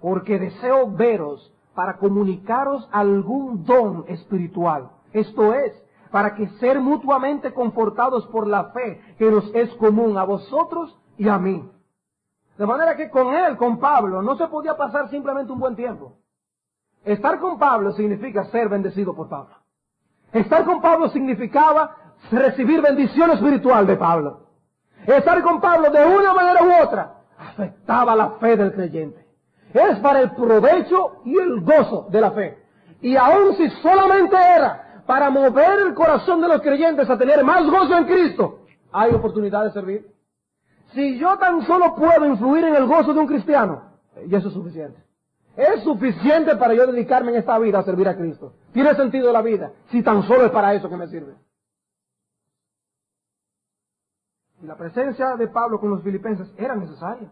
Porque 0.00 0.38
deseo 0.38 0.90
veros 0.90 1.52
para 1.74 1.96
comunicaros 1.96 2.88
algún 2.92 3.64
don 3.64 4.04
espiritual. 4.08 4.90
Esto 5.12 5.54
es, 5.54 5.72
para 6.10 6.34
que 6.34 6.48
ser 6.58 6.80
mutuamente 6.80 7.52
confortados 7.54 8.26
por 8.26 8.46
la 8.46 8.64
fe 8.70 9.00
que 9.18 9.30
nos 9.30 9.52
es 9.54 9.72
común 9.74 10.18
a 10.18 10.24
vosotros 10.24 10.96
y 11.16 11.28
a 11.28 11.38
mí. 11.38 11.68
De 12.58 12.66
manera 12.66 12.96
que 12.96 13.08
con 13.10 13.34
él, 13.34 13.56
con 13.56 13.78
Pablo, 13.78 14.20
no 14.20 14.36
se 14.36 14.46
podía 14.48 14.76
pasar 14.76 15.08
simplemente 15.08 15.52
un 15.52 15.60
buen 15.60 15.76
tiempo. 15.76 16.18
Estar 17.04 17.38
con 17.40 17.58
Pablo 17.58 17.92
significa 17.92 18.44
ser 18.46 18.68
bendecido 18.68 19.14
por 19.14 19.28
Pablo. 19.28 19.59
Estar 20.32 20.64
con 20.64 20.80
Pablo 20.80 21.08
significaba 21.10 21.96
recibir 22.30 22.80
bendición 22.80 23.30
espiritual 23.32 23.86
de 23.86 23.96
Pablo. 23.96 24.46
Estar 25.06 25.42
con 25.42 25.60
Pablo 25.60 25.90
de 25.90 26.04
una 26.04 26.34
manera 26.34 26.62
u 26.62 26.84
otra 26.84 27.14
afectaba 27.38 28.14
la 28.14 28.30
fe 28.32 28.56
del 28.56 28.72
creyente. 28.72 29.26
Es 29.72 29.98
para 30.00 30.20
el 30.20 30.32
provecho 30.32 31.22
y 31.24 31.38
el 31.38 31.60
gozo 31.60 32.08
de 32.10 32.20
la 32.20 32.30
fe. 32.32 32.58
Y 33.00 33.16
aun 33.16 33.56
si 33.56 33.68
solamente 33.82 34.36
era 34.36 35.02
para 35.06 35.30
mover 35.30 35.80
el 35.86 35.94
corazón 35.94 36.40
de 36.40 36.48
los 36.48 36.60
creyentes 36.60 37.08
a 37.08 37.18
tener 37.18 37.42
más 37.44 37.64
gozo 37.64 37.96
en 37.96 38.04
Cristo, 38.04 38.60
hay 38.92 39.12
oportunidad 39.12 39.64
de 39.64 39.72
servir. 39.72 40.06
Si 40.92 41.18
yo 41.18 41.38
tan 41.38 41.66
solo 41.66 41.94
puedo 41.94 42.26
influir 42.26 42.64
en 42.64 42.74
el 42.74 42.86
gozo 42.86 43.14
de 43.14 43.20
un 43.20 43.26
cristiano, 43.26 43.82
y 44.26 44.34
eso 44.34 44.48
es 44.48 44.54
suficiente. 44.54 45.00
Es 45.60 45.84
suficiente 45.84 46.56
para 46.56 46.72
yo 46.72 46.86
dedicarme 46.86 47.32
en 47.32 47.36
esta 47.36 47.58
vida 47.58 47.80
a 47.80 47.82
servir 47.82 48.08
a 48.08 48.16
Cristo. 48.16 48.54
Tiene 48.72 48.94
sentido 48.94 49.30
la 49.30 49.42
vida, 49.42 49.72
si 49.90 50.02
tan 50.02 50.22
solo 50.22 50.46
es 50.46 50.52
para 50.52 50.72
eso 50.72 50.88
que 50.88 50.96
me 50.96 51.06
sirve. 51.06 51.34
Y 54.62 54.66
la 54.66 54.76
presencia 54.76 55.36
de 55.36 55.48
Pablo 55.48 55.78
con 55.78 55.90
los 55.90 56.02
filipenses 56.02 56.50
era 56.56 56.74
necesaria. 56.76 57.30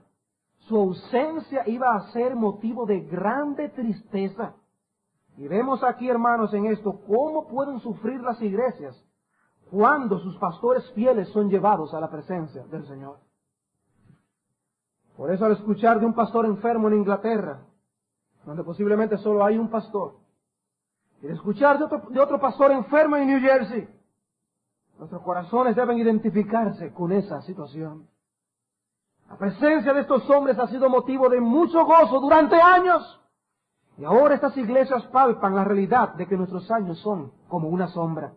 Su 0.58 0.76
ausencia 0.76 1.62
iba 1.68 1.94
a 1.94 2.12
ser 2.12 2.36
motivo 2.36 2.84
de 2.84 3.00
grande 3.00 3.70
tristeza. 3.70 4.56
Y 5.38 5.48
vemos 5.48 5.82
aquí, 5.82 6.10
hermanos, 6.10 6.52
en 6.52 6.66
esto, 6.66 7.00
cómo 7.06 7.48
pueden 7.48 7.80
sufrir 7.80 8.20
las 8.20 8.42
iglesias 8.42 9.02
cuando 9.70 10.18
sus 10.18 10.36
pastores 10.36 10.84
fieles 10.92 11.30
son 11.30 11.48
llevados 11.48 11.94
a 11.94 12.00
la 12.00 12.10
presencia 12.10 12.66
del 12.66 12.86
Señor. 12.86 13.20
Por 15.16 15.32
eso 15.32 15.46
al 15.46 15.52
escuchar 15.52 15.98
de 15.98 16.04
un 16.04 16.14
pastor 16.14 16.44
enfermo 16.44 16.88
en 16.88 16.98
Inglaterra, 16.98 17.62
donde 18.48 18.64
posiblemente 18.64 19.18
solo 19.18 19.44
hay 19.44 19.58
un 19.58 19.68
pastor, 19.68 20.14
y 21.20 21.26
escuchar 21.26 21.78
de 21.78 21.84
otro, 21.84 22.02
de 22.08 22.18
otro 22.18 22.40
pastor 22.40 22.72
enfermo 22.72 23.16
en 23.16 23.26
New 23.26 23.40
Jersey, 23.40 23.86
nuestros 24.98 25.20
corazones 25.20 25.76
deben 25.76 25.98
identificarse 25.98 26.92
con 26.94 27.12
esa 27.12 27.42
situación. 27.42 28.08
La 29.28 29.36
presencia 29.36 29.92
de 29.92 30.00
estos 30.00 30.28
hombres 30.30 30.58
ha 30.58 30.66
sido 30.68 30.88
motivo 30.88 31.28
de 31.28 31.40
mucho 31.40 31.84
gozo 31.84 32.20
durante 32.20 32.56
años. 32.56 33.20
Y 33.98 34.04
ahora 34.04 34.36
estas 34.36 34.56
iglesias 34.56 35.04
palpan 35.12 35.54
la 35.54 35.64
realidad 35.64 36.14
de 36.14 36.26
que 36.26 36.36
nuestros 36.36 36.70
años 36.70 36.98
son 37.00 37.32
como 37.48 37.68
una 37.68 37.88
sombra. 37.88 38.32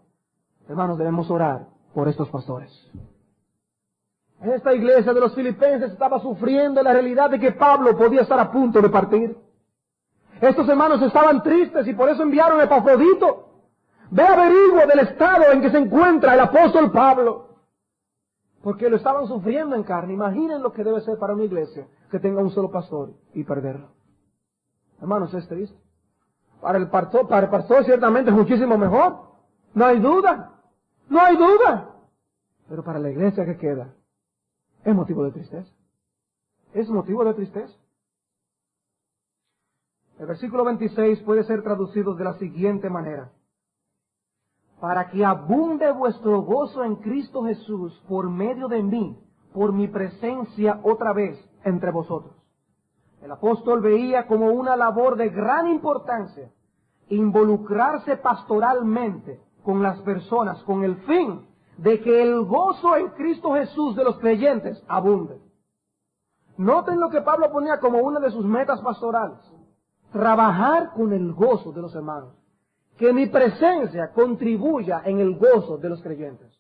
Hermanos, 0.67 0.97
debemos 0.97 1.31
orar 1.31 1.67
por 1.93 2.09
estos 2.09 2.27
pastores. 2.27 2.69
Esta 4.41 4.73
iglesia 4.73 5.13
de 5.13 5.19
los 5.21 5.33
filipenses 5.33 5.93
estaba 5.93 6.19
sufriendo 6.19 6.83
la 6.83 6.91
realidad 6.91 7.29
de 7.29 7.39
que 7.39 7.53
Pablo 7.53 7.97
podía 7.97 8.21
estar 8.21 8.39
a 8.39 8.51
punto 8.51 8.81
de 8.81 8.89
partir. 8.89 9.50
Estos 10.41 10.67
hermanos 10.67 10.99
estaban 11.03 11.43
tristes 11.43 11.87
y 11.87 11.93
por 11.93 12.09
eso 12.09 12.23
enviaron 12.23 12.59
a 12.59 12.63
Epafrodito. 12.63 13.47
Ve 14.09 14.23
averiguo 14.23 14.87
del 14.87 14.99
estado 15.07 15.51
en 15.51 15.61
que 15.61 15.69
se 15.69 15.77
encuentra 15.77 16.33
el 16.33 16.39
apóstol 16.39 16.91
Pablo. 16.91 17.49
Porque 18.63 18.89
lo 18.89 18.97
estaban 18.97 19.27
sufriendo 19.27 19.75
en 19.75 19.83
carne. 19.83 20.13
Imaginen 20.13 20.63
lo 20.63 20.73
que 20.73 20.83
debe 20.83 20.99
ser 21.01 21.19
para 21.19 21.33
una 21.33 21.43
iglesia 21.43 21.87
que 22.09 22.19
tenga 22.19 22.41
un 22.41 22.49
solo 22.49 22.71
pastor 22.71 23.11
y 23.33 23.43
perderlo. 23.43 23.89
Hermanos, 24.99 25.33
es 25.35 25.47
triste. 25.47 25.77
Para 26.59 26.79
el 26.79 26.89
pastor, 26.89 27.27
para 27.27 27.45
el 27.45 27.51
pastor 27.51 27.85
ciertamente 27.85 28.31
es 28.31 28.35
muchísimo 28.35 28.77
mejor. 28.77 29.19
No 29.75 29.85
hay 29.85 29.99
duda. 29.99 30.53
No 31.07 31.21
hay 31.21 31.37
duda. 31.37 31.95
Pero 32.67 32.83
para 32.83 32.99
la 32.99 33.09
iglesia 33.09 33.45
que 33.45 33.57
queda, 33.57 33.93
es 34.83 34.95
motivo 34.95 35.23
de 35.23 35.31
tristeza. 35.31 35.71
Es 36.73 36.89
motivo 36.89 37.23
de 37.25 37.33
tristeza. 37.35 37.80
El 40.21 40.27
versículo 40.27 40.63
26 40.65 41.21
puede 41.21 41.43
ser 41.45 41.63
traducido 41.63 42.13
de 42.13 42.23
la 42.23 42.33
siguiente 42.33 42.91
manera. 42.91 43.31
Para 44.79 45.09
que 45.09 45.25
abunde 45.25 45.91
vuestro 45.91 46.43
gozo 46.43 46.83
en 46.83 46.97
Cristo 46.97 47.43
Jesús 47.43 47.99
por 48.07 48.29
medio 48.29 48.67
de 48.67 48.83
mí, 48.83 49.17
por 49.51 49.73
mi 49.73 49.87
presencia 49.87 50.79
otra 50.83 51.11
vez 51.11 51.43
entre 51.63 51.89
vosotros. 51.89 52.35
El 53.23 53.31
apóstol 53.31 53.81
veía 53.81 54.27
como 54.27 54.51
una 54.51 54.75
labor 54.75 55.15
de 55.15 55.29
gran 55.29 55.69
importancia 55.69 56.51
involucrarse 57.09 58.15
pastoralmente 58.17 59.39
con 59.63 59.81
las 59.81 59.99
personas 60.01 60.61
con 60.65 60.83
el 60.83 60.97
fin 60.97 61.47
de 61.77 61.99
que 61.99 62.21
el 62.21 62.45
gozo 62.45 62.95
en 62.95 63.09
Cristo 63.09 63.55
Jesús 63.55 63.95
de 63.95 64.03
los 64.03 64.19
creyentes 64.19 64.83
abunde. 64.87 65.41
Noten 66.57 66.99
lo 66.99 67.09
que 67.09 67.21
Pablo 67.21 67.51
ponía 67.51 67.79
como 67.79 67.97
una 68.01 68.19
de 68.19 68.29
sus 68.29 68.45
metas 68.45 68.79
pastorales. 68.81 69.39
Trabajar 70.11 70.91
con 70.93 71.13
el 71.13 71.33
gozo 71.33 71.71
de 71.71 71.81
los 71.81 71.95
hermanos. 71.95 72.33
Que 72.97 73.13
mi 73.13 73.27
presencia 73.27 74.11
contribuya 74.11 75.01
en 75.05 75.19
el 75.19 75.37
gozo 75.37 75.77
de 75.77 75.89
los 75.89 76.01
creyentes. 76.01 76.51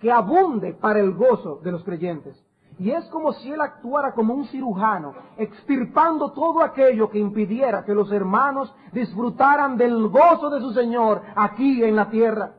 Que 0.00 0.12
abunde 0.12 0.74
para 0.74 1.00
el 1.00 1.14
gozo 1.14 1.60
de 1.62 1.72
los 1.72 1.82
creyentes. 1.84 2.44
Y 2.78 2.92
es 2.92 3.04
como 3.06 3.32
si 3.32 3.50
él 3.50 3.60
actuara 3.60 4.12
como 4.12 4.34
un 4.34 4.46
cirujano, 4.46 5.12
extirpando 5.36 6.30
todo 6.30 6.62
aquello 6.62 7.10
que 7.10 7.18
impidiera 7.18 7.84
que 7.84 7.92
los 7.92 8.12
hermanos 8.12 8.72
disfrutaran 8.92 9.76
del 9.76 10.06
gozo 10.08 10.48
de 10.48 10.60
su 10.60 10.72
Señor 10.72 11.22
aquí 11.34 11.82
en 11.82 11.96
la 11.96 12.08
tierra. 12.08 12.52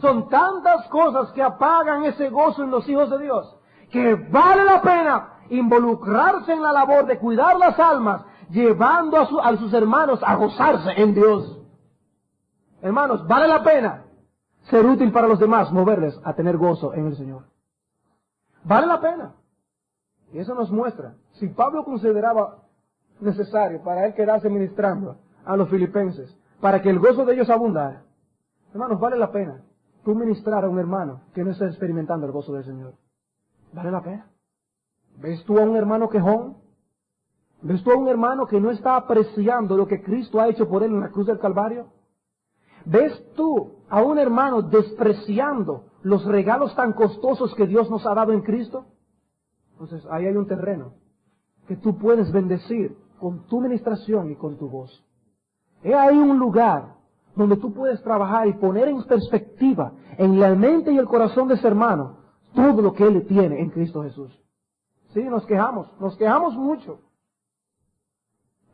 Son 0.00 0.28
tantas 0.28 0.88
cosas 0.88 1.30
que 1.32 1.42
apagan 1.42 2.04
ese 2.04 2.30
gozo 2.30 2.64
en 2.64 2.72
los 2.72 2.88
hijos 2.88 3.10
de 3.10 3.18
Dios, 3.18 3.56
que 3.92 4.14
vale 4.14 4.64
la 4.64 4.82
pena 4.82 5.34
involucrarse 5.50 6.52
en 6.52 6.62
la 6.62 6.72
labor 6.72 7.06
de 7.06 7.18
cuidar 7.18 7.56
las 7.56 7.78
almas, 7.78 8.22
llevando 8.50 9.16
a, 9.16 9.48
a 9.48 9.56
sus 9.56 9.72
hermanos 9.72 10.20
a 10.22 10.34
gozarse 10.36 10.90
en 11.00 11.14
Dios. 11.14 11.58
Hermanos, 12.82 13.26
vale 13.26 13.48
la 13.48 13.62
pena 13.62 14.04
ser 14.70 14.86
útil 14.86 15.12
para 15.12 15.26
los 15.26 15.38
demás, 15.38 15.72
moverles 15.72 16.18
a 16.24 16.34
tener 16.34 16.56
gozo 16.56 16.94
en 16.94 17.06
el 17.06 17.16
Señor. 17.16 17.44
Vale 18.64 18.86
la 18.86 19.00
pena. 19.00 19.34
Y 20.32 20.38
eso 20.38 20.54
nos 20.54 20.70
muestra, 20.70 21.14
si 21.32 21.48
Pablo 21.48 21.84
consideraba 21.84 22.58
necesario 23.20 23.82
para 23.82 24.06
él 24.06 24.14
quedarse 24.14 24.48
ministrando 24.48 25.16
a 25.44 25.56
los 25.56 25.68
filipenses, 25.68 26.36
para 26.60 26.80
que 26.80 26.90
el 26.90 27.00
gozo 27.00 27.24
de 27.24 27.34
ellos 27.34 27.50
abundara, 27.50 28.04
hermanos, 28.72 29.00
vale 29.00 29.16
la 29.16 29.32
pena 29.32 29.62
tú 30.04 30.14
ministrar 30.14 30.64
a 30.64 30.68
un 30.68 30.78
hermano 30.78 31.22
que 31.34 31.44
no 31.44 31.50
está 31.50 31.66
experimentando 31.66 32.26
el 32.26 32.32
gozo 32.32 32.52
del 32.52 32.64
Señor. 32.64 32.94
Vale 33.72 33.90
la 33.90 34.02
pena. 34.02 34.30
¿Ves 35.16 35.44
tú 35.44 35.58
a 35.58 35.62
un 35.62 35.76
hermano 35.76 36.08
quejón? 36.08 36.56
¿Ves 37.62 37.82
tú 37.82 37.90
a 37.90 37.96
un 37.96 38.08
hermano 38.08 38.46
que 38.46 38.60
no 38.60 38.70
está 38.70 38.96
apreciando 38.96 39.76
lo 39.76 39.86
que 39.86 40.02
Cristo 40.02 40.40
ha 40.40 40.48
hecho 40.48 40.68
por 40.68 40.82
él 40.82 40.92
en 40.92 41.00
la 41.00 41.10
cruz 41.10 41.26
del 41.26 41.38
Calvario? 41.38 41.88
¿Ves 42.86 43.12
tú 43.34 43.84
a 43.90 44.02
un 44.02 44.18
hermano 44.18 44.62
despreciando 44.62 45.84
los 46.02 46.24
regalos 46.24 46.74
tan 46.74 46.94
costosos 46.94 47.54
que 47.54 47.66
Dios 47.66 47.90
nos 47.90 48.06
ha 48.06 48.14
dado 48.14 48.32
en 48.32 48.40
Cristo? 48.40 48.86
Entonces 49.72 50.06
ahí 50.10 50.26
hay 50.26 50.36
un 50.36 50.46
terreno 50.46 50.94
que 51.68 51.76
tú 51.76 51.98
puedes 51.98 52.32
bendecir 52.32 52.96
con 53.18 53.46
tu 53.46 53.60
ministración 53.60 54.30
y 54.30 54.36
con 54.36 54.56
tu 54.56 54.68
voz. 54.68 55.04
He 55.82 55.94
ahí 55.94 56.16
un 56.16 56.38
lugar 56.38 56.94
donde 57.36 57.56
tú 57.56 57.72
puedes 57.72 58.02
trabajar 58.02 58.48
y 58.48 58.54
poner 58.54 58.88
en 58.88 59.02
perspectiva 59.04 59.92
en 60.16 60.40
la 60.40 60.54
mente 60.54 60.92
y 60.92 60.98
el 60.98 61.06
corazón 61.06 61.48
de 61.48 61.54
ese 61.54 61.66
hermano 61.66 62.16
todo 62.54 62.82
lo 62.82 62.92
que 62.94 63.06
él 63.06 63.26
tiene 63.26 63.60
en 63.60 63.70
Cristo 63.70 64.02
Jesús. 64.02 64.32
Sí, 65.12 65.22
nos 65.22 65.44
quejamos, 65.46 65.88
nos 66.00 66.16
quejamos 66.16 66.54
mucho. 66.56 67.00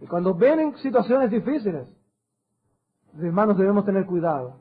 Y 0.01 0.07
cuando 0.07 0.35
ven 0.35 0.77
situaciones 0.79 1.31
difíciles, 1.31 1.89
hermanos 3.19 3.57
debemos 3.57 3.85
tener 3.85 4.07
cuidado 4.07 4.61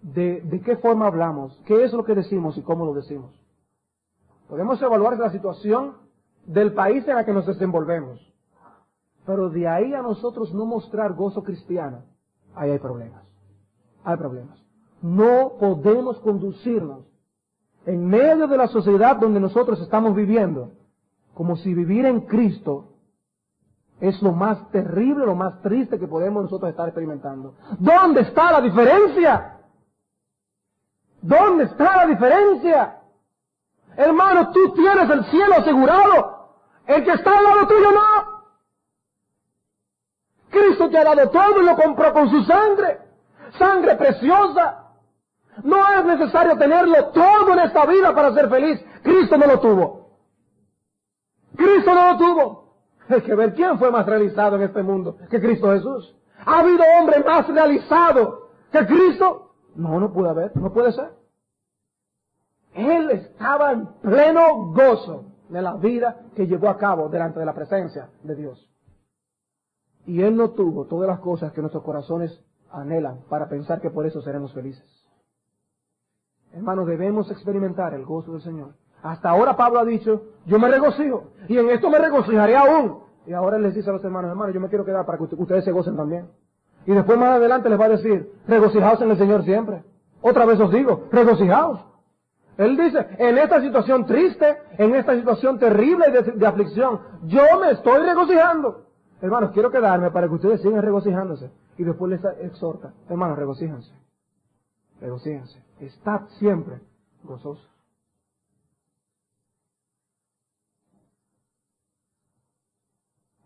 de, 0.00 0.40
de 0.42 0.60
qué 0.60 0.76
forma 0.76 1.06
hablamos, 1.06 1.60
qué 1.66 1.84
es 1.84 1.92
lo 1.92 2.04
que 2.04 2.14
decimos 2.14 2.56
y 2.56 2.62
cómo 2.62 2.86
lo 2.86 2.94
decimos. 2.94 3.32
Podemos 4.48 4.80
evaluar 4.80 5.18
la 5.18 5.30
situación 5.30 5.94
del 6.46 6.72
país 6.72 7.06
en 7.06 7.18
el 7.18 7.24
que 7.24 7.32
nos 7.32 7.46
desenvolvemos. 7.46 8.20
Pero 9.26 9.50
de 9.50 9.68
ahí 9.68 9.92
a 9.92 10.00
nosotros 10.00 10.54
no 10.54 10.64
mostrar 10.64 11.12
gozo 11.12 11.42
cristiano, 11.42 12.04
ahí 12.54 12.70
hay 12.70 12.78
problemas. 12.78 13.22
Hay 14.04 14.16
problemas. 14.16 14.58
No 15.02 15.52
podemos 15.60 16.18
conducirnos 16.20 17.04
en 17.84 18.06
medio 18.06 18.46
de 18.46 18.56
la 18.56 18.68
sociedad 18.68 19.16
donde 19.16 19.40
nosotros 19.40 19.80
estamos 19.80 20.14
viviendo 20.14 20.72
como 21.34 21.56
si 21.56 21.74
vivir 21.74 22.06
en 22.06 22.22
Cristo 22.22 22.94
es 24.00 24.22
lo 24.22 24.32
más 24.32 24.70
terrible, 24.70 25.26
lo 25.26 25.34
más 25.34 25.60
triste 25.60 25.98
que 25.98 26.06
podemos 26.06 26.44
nosotros 26.44 26.70
estar 26.70 26.86
experimentando. 26.88 27.54
¿Dónde 27.78 28.20
está 28.22 28.52
la 28.52 28.60
diferencia? 28.60 29.58
¿Dónde 31.20 31.64
está 31.64 31.96
la 31.96 32.06
diferencia? 32.06 32.98
Hermano, 33.96 34.52
tú 34.52 34.72
tienes 34.74 35.10
el 35.10 35.24
cielo 35.24 35.54
asegurado. 35.56 36.38
El 36.86 37.04
que 37.04 37.12
está 37.12 37.38
al 37.38 37.44
lado 37.44 37.66
tuyo 37.66 37.90
no. 37.92 38.38
Cristo 40.50 40.88
te 40.88 40.98
ha 40.98 41.04
dado 41.04 41.28
todo 41.30 41.60
y 41.60 41.64
lo 41.66 41.76
compró 41.76 42.12
con 42.12 42.30
su 42.30 42.44
sangre. 42.44 43.00
Sangre 43.58 43.96
preciosa. 43.96 44.84
No 45.64 45.84
es 45.92 46.04
necesario 46.04 46.56
tenerlo 46.56 47.08
todo 47.08 47.52
en 47.52 47.58
esta 47.58 47.84
vida 47.86 48.14
para 48.14 48.32
ser 48.32 48.48
feliz. 48.48 48.80
Cristo 49.02 49.36
no 49.36 49.46
lo 49.46 49.58
tuvo. 49.58 50.10
Cristo 51.56 51.94
no 51.94 52.12
lo 52.12 52.18
tuvo. 52.18 52.67
Hay 53.08 53.22
que 53.22 53.34
ver 53.34 53.54
quién 53.54 53.78
fue 53.78 53.90
más 53.90 54.06
realizado 54.06 54.56
en 54.56 54.62
este 54.62 54.82
mundo 54.82 55.16
que 55.30 55.40
Cristo 55.40 55.72
Jesús. 55.72 56.14
¿Ha 56.44 56.60
habido 56.60 56.82
hombre 56.98 57.22
más 57.24 57.46
realizado 57.48 58.50
que 58.70 58.86
Cristo? 58.86 59.54
No, 59.74 59.98
no 59.98 60.12
puede 60.12 60.30
haber, 60.30 60.56
no 60.56 60.72
puede 60.72 60.92
ser. 60.92 61.10
Él 62.74 63.10
estaba 63.10 63.72
en 63.72 63.86
pleno 64.00 64.72
gozo 64.72 65.32
de 65.48 65.62
la 65.62 65.74
vida 65.74 66.20
que 66.36 66.46
llevó 66.46 66.68
a 66.68 66.76
cabo 66.76 67.08
delante 67.08 67.40
de 67.40 67.46
la 67.46 67.54
presencia 67.54 68.10
de 68.22 68.34
Dios. 68.34 68.70
Y 70.06 70.22
Él 70.22 70.36
no 70.36 70.50
tuvo 70.50 70.86
todas 70.86 71.08
las 71.08 71.20
cosas 71.20 71.52
que 71.52 71.60
nuestros 71.60 71.82
corazones 71.82 72.42
anhelan 72.70 73.20
para 73.28 73.48
pensar 73.48 73.80
que 73.80 73.90
por 73.90 74.06
eso 74.06 74.20
seremos 74.22 74.52
felices. 74.52 74.84
Hermanos, 76.52 76.86
debemos 76.86 77.30
experimentar 77.30 77.94
el 77.94 78.04
gozo 78.04 78.32
del 78.32 78.42
Señor. 78.42 78.74
Hasta 79.02 79.30
ahora 79.30 79.56
Pablo 79.56 79.78
ha 79.78 79.84
dicho, 79.84 80.22
yo 80.46 80.58
me 80.58 80.68
regocijo, 80.68 81.32
y 81.48 81.56
en 81.56 81.70
esto 81.70 81.88
me 81.90 81.98
regocijaré 81.98 82.56
aún. 82.56 83.00
Y 83.26 83.32
ahora 83.32 83.56
Él 83.56 83.62
les 83.62 83.74
dice 83.74 83.90
a 83.90 83.92
los 83.92 84.04
hermanos, 84.04 84.30
hermanos, 84.30 84.54
yo 84.54 84.60
me 84.60 84.68
quiero 84.68 84.84
quedar 84.84 85.04
para 85.06 85.18
que 85.18 85.24
ustedes 85.24 85.64
se 85.64 85.72
gocen 85.72 85.96
también. 85.96 86.28
Y 86.86 86.92
después 86.92 87.18
más 87.18 87.36
adelante 87.36 87.68
les 87.68 87.78
va 87.78 87.84
a 87.84 87.90
decir, 87.90 88.32
regocijaos 88.46 89.00
en 89.02 89.10
el 89.10 89.18
Señor 89.18 89.44
siempre. 89.44 89.82
Otra 90.22 90.46
vez 90.46 90.58
os 90.58 90.72
digo, 90.72 91.04
regocijaos. 91.12 91.84
Él 92.56 92.76
dice, 92.76 93.06
en 93.18 93.38
esta 93.38 93.60
situación 93.60 94.04
triste, 94.06 94.56
en 94.78 94.94
esta 94.96 95.14
situación 95.14 95.58
terrible 95.58 96.10
de, 96.10 96.46
aflicción, 96.46 97.00
yo 97.24 97.42
me 97.60 97.70
estoy 97.70 98.04
regocijando. 98.04 98.86
Hermanos, 99.20 99.50
quiero 99.52 99.70
quedarme 99.70 100.10
para 100.10 100.26
que 100.26 100.34
ustedes 100.34 100.60
sigan 100.62 100.82
regocijándose. 100.82 101.50
Y 101.76 101.84
después 101.84 102.10
les 102.10 102.24
exhorta, 102.40 102.92
hermanos, 103.08 103.38
regocíjense. 103.38 103.92
Regocíjense. 105.00 105.62
Estad 105.78 106.22
siempre 106.38 106.80
gozosos. 107.22 107.77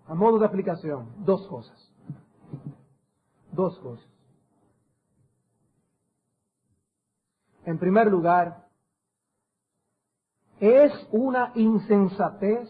A 0.07 0.15
modo 0.15 0.39
de 0.39 0.47
aplicación, 0.47 1.09
dos 1.25 1.47
cosas. 1.49 1.93
Dos 3.53 3.79
cosas. 3.79 4.07
En 7.65 7.79
primer 7.79 8.09
lugar, 8.09 8.67
es 10.59 10.93
una 11.11 11.53
insensatez 11.55 12.69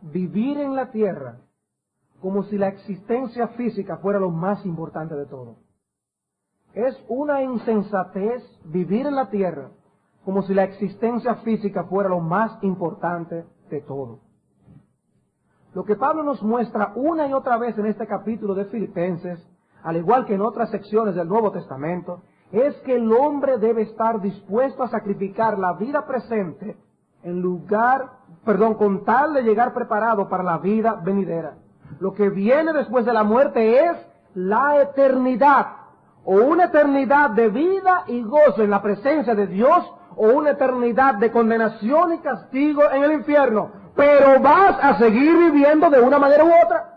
vivir 0.00 0.58
en 0.58 0.74
la 0.74 0.90
tierra 0.90 1.40
como 2.20 2.44
si 2.44 2.56
la 2.56 2.68
existencia 2.68 3.48
física 3.48 3.98
fuera 3.98 4.18
lo 4.18 4.30
más 4.30 4.64
importante 4.64 5.14
de 5.14 5.26
todo. 5.26 5.56
Es 6.72 6.98
una 7.08 7.42
insensatez 7.42 8.42
vivir 8.64 9.06
en 9.06 9.14
la 9.14 9.30
tierra 9.30 9.70
como 10.24 10.42
si 10.42 10.54
la 10.54 10.64
existencia 10.64 11.36
física 11.36 11.84
fuera 11.84 12.08
lo 12.08 12.20
más 12.20 12.62
importante 12.62 13.44
de 13.68 13.80
todo. 13.82 14.20
Lo 15.74 15.84
que 15.84 15.96
Pablo 15.96 16.22
nos 16.22 16.40
muestra 16.40 16.92
una 16.94 17.26
y 17.26 17.32
otra 17.32 17.56
vez 17.58 17.76
en 17.78 17.86
este 17.86 18.06
capítulo 18.06 18.54
de 18.54 18.66
Filipenses, 18.66 19.44
al 19.82 19.96
igual 19.96 20.24
que 20.24 20.34
en 20.34 20.40
otras 20.40 20.70
secciones 20.70 21.16
del 21.16 21.28
Nuevo 21.28 21.50
Testamento, 21.50 22.22
es 22.52 22.76
que 22.82 22.94
el 22.94 23.12
hombre 23.12 23.58
debe 23.58 23.82
estar 23.82 24.20
dispuesto 24.20 24.84
a 24.84 24.88
sacrificar 24.88 25.58
la 25.58 25.72
vida 25.72 26.06
presente 26.06 26.76
en 27.24 27.40
lugar, 27.40 28.08
perdón, 28.44 28.74
con 28.74 29.04
tal 29.04 29.34
de 29.34 29.42
llegar 29.42 29.74
preparado 29.74 30.28
para 30.28 30.44
la 30.44 30.58
vida 30.58 31.00
venidera. 31.04 31.54
Lo 31.98 32.12
que 32.12 32.28
viene 32.28 32.72
después 32.72 33.04
de 33.04 33.12
la 33.12 33.24
muerte 33.24 33.84
es 33.84 33.96
la 34.34 34.80
eternidad, 34.80 35.66
o 36.24 36.36
una 36.36 36.66
eternidad 36.66 37.30
de 37.30 37.48
vida 37.48 38.04
y 38.06 38.22
gozo 38.22 38.62
en 38.62 38.70
la 38.70 38.80
presencia 38.80 39.34
de 39.34 39.48
Dios, 39.48 39.92
o 40.14 40.28
una 40.28 40.50
eternidad 40.50 41.14
de 41.14 41.32
condenación 41.32 42.12
y 42.12 42.18
castigo 42.18 42.82
en 42.92 43.02
el 43.02 43.12
infierno 43.12 43.83
pero 43.94 44.40
vas 44.40 44.76
a 44.82 44.98
seguir 44.98 45.36
viviendo 45.36 45.88
de 45.90 46.00
una 46.00 46.18
manera 46.18 46.44
u 46.44 46.50
otra. 46.64 46.94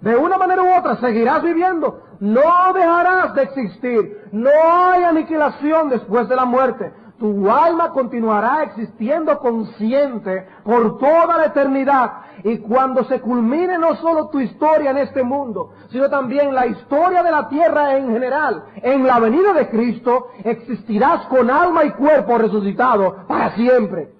De 0.00 0.14
una 0.14 0.38
manera 0.38 0.62
u 0.62 0.78
otra 0.78 0.96
seguirás 0.96 1.42
viviendo. 1.42 2.02
No 2.20 2.72
dejarás 2.74 3.34
de 3.34 3.42
existir. 3.42 4.28
No 4.32 4.50
hay 4.50 5.02
aniquilación 5.04 5.88
después 5.88 6.28
de 6.28 6.36
la 6.36 6.44
muerte. 6.44 6.92
Tu 7.18 7.50
alma 7.50 7.92
continuará 7.92 8.62
existiendo 8.64 9.38
consciente 9.38 10.46
por 10.64 10.98
toda 10.98 11.38
la 11.38 11.46
eternidad. 11.46 12.12
Y 12.44 12.58
cuando 12.58 13.04
se 13.04 13.20
culmine 13.20 13.78
no 13.78 13.96
solo 13.96 14.28
tu 14.28 14.38
historia 14.38 14.90
en 14.90 14.98
este 14.98 15.22
mundo, 15.22 15.72
sino 15.90 16.10
también 16.10 16.54
la 16.54 16.66
historia 16.66 17.22
de 17.22 17.30
la 17.30 17.48
tierra 17.48 17.96
en 17.96 18.12
general, 18.12 18.64
en 18.76 19.06
la 19.06 19.18
venida 19.18 19.54
de 19.54 19.70
Cristo, 19.70 20.28
existirás 20.44 21.26
con 21.26 21.50
alma 21.50 21.84
y 21.84 21.92
cuerpo 21.92 22.36
resucitado 22.36 23.26
para 23.26 23.54
siempre. 23.56 24.15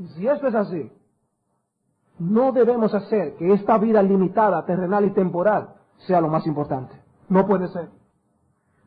Y 0.00 0.08
si 0.08 0.26
esto 0.26 0.46
es 0.46 0.54
así, 0.54 0.90
no 2.18 2.52
debemos 2.52 2.94
hacer 2.94 3.36
que 3.36 3.52
esta 3.52 3.76
vida 3.76 4.02
limitada, 4.02 4.64
terrenal 4.64 5.04
y 5.04 5.10
temporal 5.10 5.74
sea 5.98 6.22
lo 6.22 6.28
más 6.28 6.46
importante. 6.46 6.94
No 7.28 7.46
puede 7.46 7.68
ser. 7.68 7.90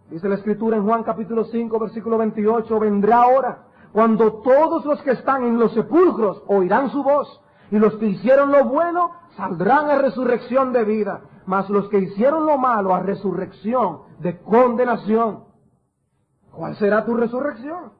Dice 0.09 0.27
la 0.27 0.35
Escritura 0.35 0.75
en 0.75 0.85
Juan 0.85 1.03
capítulo 1.03 1.45
5, 1.45 1.79
versículo 1.79 2.17
28, 2.17 2.79
vendrá 2.79 3.21
ahora 3.21 3.65
cuando 3.91 4.41
todos 4.41 4.85
los 4.85 5.03
que 5.03 5.11
están 5.11 5.43
en 5.43 5.59
los 5.59 5.71
sepulcros 5.73 6.41
oirán 6.47 6.89
su 6.89 7.03
voz, 7.03 7.41
y 7.69 7.77
los 7.77 7.95
que 7.97 8.07
hicieron 8.07 8.51
lo 8.51 8.65
bueno 8.65 9.11
saldrán 9.37 9.91
a 9.91 9.99
resurrección 9.99 10.73
de 10.73 10.83
vida, 10.83 11.21
mas 11.45 11.69
los 11.69 11.89
que 11.89 11.99
hicieron 11.99 12.47
lo 12.47 12.57
malo 12.57 12.95
a 12.95 13.01
resurrección 13.01 13.99
de 14.17 14.39
condenación. 14.41 15.43
¿Cuál 16.51 16.75
será 16.77 17.05
tu 17.05 17.13
resurrección? 17.13 17.91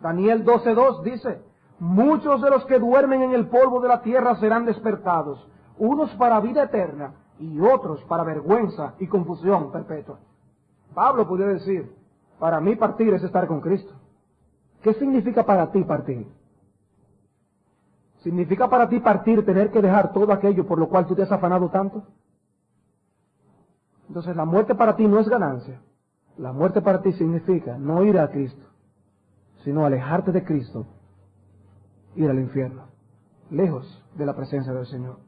Daniel 0.00 0.42
12.2 0.42 1.02
dice, 1.02 1.51
Muchos 1.82 2.40
de 2.40 2.48
los 2.48 2.64
que 2.66 2.78
duermen 2.78 3.22
en 3.22 3.32
el 3.32 3.48
polvo 3.48 3.80
de 3.80 3.88
la 3.88 4.02
tierra 4.02 4.36
serán 4.36 4.64
despertados, 4.64 5.44
unos 5.78 6.14
para 6.14 6.38
vida 6.38 6.62
eterna 6.62 7.14
y 7.40 7.58
otros 7.58 8.04
para 8.04 8.22
vergüenza 8.22 8.94
y 9.00 9.08
confusión 9.08 9.72
perpetua. 9.72 10.20
Pablo 10.94 11.26
podría 11.26 11.48
decir, 11.48 11.92
para 12.38 12.60
mí 12.60 12.76
partir 12.76 13.12
es 13.14 13.24
estar 13.24 13.48
con 13.48 13.60
Cristo. 13.60 13.92
¿Qué 14.80 14.94
significa 14.94 15.44
para 15.44 15.72
ti 15.72 15.82
partir? 15.82 16.28
¿Significa 18.18 18.70
para 18.70 18.88
ti 18.88 19.00
partir 19.00 19.44
tener 19.44 19.72
que 19.72 19.82
dejar 19.82 20.12
todo 20.12 20.32
aquello 20.32 20.64
por 20.64 20.78
lo 20.78 20.88
cual 20.88 21.08
tú 21.08 21.16
te 21.16 21.22
has 21.22 21.32
afanado 21.32 21.68
tanto? 21.68 22.04
Entonces 24.06 24.36
la 24.36 24.44
muerte 24.44 24.76
para 24.76 24.94
ti 24.94 25.08
no 25.08 25.18
es 25.18 25.28
ganancia. 25.28 25.80
La 26.38 26.52
muerte 26.52 26.80
para 26.80 27.02
ti 27.02 27.12
significa 27.14 27.76
no 27.76 28.04
ir 28.04 28.20
a 28.20 28.30
Cristo, 28.30 28.66
sino 29.64 29.84
alejarte 29.84 30.30
de 30.30 30.44
Cristo 30.44 30.86
ir 32.14 32.28
al 32.28 32.38
infierno, 32.38 32.86
lejos 33.50 34.02
de 34.16 34.26
la 34.26 34.34
presencia 34.34 34.72
del 34.72 34.86
Señor. 34.86 35.18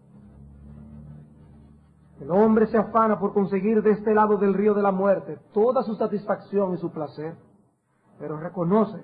El 2.20 2.30
hombre 2.30 2.66
se 2.66 2.78
afana 2.78 3.18
por 3.18 3.32
conseguir 3.32 3.82
de 3.82 3.90
este 3.90 4.14
lado 4.14 4.36
del 4.36 4.54
río 4.54 4.74
de 4.74 4.82
la 4.82 4.92
muerte 4.92 5.38
toda 5.52 5.82
su 5.82 5.94
satisfacción 5.96 6.74
y 6.74 6.78
su 6.78 6.90
placer, 6.90 7.34
pero 8.18 8.38
reconoce 8.38 9.02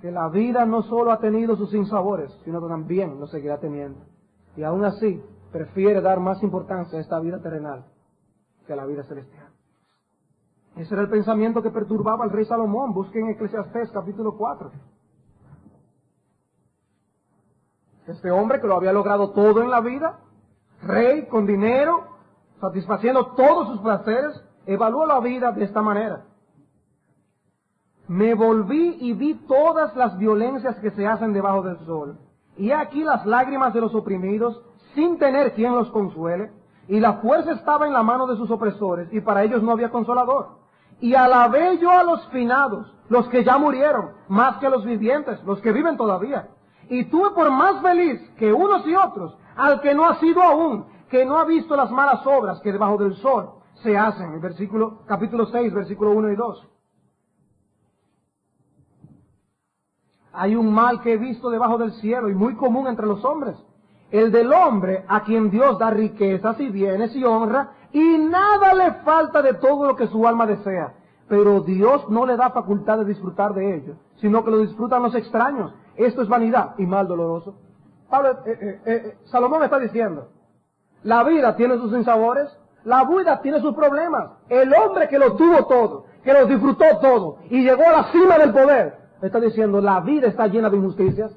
que 0.00 0.10
la 0.10 0.28
vida 0.28 0.64
no 0.64 0.82
solo 0.82 1.12
ha 1.12 1.18
tenido 1.18 1.56
sus 1.56 1.70
sinsabores, 1.70 2.32
sino 2.44 2.60
que 2.60 2.68
también 2.68 3.18
lo 3.18 3.26
seguirá 3.26 3.58
teniendo. 3.58 4.00
Y 4.56 4.62
aún 4.62 4.84
así 4.84 5.22
prefiere 5.50 6.00
dar 6.00 6.20
más 6.20 6.42
importancia 6.42 6.98
a 6.98 7.00
esta 7.00 7.20
vida 7.20 7.40
terrenal 7.40 7.84
que 8.66 8.72
a 8.72 8.76
la 8.76 8.86
vida 8.86 9.02
celestial. 9.04 9.48
Ese 10.76 10.94
era 10.94 11.02
el 11.02 11.10
pensamiento 11.10 11.62
que 11.62 11.70
perturbaba 11.70 12.24
al 12.24 12.30
rey 12.30 12.44
Salomón. 12.46 12.94
Busquen 12.94 13.28
Eclesiastés 13.28 13.90
capítulo 13.92 14.36
4. 14.36 14.70
Este 18.06 18.30
hombre 18.30 18.60
que 18.60 18.66
lo 18.66 18.74
había 18.74 18.92
logrado 18.92 19.30
todo 19.30 19.62
en 19.62 19.70
la 19.70 19.80
vida, 19.80 20.18
rey, 20.82 21.26
con 21.26 21.46
dinero, 21.46 22.04
satisfaciendo 22.60 23.26
todos 23.36 23.68
sus 23.68 23.80
placeres, 23.80 24.42
evaluó 24.66 25.06
la 25.06 25.20
vida 25.20 25.52
de 25.52 25.64
esta 25.64 25.82
manera. 25.82 26.24
Me 28.08 28.34
volví 28.34 28.96
y 29.00 29.12
vi 29.12 29.34
todas 29.46 29.94
las 29.94 30.18
violencias 30.18 30.76
que 30.80 30.90
se 30.90 31.06
hacen 31.06 31.32
debajo 31.32 31.62
del 31.62 31.78
sol. 31.86 32.18
Y 32.56 32.72
aquí 32.72 33.04
las 33.04 33.24
lágrimas 33.24 33.72
de 33.72 33.80
los 33.80 33.94
oprimidos, 33.94 34.60
sin 34.94 35.18
tener 35.18 35.54
quien 35.54 35.74
los 35.74 35.88
consuele. 35.90 36.50
Y 36.88 36.98
la 36.98 37.14
fuerza 37.14 37.52
estaba 37.52 37.86
en 37.86 37.92
la 37.92 38.02
mano 38.02 38.26
de 38.26 38.36
sus 38.36 38.50
opresores, 38.50 39.08
y 39.12 39.20
para 39.20 39.44
ellos 39.44 39.62
no 39.62 39.70
había 39.70 39.90
consolador. 39.90 40.48
Y 41.00 41.14
alabé 41.14 41.78
yo 41.78 41.90
a 41.90 42.02
los 42.02 42.26
finados, 42.28 42.92
los 43.08 43.28
que 43.28 43.44
ya 43.44 43.56
murieron, 43.58 44.10
más 44.28 44.56
que 44.56 44.66
a 44.66 44.70
los 44.70 44.84
vivientes, 44.84 45.42
los 45.44 45.60
que 45.60 45.72
viven 45.72 45.96
todavía 45.96 46.48
y 46.92 47.04
tuve 47.04 47.30
por 47.30 47.50
más 47.50 47.80
feliz 47.80 48.20
que 48.36 48.52
unos 48.52 48.86
y 48.86 48.94
otros 48.94 49.34
al 49.56 49.80
que 49.80 49.94
no 49.94 50.04
ha 50.04 50.20
sido 50.20 50.42
aún, 50.42 50.84
que 51.08 51.24
no 51.24 51.38
ha 51.38 51.44
visto 51.46 51.74
las 51.74 51.90
malas 51.90 52.20
obras 52.26 52.60
que 52.60 52.70
debajo 52.70 52.98
del 52.98 53.16
sol 53.16 53.48
se 53.82 53.96
hacen. 53.96 54.34
El 54.34 54.40
versículo, 54.40 54.98
capítulo 55.06 55.46
6, 55.46 55.72
versículo 55.72 56.10
1 56.10 56.32
y 56.32 56.36
2. 56.36 56.68
Hay 60.34 60.54
un 60.54 60.70
mal 60.70 61.00
que 61.00 61.14
he 61.14 61.16
visto 61.16 61.48
debajo 61.48 61.78
del 61.78 61.92
cielo 61.92 62.28
y 62.28 62.34
muy 62.34 62.56
común 62.56 62.86
entre 62.86 63.06
los 63.06 63.24
hombres. 63.24 63.56
El 64.10 64.30
del 64.30 64.52
hombre 64.52 65.06
a 65.08 65.22
quien 65.22 65.50
Dios 65.50 65.78
da 65.78 65.88
riquezas 65.88 66.60
y 66.60 66.68
bienes 66.68 67.16
y 67.16 67.24
honra 67.24 67.70
y 67.92 68.18
nada 68.18 68.74
le 68.74 68.92
falta 69.02 69.40
de 69.40 69.54
todo 69.54 69.86
lo 69.86 69.96
que 69.96 70.08
su 70.08 70.28
alma 70.28 70.46
desea. 70.46 70.92
Pero 71.26 71.62
Dios 71.62 72.06
no 72.10 72.26
le 72.26 72.36
da 72.36 72.50
facultad 72.50 72.98
de 72.98 73.06
disfrutar 73.06 73.54
de 73.54 73.76
ello, 73.76 73.94
sino 74.16 74.44
que 74.44 74.50
lo 74.50 74.58
disfrutan 74.58 75.02
los 75.02 75.14
extraños 75.14 75.72
esto 75.96 76.22
es 76.22 76.28
vanidad 76.28 76.74
y 76.78 76.86
mal 76.86 77.06
doloroso. 77.06 77.54
Eh, 78.12 78.58
eh, 78.62 78.80
eh, 78.84 79.16
Salomón 79.24 79.62
está 79.62 79.78
diciendo, 79.78 80.28
la 81.02 81.24
vida 81.24 81.56
tiene 81.56 81.78
sus 81.78 81.92
insabores, 81.92 82.48
la 82.84 83.04
vida 83.04 83.40
tiene 83.40 83.60
sus 83.60 83.74
problemas. 83.74 84.32
El 84.48 84.72
hombre 84.74 85.08
que 85.08 85.18
lo 85.18 85.34
tuvo 85.34 85.66
todo, 85.66 86.04
que 86.22 86.32
lo 86.32 86.46
disfrutó 86.46 86.84
todo 87.00 87.38
y 87.48 87.62
llegó 87.62 87.82
a 87.86 87.92
la 87.92 88.12
cima 88.12 88.38
del 88.38 88.52
poder, 88.52 88.98
está 89.22 89.40
diciendo, 89.40 89.80
la 89.80 90.00
vida 90.00 90.28
está 90.28 90.46
llena 90.46 90.68
de 90.68 90.76
injusticias. 90.76 91.32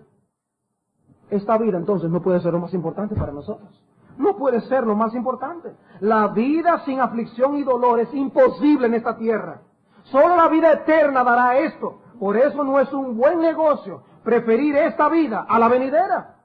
Esta 1.30 1.58
vida 1.58 1.78
entonces 1.78 2.10
no 2.10 2.22
puede 2.22 2.40
ser 2.42 2.54
lo 2.54 2.60
más 2.60 2.74
importante 2.74 3.16
para 3.16 3.32
nosotros. 3.32 3.70
No 4.18 4.36
puede 4.38 4.62
ser 4.62 4.86
lo 4.86 4.96
más 4.96 5.14
importante. 5.14 5.72
La 6.00 6.28
vida 6.28 6.84
sin 6.86 7.00
aflicción 7.00 7.58
y 7.58 7.64
dolor 7.64 8.00
es 8.00 8.14
imposible 8.14 8.88
en 8.88 8.94
esta 8.94 9.18
tierra. 9.18 9.62
Solo 10.04 10.36
la 10.36 10.48
vida 10.48 10.72
eterna 10.72 11.24
dará 11.24 11.58
esto. 11.58 12.00
Por 12.20 12.38
eso 12.38 12.64
no 12.64 12.80
es 12.80 12.92
un 12.94 13.18
buen 13.18 13.40
negocio 13.40 14.04
preferir 14.26 14.76
esta 14.76 15.08
vida 15.08 15.46
a 15.48 15.58
la 15.60 15.70
venidera. 15.70 16.36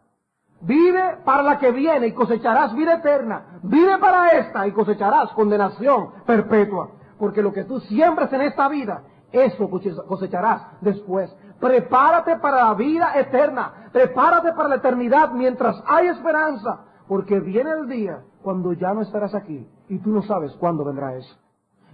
Vive 0.61 1.17
para 1.25 1.43
la 1.43 1.59
que 1.59 1.73
viene 1.73 2.09
y 2.09 2.13
cosecharás 2.13 2.75
vida 2.75 2.97
eterna. 2.97 3.59
Vive 3.63 3.99
para 3.99 4.29
esta 4.39 4.67
y 4.67 4.73
cosecharás 4.73 5.33
condenación 5.33 6.11
perpetua. 6.27 6.91
Porque 7.19 7.43
lo 7.43 7.53
que 7.53 7.65
tú 7.65 7.81
siembres 7.81 8.33
en 8.33 8.43
esta 8.43 8.69
vida, 8.69 9.03
eso 9.33 9.71
cosecharás 10.07 10.63
después. 10.83 11.35
Prepárate 11.59 12.37
para 12.37 12.65
la 12.67 12.75
vida 12.75 13.19
eterna. 13.19 13.89
Prepárate 13.93 14.53
para 14.53 14.69
la 14.69 14.77
eternidad 14.77 15.33
mientras 15.33 15.83
hay 15.87 16.09
esperanza. 16.09 16.85
Porque 17.09 17.41
viene 17.41 17.71
el 17.71 17.89
día 17.89 18.21
cuando 18.43 18.75
ya 18.75 18.93
no 18.93 19.01
estarás 19.01 19.35
aquí 19.35 19.67
y 19.89 19.99
tú 19.99 20.11
no 20.11 20.23
sabes 20.23 20.53
cuándo 20.53 20.85
vendrá 20.85 21.17
eso. 21.17 21.35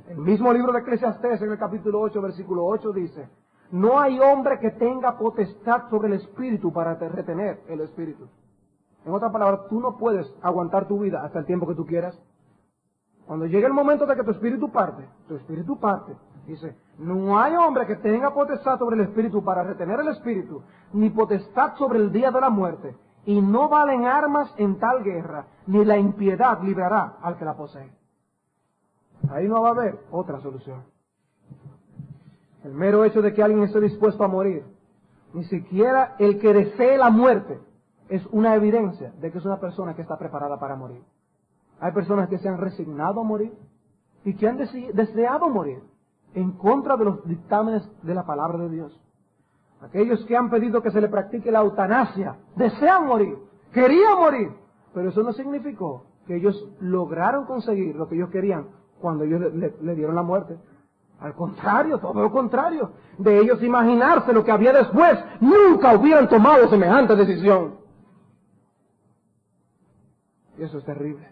El 0.08 0.18
mismo 0.18 0.52
libro 0.52 0.72
de 0.72 0.80
Eclesiastés 0.80 1.40
en 1.40 1.50
el 1.50 1.58
capítulo 1.58 2.00
8, 2.00 2.20
versículo 2.20 2.64
8 2.66 2.92
dice, 2.92 3.28
no 3.70 4.00
hay 4.00 4.18
hombre 4.20 4.58
que 4.60 4.70
tenga 4.70 5.18
potestad 5.18 5.88
sobre 5.90 6.08
el 6.08 6.14
espíritu 6.14 6.72
para 6.72 6.94
retener 6.94 7.60
el 7.68 7.80
espíritu. 7.80 8.28
En 9.04 9.12
otras 9.12 9.32
palabras, 9.32 9.68
tú 9.68 9.80
no 9.80 9.96
puedes 9.96 10.32
aguantar 10.42 10.88
tu 10.88 10.98
vida 10.98 11.22
hasta 11.24 11.38
el 11.38 11.46
tiempo 11.46 11.66
que 11.66 11.74
tú 11.74 11.86
quieras. 11.86 12.18
Cuando 13.26 13.46
llegue 13.46 13.66
el 13.66 13.72
momento 13.72 14.06
de 14.06 14.14
que 14.14 14.24
tu 14.24 14.30
espíritu 14.30 14.70
parte, 14.70 15.08
tu 15.26 15.36
espíritu 15.36 15.78
parte. 15.78 16.16
Dice, 16.46 16.76
no 16.98 17.38
hay 17.38 17.56
hombre 17.56 17.86
que 17.86 17.96
tenga 17.96 18.32
potestad 18.32 18.78
sobre 18.78 18.96
el 18.96 19.02
espíritu 19.02 19.42
para 19.42 19.64
retener 19.64 19.98
el 19.98 20.08
espíritu, 20.08 20.62
ni 20.92 21.10
potestad 21.10 21.74
sobre 21.74 21.98
el 21.98 22.12
día 22.12 22.30
de 22.30 22.40
la 22.40 22.50
muerte, 22.50 22.96
y 23.24 23.40
no 23.40 23.68
valen 23.68 24.04
armas 24.04 24.54
en 24.56 24.78
tal 24.78 25.02
guerra, 25.02 25.46
ni 25.66 25.84
la 25.84 25.98
impiedad 25.98 26.62
librará 26.62 27.16
al 27.20 27.36
que 27.36 27.44
la 27.44 27.56
posee. 27.56 27.90
Ahí 29.30 29.48
no 29.48 29.60
va 29.60 29.68
a 29.68 29.72
haber 29.72 29.98
otra 30.12 30.40
solución. 30.40 30.84
El 32.66 32.74
mero 32.74 33.04
hecho 33.04 33.22
de 33.22 33.32
que 33.32 33.44
alguien 33.44 33.62
esté 33.62 33.80
dispuesto 33.80 34.24
a 34.24 34.28
morir, 34.28 34.64
ni 35.34 35.44
siquiera 35.44 36.16
el 36.18 36.40
que 36.40 36.52
desee 36.52 36.98
la 36.98 37.10
muerte, 37.10 37.60
es 38.08 38.26
una 38.32 38.56
evidencia 38.56 39.12
de 39.20 39.30
que 39.30 39.38
es 39.38 39.44
una 39.44 39.60
persona 39.60 39.94
que 39.94 40.02
está 40.02 40.18
preparada 40.18 40.58
para 40.58 40.74
morir. 40.74 41.00
Hay 41.78 41.92
personas 41.92 42.28
que 42.28 42.38
se 42.38 42.48
han 42.48 42.58
resignado 42.58 43.20
a 43.20 43.24
morir 43.24 43.52
y 44.24 44.34
que 44.34 44.48
han 44.48 44.56
deseado 44.56 45.48
morir 45.48 45.78
en 46.34 46.52
contra 46.52 46.96
de 46.96 47.04
los 47.04 47.24
dictámenes 47.28 47.88
de 48.02 48.14
la 48.14 48.26
palabra 48.26 48.58
de 48.58 48.70
Dios. 48.70 49.00
Aquellos 49.80 50.24
que 50.24 50.36
han 50.36 50.50
pedido 50.50 50.82
que 50.82 50.90
se 50.90 51.00
le 51.00 51.08
practique 51.08 51.52
la 51.52 51.60
eutanasia, 51.60 52.36
desean 52.56 53.06
morir, 53.06 53.38
querían 53.72 54.18
morir, 54.18 54.50
pero 54.92 55.10
eso 55.10 55.22
no 55.22 55.32
significó 55.32 56.02
que 56.26 56.34
ellos 56.34 56.68
lograron 56.80 57.44
conseguir 57.44 57.94
lo 57.94 58.08
que 58.08 58.16
ellos 58.16 58.30
querían 58.30 58.66
cuando 59.00 59.22
ellos 59.22 59.52
le, 59.54 59.94
dieron 59.94 60.16
la 60.16 60.24
muerte. 60.24 60.56
Al 61.20 61.34
contrario, 61.34 61.98
todo 61.98 62.22
lo 62.22 62.30
contrario. 62.30 62.92
De 63.18 63.40
ellos 63.40 63.62
imaginarse 63.62 64.32
lo 64.32 64.44
que 64.44 64.52
había 64.52 64.72
después, 64.72 65.18
nunca 65.40 65.94
hubieran 65.94 66.28
tomado 66.28 66.68
semejante 66.68 67.16
decisión. 67.16 67.76
Y 70.58 70.62
eso 70.62 70.78
es 70.78 70.84
terrible. 70.84 71.28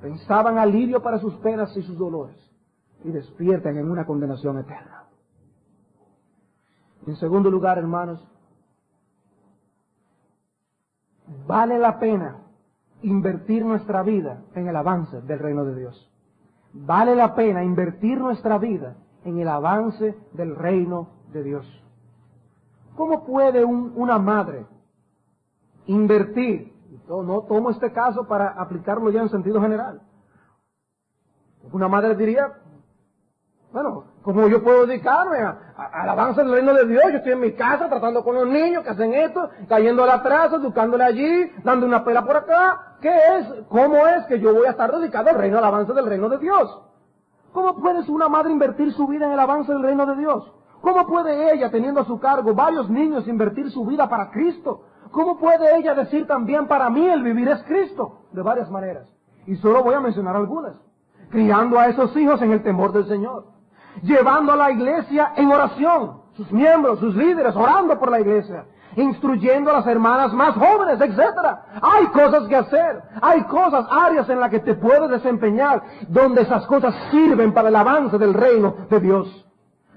Pensaban 0.00 0.58
alivio 0.58 1.02
para 1.02 1.18
sus 1.18 1.34
penas 1.36 1.74
y 1.76 1.82
sus 1.82 1.96
dolores 1.98 2.36
y 3.04 3.10
despiertan 3.10 3.76
en 3.76 3.90
una 3.90 4.04
condenación 4.04 4.58
eterna. 4.58 5.04
En 7.06 7.16
segundo 7.16 7.50
lugar, 7.50 7.78
hermanos, 7.78 8.26
vale 11.46 11.78
la 11.78 11.98
pena 11.98 12.38
invertir 13.02 13.64
nuestra 13.64 14.02
vida 14.02 14.42
en 14.54 14.68
el 14.68 14.76
avance 14.76 15.20
del 15.22 15.38
reino 15.38 15.64
de 15.64 15.76
Dios. 15.76 16.12
Vale 16.84 17.16
la 17.16 17.34
pena 17.34 17.64
invertir 17.64 18.18
nuestra 18.20 18.58
vida 18.58 18.96
en 19.24 19.38
el 19.38 19.48
avance 19.48 20.14
del 20.32 20.54
reino 20.54 21.08
de 21.32 21.42
Dios. 21.42 21.84
¿Cómo 22.96 23.24
puede 23.24 23.64
una 23.64 24.18
madre 24.18 24.66
invertir? 25.86 26.74
No 27.08 27.42
tomo 27.42 27.70
este 27.70 27.92
caso 27.92 28.26
para 28.26 28.48
aplicarlo 28.60 29.10
ya 29.10 29.22
en 29.22 29.30
sentido 29.30 29.60
general. 29.60 30.02
Una 31.72 31.88
madre 31.88 32.14
diría, 32.14 32.52
bueno, 33.72 34.04
¿cómo 34.22 34.48
yo 34.48 34.62
puedo 34.62 34.86
dedicarme 34.86 35.38
al 35.38 36.08
avance 36.08 36.42
del 36.42 36.52
reino 36.52 36.72
de 36.72 36.86
Dios? 36.86 37.02
Yo 37.10 37.18
estoy 37.18 37.32
en 37.32 37.40
mi 37.40 37.52
casa 37.52 37.88
tratando 37.88 38.24
con 38.24 38.34
los 38.34 38.46
niños 38.46 38.82
que 38.82 38.90
hacen 38.90 39.12
esto, 39.12 39.50
cayendo 39.68 40.04
al 40.04 40.10
atrás, 40.10 40.52
educándole 40.52 41.04
allí, 41.04 41.52
dando 41.62 41.84
una 41.84 42.04
pela 42.04 42.24
por 42.24 42.36
acá. 42.36 42.96
¿Qué 43.00 43.10
es? 43.10 43.46
¿Cómo 43.68 44.06
es 44.06 44.24
que 44.26 44.40
yo 44.40 44.54
voy 44.54 44.66
a 44.66 44.70
estar 44.70 44.90
dedicado 44.92 45.30
al 45.30 45.36
reino, 45.36 45.58
al 45.58 45.64
avance 45.64 45.92
del 45.92 46.06
reino 46.06 46.28
de 46.28 46.38
Dios? 46.38 46.80
¿Cómo 47.52 47.76
puede 47.76 48.10
una 48.10 48.28
madre 48.28 48.52
invertir 48.52 48.92
su 48.92 49.06
vida 49.06 49.26
en 49.26 49.32
el 49.32 49.40
avance 49.40 49.72
del 49.72 49.82
reino 49.82 50.06
de 50.06 50.16
Dios? 50.16 50.50
¿Cómo 50.80 51.06
puede 51.06 51.52
ella, 51.52 51.70
teniendo 51.70 52.00
a 52.00 52.04
su 52.04 52.18
cargo 52.20 52.54
varios 52.54 52.88
niños, 52.88 53.26
invertir 53.26 53.70
su 53.70 53.84
vida 53.84 54.08
para 54.08 54.30
Cristo? 54.30 54.84
¿Cómo 55.10 55.38
puede 55.38 55.76
ella 55.76 55.94
decir 55.94 56.26
también 56.26 56.66
para 56.66 56.88
mí 56.88 57.06
el 57.06 57.22
vivir 57.22 57.48
es 57.48 57.62
Cristo? 57.64 58.20
De 58.32 58.42
varias 58.42 58.70
maneras. 58.70 59.08
Y 59.46 59.56
solo 59.56 59.82
voy 59.82 59.94
a 59.94 60.00
mencionar 60.00 60.36
algunas. 60.36 60.76
Criando 61.30 61.78
a 61.78 61.88
esos 61.88 62.16
hijos 62.16 62.40
en 62.40 62.52
el 62.52 62.62
temor 62.62 62.92
del 62.92 63.06
Señor 63.06 63.55
llevando 64.02 64.52
a 64.52 64.56
la 64.56 64.70
iglesia 64.70 65.32
en 65.36 65.50
oración, 65.50 66.20
sus 66.36 66.50
miembros, 66.52 66.98
sus 67.00 67.14
líderes, 67.14 67.54
orando 67.56 67.98
por 67.98 68.10
la 68.10 68.20
iglesia, 68.20 68.64
instruyendo 68.96 69.70
a 69.70 69.74
las 69.74 69.86
hermanas 69.86 70.32
más 70.32 70.54
jóvenes, 70.54 71.00
etc. 71.00 71.20
Hay 71.82 72.06
cosas 72.06 72.48
que 72.48 72.56
hacer, 72.56 73.02
hay 73.20 73.42
cosas, 73.44 73.86
áreas 73.90 74.28
en 74.28 74.40
las 74.40 74.50
que 74.50 74.60
te 74.60 74.74
puedes 74.74 75.10
desempeñar, 75.10 75.82
donde 76.08 76.42
esas 76.42 76.66
cosas 76.66 76.94
sirven 77.10 77.52
para 77.52 77.68
el 77.68 77.76
avance 77.76 78.18
del 78.18 78.34
reino 78.34 78.74
de 78.90 79.00
Dios. 79.00 79.46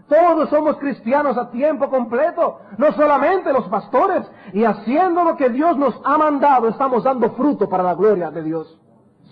Todos 0.08 0.50
somos 0.50 0.78
cristianos 0.78 1.38
a 1.38 1.52
tiempo 1.52 1.88
completo, 1.89 2.62
no 2.78 2.91
solamente 2.93 3.54
los 3.54 3.68
pastores, 3.68 4.26
y 4.54 4.64
haciendo 4.64 5.24
lo 5.24 5.38
que 5.38 5.50
Dios 5.50 5.78
nos 5.78 6.02
ha 6.04 6.18
mandado, 6.18 6.68
estamos 6.68 7.04
dando 7.04 7.30
fruto 7.32 7.70
para 7.70 7.84
la 7.84 7.93
gloria 7.93 8.32
de 8.32 8.41
Dios, 8.41 8.80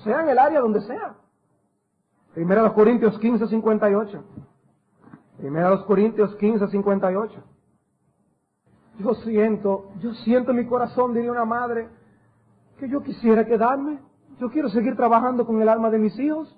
sea 0.04 0.22
en 0.22 0.30
el 0.30 0.38
área 0.38 0.60
donde 0.60 0.82
sea. 0.82 1.16
Primero 2.36 2.62
los 2.62 2.74
Corintios 2.74 3.18
15, 3.18 3.48
58. 3.48 4.24
Primera 5.38 5.70
los 5.70 5.84
Corintios 5.86 6.36
15, 6.36 6.68
58. 6.68 7.44
Yo 9.00 9.14
siento, 9.16 9.92
yo 10.00 10.14
siento 10.14 10.52
en 10.52 10.58
mi 10.58 10.66
corazón, 10.66 11.14
diría 11.14 11.32
una 11.32 11.46
madre, 11.46 11.88
que 12.80 12.90
yo 12.90 13.02
quisiera 13.04 13.46
quedarme. 13.46 14.00
Yo 14.40 14.50
quiero 14.50 14.70
seguir 14.70 14.96
trabajando 14.96 15.46
con 15.46 15.62
el 15.62 15.70
alma 15.70 15.90
de 15.90 16.00
mis 16.00 16.18
hijos. 16.20 16.56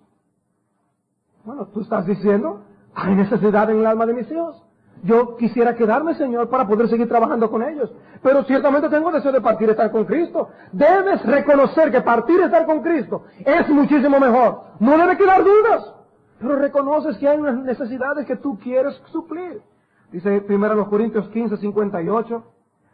Bueno, 1.43 1.67
tú 1.67 1.81
estás 1.81 2.05
diciendo, 2.05 2.63
hay 2.93 3.15
necesidad 3.15 3.69
en 3.69 3.79
el 3.79 3.85
alma 3.85 4.05
de 4.05 4.13
mis 4.13 4.31
hijos. 4.31 4.63
Yo 5.03 5.37
quisiera 5.37 5.75
quedarme, 5.75 6.15
Señor, 6.15 6.49
para 6.49 6.67
poder 6.67 6.89
seguir 6.89 7.07
trabajando 7.07 7.49
con 7.49 7.63
ellos. 7.63 7.91
Pero 8.21 8.43
ciertamente 8.43 8.89
tengo 8.89 9.11
deseo 9.11 9.31
de 9.31 9.39
partir 9.39 9.69
y 9.69 9.71
estar 9.71 9.91
con 9.91 10.05
Cristo. 10.05 10.49
Debes 10.73 11.25
reconocer 11.25 11.91
que 11.91 12.01
partir 12.01 12.39
y 12.39 12.43
estar 12.43 12.65
con 12.65 12.81
Cristo 12.81 13.23
es 13.39 13.69
muchísimo 13.69 14.19
mejor. 14.19 14.61
No 14.79 14.97
debe 14.97 15.17
quedar 15.17 15.43
dudas. 15.43 15.93
Pero 16.39 16.55
reconoces 16.55 17.17
que 17.17 17.27
hay 17.27 17.37
unas 17.37 17.57
necesidades 17.57 18.25
que 18.25 18.37
tú 18.37 18.57
quieres 18.59 18.95
suplir. 19.11 19.61
Dice 20.11 20.41
primero 20.41 20.73
los 20.75 20.87
Corintios 20.87 21.27
15, 21.29 21.57
58. 21.57 22.43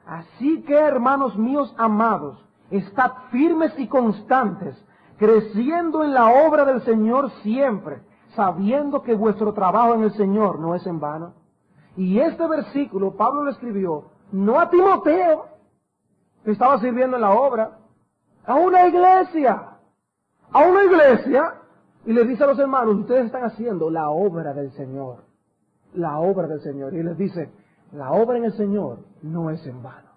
Así 0.07 0.61
que, 0.63 0.75
hermanos 0.75 1.37
míos 1.37 1.73
amados, 1.77 2.43
estad 2.69 3.11
firmes 3.31 3.73
y 3.77 3.87
constantes, 3.87 4.75
creciendo 5.17 6.03
en 6.03 6.13
la 6.13 6.27
obra 6.27 6.65
del 6.65 6.81
Señor 6.81 7.31
siempre, 7.41 8.01
sabiendo 8.35 9.01
que 9.01 9.15
vuestro 9.15 9.53
trabajo 9.53 9.93
en 9.93 10.03
el 10.03 10.13
Señor 10.13 10.59
no 10.59 10.75
es 10.75 10.85
en 10.85 10.99
vano. 10.99 11.33
Y 11.95 12.19
este 12.19 12.45
versículo 12.47 13.15
Pablo 13.15 13.43
lo 13.43 13.51
escribió 13.51 14.05
no 14.31 14.59
a 14.59 14.69
Timoteo, 14.69 15.45
que 16.43 16.51
estaba 16.51 16.79
sirviendo 16.79 17.15
en 17.15 17.21
la 17.21 17.31
obra, 17.31 17.77
a 18.45 18.55
una 18.55 18.87
iglesia, 18.87 19.77
a 20.51 20.59
una 20.59 20.83
iglesia 20.83 21.53
y 22.05 22.13
le 22.13 22.25
dice 22.25 22.43
a 22.43 22.47
los 22.47 22.59
hermanos, 22.59 22.97
ustedes 22.97 23.25
están 23.25 23.43
haciendo 23.43 23.89
la 23.89 24.09
obra 24.09 24.53
del 24.53 24.71
Señor. 24.71 25.23
La 25.93 26.19
obra 26.19 26.47
del 26.47 26.61
Señor. 26.61 26.93
Y 26.93 27.01
les 27.01 27.17
dice, 27.17 27.49
la 27.93 28.11
obra 28.11 28.37
en 28.37 28.45
el 28.45 28.53
Señor 28.53 28.99
no 29.23 29.49
es 29.49 29.65
en 29.65 29.81
vano. 29.81 30.09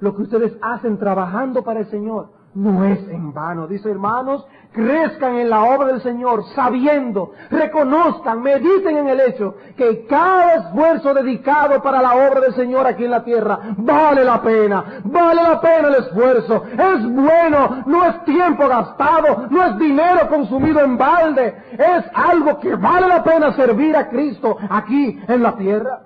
Lo 0.00 0.14
que 0.14 0.22
ustedes 0.22 0.52
hacen 0.60 0.98
trabajando 0.98 1.62
para 1.62 1.80
el 1.80 1.86
Señor 1.86 2.30
no 2.54 2.84
es 2.84 2.98
en 3.08 3.32
vano. 3.32 3.66
Dice, 3.66 3.90
hermanos, 3.90 4.44
crezcan 4.72 5.36
en 5.36 5.50
la 5.50 5.62
obra 5.62 5.88
del 5.88 6.02
Señor, 6.02 6.44
sabiendo, 6.54 7.32
reconozcan, 7.50 8.42
mediten 8.42 8.96
en 8.96 9.08
el 9.08 9.20
hecho 9.20 9.54
que 9.76 10.06
cada 10.06 10.54
esfuerzo 10.54 11.14
dedicado 11.14 11.82
para 11.82 12.02
la 12.02 12.14
obra 12.14 12.40
del 12.40 12.54
Señor 12.54 12.86
aquí 12.86 13.04
en 13.04 13.10
la 13.10 13.24
tierra 13.24 13.58
vale 13.76 14.24
la 14.24 14.42
pena, 14.42 15.02
vale 15.04 15.42
la 15.42 15.60
pena 15.60 15.88
el 15.88 15.94
esfuerzo, 15.96 16.64
es 16.72 17.06
bueno, 17.06 17.82
no 17.86 18.04
es 18.04 18.24
tiempo 18.24 18.66
gastado, 18.68 19.46
no 19.50 19.64
es 19.64 19.78
dinero 19.78 20.28
consumido 20.28 20.80
en 20.80 20.96
balde, 20.96 21.54
es 21.72 22.04
algo 22.14 22.58
que 22.58 22.74
vale 22.74 23.08
la 23.08 23.22
pena 23.22 23.52
servir 23.52 23.96
a 23.96 24.08
Cristo 24.08 24.56
aquí 24.70 25.20
en 25.28 25.42
la 25.42 25.56
tierra. 25.56 26.00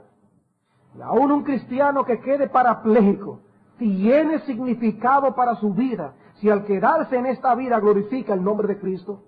Y 0.96 1.02
aún 1.02 1.30
un 1.30 1.44
cristiano 1.44 2.04
que 2.04 2.20
quede 2.20 2.48
parapléjico 2.48 3.40
tiene 3.78 4.40
significado 4.40 5.34
para 5.34 5.54
su 5.56 5.74
vida 5.74 6.14
si 6.40 6.50
al 6.50 6.64
quedarse 6.64 7.16
en 7.16 7.26
esta 7.26 7.54
vida 7.54 7.80
glorifica 7.80 8.34
el 8.34 8.44
nombre 8.44 8.68
de 8.68 8.78
Cristo, 8.78 9.22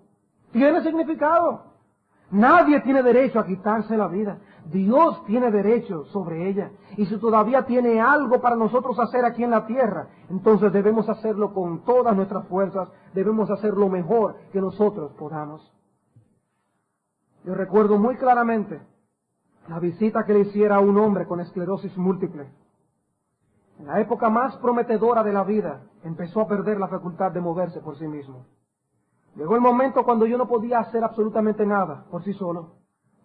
tiene 0.53 0.83
significado. 0.83 1.63
Nadie 2.31 2.81
tiene 2.81 3.03
derecho 3.03 3.41
a 3.41 3.47
quitarse 3.47 3.97
la 3.97 4.09
vida. 4.09 4.39
Dios 4.67 5.25
tiene 5.25 5.51
derecho 5.51 6.05
sobre 6.07 6.49
ella. 6.49 6.71
Y 6.97 7.07
si 7.07 7.17
todavía 7.17 7.65
tiene 7.65 8.01
algo 8.01 8.41
para 8.41 8.55
nosotros 8.55 8.99
hacer 8.99 9.25
aquí 9.25 9.43
en 9.43 9.51
la 9.51 9.67
tierra, 9.67 10.09
entonces 10.29 10.73
debemos 10.73 11.09
hacerlo 11.09 11.55
con 11.55 11.85
todas 11.85 12.15
nuestras 12.15 12.47
fuerzas, 12.49 12.91
debemos 13.15 13.51
hacer 13.51 13.73
lo 13.73 13.89
mejor 13.89 14.37
que 14.53 14.61
nosotros 14.61 15.13
podamos. 15.13 15.73
Yo 17.45 17.55
recuerdo 17.55 17.97
muy 17.97 18.17
claramente 18.17 18.81
la 19.69 19.79
visita 19.79 20.25
que 20.27 20.35
le 20.35 20.41
hiciera 20.41 20.77
a 20.77 20.81
un 20.81 20.99
hombre 20.99 21.27
con 21.27 21.41
esclerosis 21.41 21.97
múltiple. 21.97 22.47
En 23.79 23.87
la 23.87 24.01
época 24.01 24.29
más 24.29 24.57
prometedora 24.57 25.22
de 25.22 25.33
la 25.33 25.45
vida, 25.45 25.83
empezó 26.03 26.41
a 26.41 26.49
perder 26.49 26.79
la 26.79 26.89
facultad 26.89 27.31
de 27.33 27.41
moverse 27.41 27.81
por 27.81 27.97
sí 27.97 28.09
mismo. 28.09 28.45
Llegó 29.37 29.55
el 29.55 29.61
momento 29.61 30.05
cuando 30.05 30.26
yo 30.26 30.37
no 30.37 30.49
podía 30.49 30.81
hacer 30.81 31.05
absolutamente 31.05 31.64
nada 31.64 32.05
por 32.11 32.24
sí 32.24 32.33
solo. 32.33 32.79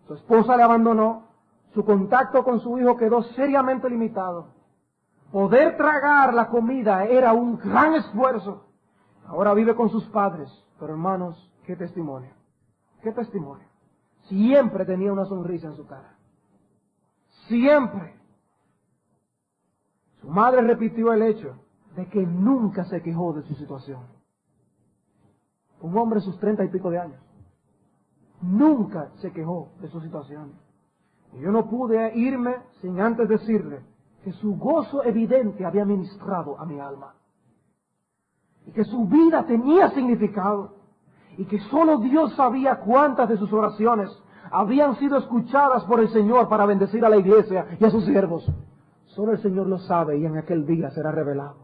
Su 0.08 0.14
esposa 0.14 0.56
le 0.56 0.64
abandonó, 0.64 1.30
su 1.74 1.84
contacto 1.84 2.44
con 2.44 2.60
su 2.60 2.78
hijo 2.78 2.98
quedó 2.98 3.24
seriamente 3.24 3.90
limitado. 3.90 4.50
Poder 5.32 5.76
tragar 5.76 6.34
la 6.34 6.50
comida 6.50 7.06
era 7.06 7.34
un 7.34 7.58
gran 7.58 7.96
esfuerzo. 7.96 8.68
Ahora 9.26 9.56
vive 9.56 9.76
con 9.76 9.90
sus 9.90 10.06
padres, 10.10 10.52
pero 10.80 10.94
hermanos, 10.94 11.52
qué 11.66 11.76
testimonio, 11.76 12.34
qué 13.02 13.12
testimonio. 13.12 13.68
Siempre 14.28 14.86
tenía 14.86 15.12
una 15.12 15.26
sonrisa 15.26 15.68
en 15.68 15.76
su 15.76 15.88
cara. 15.88 16.16
Siempre. 17.48 18.23
Su 20.24 20.30
madre 20.30 20.62
repitió 20.62 21.12
el 21.12 21.22
hecho 21.22 21.58
de 21.98 22.08
que 22.08 22.26
nunca 22.26 22.86
se 22.86 23.02
quejó 23.02 23.34
de 23.34 23.44
su 23.44 23.56
situación. 23.56 24.04
Un 25.82 25.98
hombre 25.98 26.22
de 26.22 26.26
sus 26.26 26.40
treinta 26.40 26.64
y 26.64 26.70
pico 26.70 26.90
de 26.90 26.98
años. 26.98 27.20
Nunca 28.42 29.10
se 29.18 29.34
quejó 29.34 29.74
de 29.82 29.90
su 29.90 30.00
situación. 30.00 30.54
Y 31.34 31.42
yo 31.42 31.52
no 31.52 31.70
pude 31.70 32.18
irme 32.18 32.56
sin 32.80 33.02
antes 33.02 33.28
decirle 33.28 33.82
que 34.24 34.32
su 34.32 34.56
gozo 34.56 35.04
evidente 35.04 35.66
había 35.66 35.84
ministrado 35.84 36.58
a 36.58 36.66
mi 36.66 36.80
alma. 36.80 37.16
Y 38.66 38.72
que 38.72 38.86
su 38.86 39.06
vida 39.06 39.46
tenía 39.46 39.90
significado. 39.90 40.76
Y 41.38 41.44
que 41.46 41.60
solo 41.70 41.98
Dios 41.98 42.34
sabía 42.36 42.80
cuántas 42.80 43.28
de 43.28 43.36
sus 43.36 43.52
oraciones 43.52 44.10
habían 44.52 44.96
sido 45.00 45.18
escuchadas 45.18 45.84
por 45.84 46.00
el 46.00 46.08
Señor 46.14 46.48
para 46.48 46.66
bendecir 46.66 47.04
a 47.04 47.10
la 47.10 47.18
iglesia 47.18 47.76
y 47.78 47.84
a 47.84 47.90
sus 47.90 48.06
siervos. 48.06 48.50
Solo 49.16 49.32
el 49.34 49.40
Señor 49.40 49.68
lo 49.68 49.78
sabe 49.80 50.18
y 50.18 50.26
en 50.26 50.38
aquel 50.38 50.66
día 50.66 50.90
será 50.90 51.12
revelado. 51.12 51.56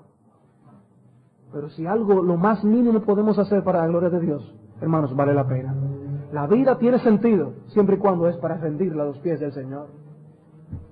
Pero 1.51 1.69
si 1.69 1.85
algo, 1.87 2.21
lo 2.21 2.37
más 2.37 2.63
mínimo 2.63 3.01
podemos 3.01 3.39
hacer 3.39 3.63
para 3.63 3.79
la 3.79 3.87
gloria 3.87 4.09
de 4.09 4.19
Dios, 4.19 4.55
hermanos, 4.81 5.15
vale 5.15 5.33
la 5.33 5.47
pena. 5.47 5.73
La 6.31 6.45
vida 6.45 6.77
tiene 6.77 6.99
sentido 6.99 7.53
siempre 7.69 7.95
y 7.95 7.99
cuando 7.99 8.27
es 8.27 8.37
para 8.37 8.57
rendirla 8.57 9.01
a 9.01 9.07
los 9.07 9.17
pies 9.17 9.39
del 9.39 9.51
Señor. 9.51 9.87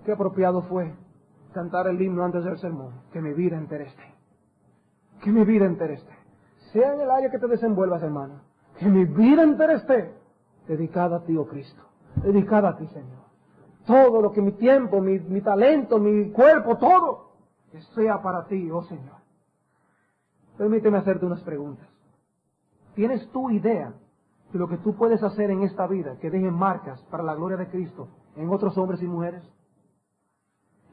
Qué 0.03 0.13
apropiado 0.13 0.63
fue 0.63 0.95
cantar 1.53 1.87
el 1.87 2.01
himno 2.01 2.23
antes 2.23 2.43
del 2.43 2.57
sermón. 2.57 2.93
Que 3.11 3.21
mi 3.21 3.33
vida 3.33 3.55
entera 3.55 3.83
esté. 3.83 4.15
Que 5.21 5.31
mi 5.31 5.43
vida 5.43 5.65
entera 5.65 5.93
esté. 5.93 6.13
Sea 6.71 6.95
en 6.95 7.01
el 7.01 7.11
área 7.11 7.29
que 7.29 7.37
te 7.37 7.47
desenvuelvas, 7.47 8.01
hermano. 8.01 8.41
Que 8.79 8.87
mi 8.87 9.05
vida 9.05 9.43
entera 9.43 9.73
esté 9.73 10.11
dedicada 10.67 11.17
a 11.17 11.23
ti, 11.23 11.37
oh 11.37 11.45
Cristo. 11.45 11.83
Dedicada 12.23 12.69
a 12.69 12.77
ti, 12.77 12.87
Señor. 12.87 13.26
Todo 13.87 14.21
lo 14.21 14.33
que 14.33 14.41
mi 14.41 14.51
tiempo, 14.51 14.99
mi, 14.99 15.41
talento, 15.41 15.97
mi 15.97 16.29
cuerpo, 16.31 16.75
todo, 16.75 17.31
que 17.71 17.81
sea 17.95 18.21
para 18.21 18.45
ti, 18.45 18.69
oh 18.69 18.83
Señor. 18.83 19.15
Permíteme 20.57 20.97
hacerte 20.97 21.25
unas 21.25 21.41
preguntas. 21.41 21.87
¿Tienes 22.95 23.25
tu 23.31 23.49
idea 23.49 23.93
de 24.51 24.59
lo 24.59 24.67
que 24.67 24.77
tú 24.77 24.93
puedes 24.95 25.23
hacer 25.23 25.51
en 25.51 25.63
esta 25.63 25.87
vida 25.87 26.17
que 26.19 26.29
deje 26.29 26.51
marcas 26.51 27.01
para 27.03 27.23
la 27.23 27.33
gloria 27.35 27.55
de 27.55 27.69
Cristo 27.69 28.09
en 28.35 28.49
otros 28.49 28.77
hombres 28.77 29.01
y 29.01 29.07
mujeres? 29.07 29.41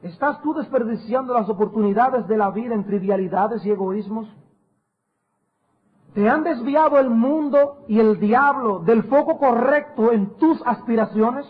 ¿Estás 0.01 0.41
tú 0.41 0.53
desperdiciando 0.53 1.33
las 1.33 1.49
oportunidades 1.49 2.25
de 2.27 2.37
la 2.37 2.49
vida 2.51 2.75
en 2.75 2.85
trivialidades 2.85 3.65
y 3.65 3.71
egoísmos? 3.71 4.33
¿Te 6.13 6.29
han 6.29 6.43
desviado 6.43 6.97
el 6.97 7.09
mundo 7.09 7.83
y 7.89 7.99
el 7.99 8.21
diablo 8.21 8.79
del 8.79 9.03
foco 9.03 9.37
correcto 9.37 10.13
en 10.13 10.37
tus 10.37 10.61
aspiraciones? 10.65 11.45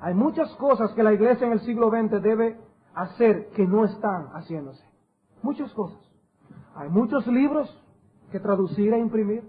Hay 0.00 0.14
muchas 0.14 0.54
cosas 0.56 0.92
que 0.92 1.02
la 1.02 1.12
iglesia 1.12 1.46
en 1.46 1.52
el 1.54 1.60
siglo 1.60 1.90
XX 1.90 2.22
debe 2.22 2.58
hacer 2.94 3.48
que 3.50 3.66
no 3.66 3.84
están 3.84 4.28
haciéndose. 4.34 4.84
Muchas 5.42 5.72
cosas. 5.72 5.98
Hay 6.76 6.88
muchos 6.88 7.26
libros 7.26 7.76
que 8.30 8.38
traducir 8.38 8.92
e 8.92 8.98
imprimir. 8.98 9.42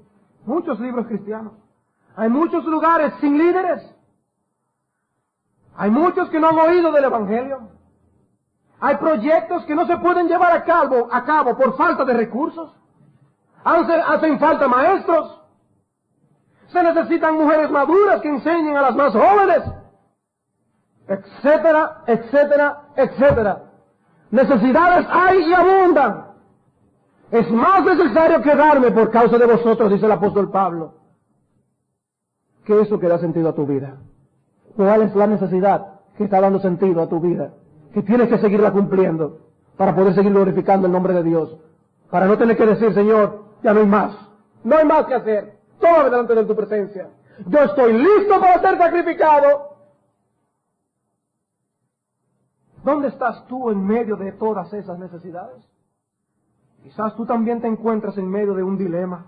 Muchos 0.46 0.80
libros 0.80 1.08
cristianos. 1.08 1.54
Hay 2.16 2.30
muchos 2.30 2.66
lugares 2.66 3.14
sin 3.22 3.38
líderes. 3.38 3.96
Hay 5.76 5.92
muchos 5.92 6.30
que 6.30 6.40
no 6.40 6.50
han 6.50 6.60
oído 6.60 6.92
del 6.92 7.06
Evangelio. 7.06 7.70
Hay 8.80 8.98
proyectos 8.98 9.66
que 9.66 9.76
no 9.76 9.86
se 9.86 9.98
pueden 9.98 10.28
llevar 10.28 10.52
a 10.54 10.64
cabo, 10.64 11.08
a 11.12 11.24
cabo 11.24 11.56
por 11.56 11.78
falta 11.78 12.06
de 12.06 12.14
recursos. 12.14 12.76
Hacen, 13.64 14.02
hacen 14.02 14.40
falta 14.40 14.68
maestros. 14.68 15.42
Se 16.68 16.82
necesitan 16.82 17.36
mujeres 17.36 17.70
maduras 17.70 18.22
que 18.22 18.30
enseñen 18.30 18.78
a 18.78 18.82
las 18.82 18.96
más 18.96 19.14
jóvenes. 19.14 19.64
Etcétera, 21.10 22.04
etcétera, 22.06 22.82
etcétera. 22.96 23.64
Necesidades 24.30 25.08
hay 25.10 25.50
y 25.50 25.54
abundan. 25.54 26.26
Es 27.32 27.50
más 27.52 27.84
necesario 27.84 28.42
quedarme 28.42 28.92
por 28.92 29.10
causa 29.10 29.38
de 29.38 29.46
vosotros, 29.46 29.92
dice 29.92 30.06
el 30.06 30.12
apóstol 30.12 30.52
Pablo, 30.52 30.94
que 32.64 32.80
eso 32.80 33.00
que 33.00 33.08
da 33.08 33.18
sentido 33.18 33.50
a 33.50 33.56
tu 33.56 33.66
vida. 33.66 33.98
¿Cuál 34.76 35.02
es 35.02 35.16
la 35.16 35.26
necesidad 35.26 36.00
que 36.16 36.26
está 36.26 36.40
dando 36.42 36.60
sentido 36.60 37.02
a 37.02 37.10
tu 37.10 37.20
vida? 37.20 37.54
Que 37.92 38.04
tienes 38.04 38.30
que 38.30 38.38
seguirla 38.38 38.72
cumpliendo 38.72 39.40
para 39.78 39.96
poder 39.96 40.14
seguir 40.14 40.32
glorificando 40.32 40.86
el 40.86 40.94
nombre 40.94 41.14
de 41.14 41.24
Dios. 41.24 41.58
Para 42.12 42.28
no 42.28 42.38
tener 42.38 42.56
que 42.56 42.66
decir, 42.66 42.94
Señor, 42.94 43.46
ya 43.64 43.74
no 43.74 43.80
hay 43.80 43.88
más. 43.88 44.16
No 44.64 44.78
hay 44.78 44.86
más 44.86 45.06
que 45.06 45.16
hacer. 45.16 45.54
Todo 45.80 46.04
delante 46.04 46.36
de 46.36 46.46
tu 46.46 46.56
presencia. 46.56 47.08
Yo 47.48 47.60
estoy 47.60 47.94
listo 47.94 48.40
para 48.40 48.62
ser 48.62 48.78
sacrificado. 48.78 49.69
¿Dónde 52.90 53.10
estás 53.10 53.46
tú 53.46 53.70
en 53.70 53.86
medio 53.86 54.16
de 54.16 54.32
todas 54.32 54.74
esas 54.74 54.98
necesidades? 54.98 55.64
Quizás 56.82 57.16
tú 57.16 57.24
también 57.24 57.62
te 57.62 57.68
encuentras 57.68 58.18
en 58.18 58.28
medio 58.28 58.56
de 58.56 58.64
un 58.64 58.80
dilema, 58.80 59.28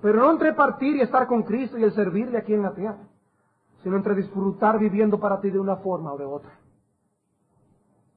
pero 0.00 0.20
no 0.20 0.30
entre 0.30 0.54
partir 0.54 0.96
y 0.96 1.02
estar 1.02 1.26
con 1.26 1.42
Cristo 1.42 1.76
y 1.76 1.82
el 1.82 1.92
servirle 1.92 2.38
aquí 2.38 2.54
en 2.54 2.62
la 2.62 2.72
tierra, 2.72 3.06
sino 3.82 3.96
entre 3.96 4.14
disfrutar 4.14 4.78
viviendo 4.78 5.20
para 5.20 5.38
ti 5.42 5.50
de 5.50 5.60
una 5.60 5.76
forma 5.76 6.14
o 6.14 6.16
de 6.16 6.24
otra. 6.24 6.52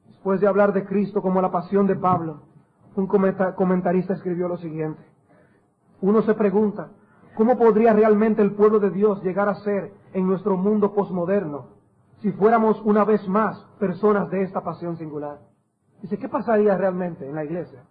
Después 0.07 0.39
de 0.39 0.47
hablar 0.47 0.71
de 0.71 0.85
Cristo 0.85 1.21
como 1.21 1.41
la 1.41 1.51
pasión 1.51 1.85
de 1.85 1.97
Pablo, 1.97 2.43
un 2.95 3.07
comentarista 3.07 4.13
escribió 4.13 4.47
lo 4.47 4.55
siguiente. 4.55 5.03
Uno 5.99 6.21
se 6.21 6.33
pregunta, 6.33 6.91
¿cómo 7.35 7.57
podría 7.57 7.91
realmente 7.91 8.41
el 8.41 8.53
pueblo 8.53 8.79
de 8.79 8.91
Dios 8.91 9.21
llegar 9.21 9.49
a 9.49 9.55
ser 9.55 9.91
en 10.13 10.25
nuestro 10.25 10.55
mundo 10.55 10.93
posmoderno 10.93 11.76
si 12.21 12.31
fuéramos 12.31 12.81
una 12.83 13.03
vez 13.05 13.27
más 13.27 13.57
personas 13.79 14.29
de 14.29 14.43
esta 14.43 14.61
pasión 14.61 14.97
singular? 14.97 15.39
Dice, 16.01 16.17
¿qué 16.17 16.29
pasaría 16.29 16.77
realmente 16.77 17.27
en 17.27 17.35
la 17.35 17.43
iglesia 17.43 17.83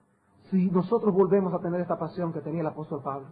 si 0.51 0.71
nosotros 0.71 1.13
volvemos 1.13 1.53
a 1.55 1.59
tener 1.59 1.81
esta 1.81 1.99
pasión 1.99 2.33
que 2.33 2.41
tenía 2.41 2.61
el 2.61 2.67
apóstol 2.67 3.03
Pablo. 3.03 3.29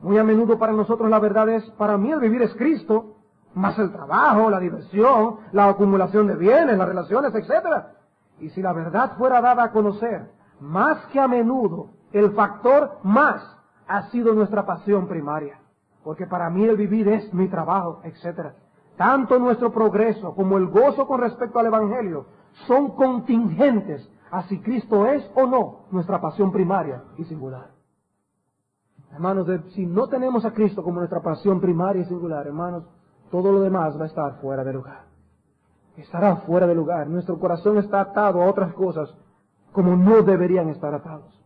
Muy 0.00 0.18
a 0.18 0.24
menudo 0.24 0.58
para 0.58 0.72
nosotros 0.72 1.10
la 1.10 1.18
verdad 1.18 1.48
es, 1.48 1.68
para 1.72 1.98
mí 1.98 2.10
el 2.10 2.20
vivir 2.20 2.42
es 2.42 2.54
Cristo, 2.54 3.16
más 3.54 3.78
el 3.78 3.90
trabajo, 3.92 4.48
la 4.48 4.60
diversión, 4.60 5.38
la 5.52 5.68
acumulación 5.68 6.26
de 6.28 6.36
bienes, 6.36 6.78
las 6.78 6.88
relaciones, 6.88 7.34
etc. 7.34 7.86
Y 8.38 8.50
si 8.50 8.62
la 8.62 8.72
verdad 8.72 9.16
fuera 9.16 9.40
dada 9.40 9.64
a 9.64 9.72
conocer, 9.72 10.30
más 10.60 11.04
que 11.06 11.18
a 11.18 11.26
menudo, 11.26 11.90
el 12.12 12.32
factor 12.32 12.98
más 13.02 13.42
ha 13.88 14.08
sido 14.10 14.32
nuestra 14.34 14.64
pasión 14.64 15.08
primaria. 15.08 15.58
Porque 16.04 16.26
para 16.26 16.48
mí 16.48 16.64
el 16.64 16.76
vivir 16.76 17.08
es 17.08 17.32
mi 17.34 17.48
trabajo, 17.48 18.00
etc. 18.04 18.52
Tanto 18.98 19.38
nuestro 19.38 19.72
progreso 19.72 20.34
como 20.34 20.58
el 20.58 20.66
gozo 20.66 21.06
con 21.06 21.20
respecto 21.20 21.60
al 21.60 21.66
Evangelio 21.66 22.26
son 22.66 22.96
contingentes 22.96 24.10
a 24.32 24.42
si 24.42 24.60
Cristo 24.60 25.06
es 25.06 25.24
o 25.36 25.46
no 25.46 25.86
nuestra 25.92 26.20
pasión 26.20 26.50
primaria 26.50 27.04
y 27.16 27.24
singular. 27.24 27.70
Hermanos, 29.12 29.46
si 29.70 29.86
no 29.86 30.08
tenemos 30.08 30.44
a 30.44 30.52
Cristo 30.52 30.82
como 30.82 30.98
nuestra 30.98 31.22
pasión 31.22 31.60
primaria 31.60 32.02
y 32.02 32.06
singular, 32.06 32.44
hermanos, 32.48 32.84
todo 33.30 33.52
lo 33.52 33.60
demás 33.60 33.96
va 33.96 34.02
a 34.02 34.08
estar 34.08 34.40
fuera 34.40 34.64
de 34.64 34.72
lugar. 34.72 35.04
Estará 35.96 36.38
fuera 36.38 36.66
de 36.66 36.74
lugar. 36.74 37.06
Nuestro 37.06 37.38
corazón 37.38 37.78
está 37.78 38.00
atado 38.00 38.42
a 38.42 38.46
otras 38.46 38.74
cosas 38.74 39.14
como 39.70 39.94
no 39.94 40.22
deberían 40.22 40.70
estar 40.70 40.92
atados. 40.92 41.40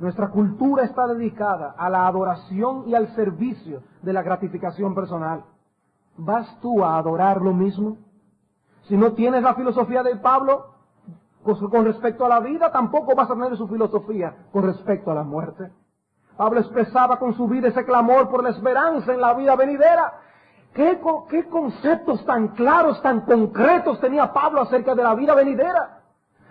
Nuestra 0.00 0.28
cultura 0.30 0.82
está 0.82 1.06
dedicada 1.06 1.70
a 1.78 1.88
la 1.88 2.08
adoración 2.08 2.82
y 2.88 2.96
al 2.96 3.14
servicio 3.14 3.82
de 4.02 4.12
la 4.12 4.22
gratificación 4.22 4.92
personal. 4.92 5.44
¿Vas 6.18 6.58
tú 6.60 6.84
a 6.84 6.96
adorar 6.96 7.42
lo 7.42 7.52
mismo? 7.52 7.98
Si 8.88 8.96
no 8.96 9.12
tienes 9.12 9.42
la 9.42 9.54
filosofía 9.54 10.02
de 10.02 10.16
Pablo, 10.16 10.76
con 11.42 11.84
respecto 11.84 12.24
a 12.24 12.28
la 12.28 12.40
vida, 12.40 12.72
tampoco 12.72 13.14
vas 13.14 13.30
a 13.30 13.34
tener 13.34 13.56
su 13.56 13.68
filosofía 13.68 14.34
con 14.52 14.64
respecto 14.64 15.10
a 15.10 15.14
la 15.14 15.22
muerte. 15.22 15.70
Pablo 16.36 16.60
expresaba 16.60 17.18
con 17.18 17.34
su 17.34 17.48
vida 17.48 17.68
ese 17.68 17.84
clamor 17.84 18.28
por 18.28 18.42
la 18.42 18.50
esperanza 18.50 19.12
en 19.12 19.20
la 19.20 19.34
vida 19.34 19.56
venidera. 19.56 20.20
¿Qué, 20.74 21.00
¿Qué, 21.30 21.48
conceptos 21.48 22.24
tan 22.26 22.48
claros, 22.48 23.00
tan 23.00 23.22
concretos 23.22 23.98
tenía 24.00 24.32
Pablo 24.32 24.60
acerca 24.60 24.94
de 24.94 25.02
la 25.02 25.14
vida 25.14 25.34
venidera? 25.34 26.02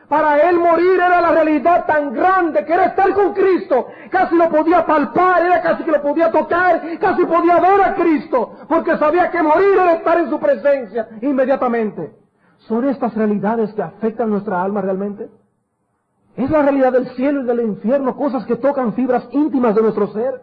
Para 0.08 0.38
él 0.50 0.60
morir 0.60 0.96
era 0.96 1.20
la 1.20 1.32
realidad 1.32 1.86
tan 1.86 2.14
grande 2.14 2.64
que 2.64 2.74
era 2.74 2.86
estar 2.86 3.12
con 3.14 3.34
Cristo. 3.34 3.88
Casi 4.12 4.36
lo 4.36 4.50
podía 4.50 4.86
palpar, 4.86 5.46
era 5.46 5.62
casi 5.62 5.84
que 5.84 5.92
lo 5.92 6.02
podía 6.02 6.32
tocar, 6.32 6.82
casi 7.00 7.26
podía 7.26 7.60
ver 7.60 7.82
a 7.82 7.96
Cristo, 7.96 8.52
porque 8.70 8.98
sabía 8.98 9.32
que 9.32 9.42
morir 9.42 9.74
era 9.74 9.94
estar 9.94 10.20
en 10.20 10.30
su 10.30 10.40
presencia 10.40 11.08
inmediatamente. 11.22 12.14
¿Son 12.68 12.88
estas 12.88 13.16
realidades 13.16 13.74
que 13.74 13.82
afectan 13.82 14.30
nuestra 14.30 14.62
alma 14.62 14.82
realmente? 14.82 15.30
¿Es 16.38 16.50
la 16.50 16.62
realidad 16.62 16.92
del 16.92 17.08
cielo 17.16 17.42
y 17.42 17.46
del 17.46 17.62
infierno 17.62 18.16
cosas 18.16 18.46
que 18.46 18.58
tocan 18.58 18.94
fibras 18.94 19.28
íntimas 19.32 19.74
de 19.74 19.82
nuestro 19.82 20.08
ser? 20.08 20.42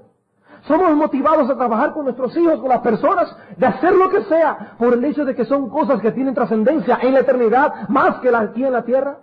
Somos 0.63 0.95
motivados 0.95 1.51
a 1.51 1.57
trabajar 1.57 1.93
con 1.93 2.05
nuestros 2.05 2.37
hijos, 2.37 2.61
con 2.61 2.69
las 2.69 2.81
personas, 2.81 3.37
de 3.57 3.67
hacer 3.67 3.95
lo 3.95 4.09
que 4.09 4.23
sea, 4.25 4.75
por 4.79 4.95
el 4.95 5.05
hecho 5.05 5.25
de 5.25 5.35
que 5.35 5.45
son 5.45 5.69
cosas 5.69 6.01
que 6.01 6.13
tienen 6.13 6.35
trascendencia 6.35 6.99
en 7.03 7.15
la 7.15 7.21
eternidad 7.21 7.89
más 7.89 8.21
que 8.21 8.35
aquí 8.35 8.65
en 8.65 8.73
la 8.73 8.83
tierra. 8.83 9.19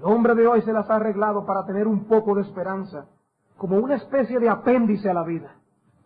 El 0.00 0.06
hombre 0.06 0.34
de 0.34 0.46
hoy 0.46 0.62
se 0.62 0.72
las 0.72 0.88
ha 0.88 0.96
arreglado 0.96 1.44
para 1.44 1.64
tener 1.64 1.86
un 1.86 2.04
poco 2.04 2.34
de 2.34 2.42
esperanza, 2.42 3.06
como 3.56 3.76
una 3.76 3.96
especie 3.96 4.38
de 4.40 4.48
apéndice 4.48 5.10
a 5.10 5.14
la 5.14 5.22
vida. 5.22 5.54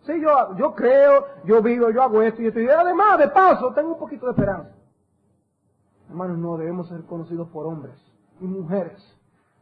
Sí, 0.03 0.12
yo, 0.20 0.57
yo 0.57 0.74
creo, 0.74 1.24
yo 1.45 1.62
vivo, 1.62 1.90
yo 1.90 2.03
hago 2.03 2.20
esto 2.20 2.42
y 2.42 2.49
esto, 2.49 2.61
y 2.61 2.68
además, 2.68 3.18
de 3.18 3.28
paso, 3.28 3.72
tengo 3.72 3.92
un 3.92 3.99
poquito 3.99 4.26
de 4.26 4.32
esperanza. 4.32 4.74
Hermanos, 6.11 6.38
no 6.38 6.57
debemos 6.57 6.88
ser 6.88 7.05
conocidos 7.05 7.49
por 7.49 7.66
hombres 7.66 7.95
y 8.40 8.45
mujeres 8.45 9.01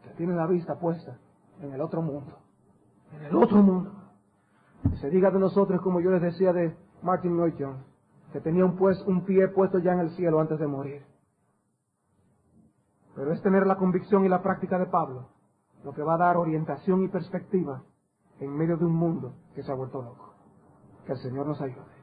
que 0.03 0.11
tienen 0.11 0.37
la 0.37 0.47
vista 0.47 0.75
puesta 0.75 1.17
en 1.61 1.73
el 1.73 1.81
otro 1.81 2.03
mundo 2.03 2.43
en 3.19 3.27
el 3.27 3.37
otro 3.37 3.59
mundo. 3.59 3.93
Que 4.91 4.97
se 4.97 5.11
diga 5.11 5.31
de 5.31 5.39
nosotros 5.39 5.81
como 5.81 6.01
yo 6.01 6.11
les 6.11 6.23
decía 6.23 6.53
de 6.53 6.75
Martin 7.03 7.37
Lloyd 7.37 7.55
Jones, 7.59 7.85
que 8.33 8.41
tenía 8.41 8.65
un, 8.65 8.77
pues, 8.77 9.01
un 9.07 9.25
pie 9.25 9.49
puesto 9.49 9.79
ya 9.79 9.93
en 9.93 10.01
el 10.01 10.11
cielo 10.11 10.41
antes 10.41 10.59
de 10.59 10.67
morir. 10.67 11.03
Pero 13.15 13.33
es 13.33 13.43
tener 13.43 13.67
la 13.67 13.77
convicción 13.77 14.25
y 14.25 14.29
la 14.29 14.43
práctica 14.43 14.79
de 14.79 14.87
Pablo 14.87 15.29
lo 15.85 15.93
que 15.93 16.03
va 16.03 16.15
a 16.15 16.19
dar 16.19 16.37
orientación 16.37 17.03
y 17.03 17.09
perspectiva 17.09 17.83
en 18.39 18.57
medio 18.57 18.77
de 18.77 18.85
un 18.85 18.95
mundo 18.95 19.35
que 19.55 19.63
se 19.63 19.71
ha 19.71 19.75
vuelto 19.75 20.01
loco. 20.01 20.35
Que 21.07 21.13
el 21.13 21.19
Señor 21.19 21.47
nos 21.47 21.61
ayude. 21.61 22.02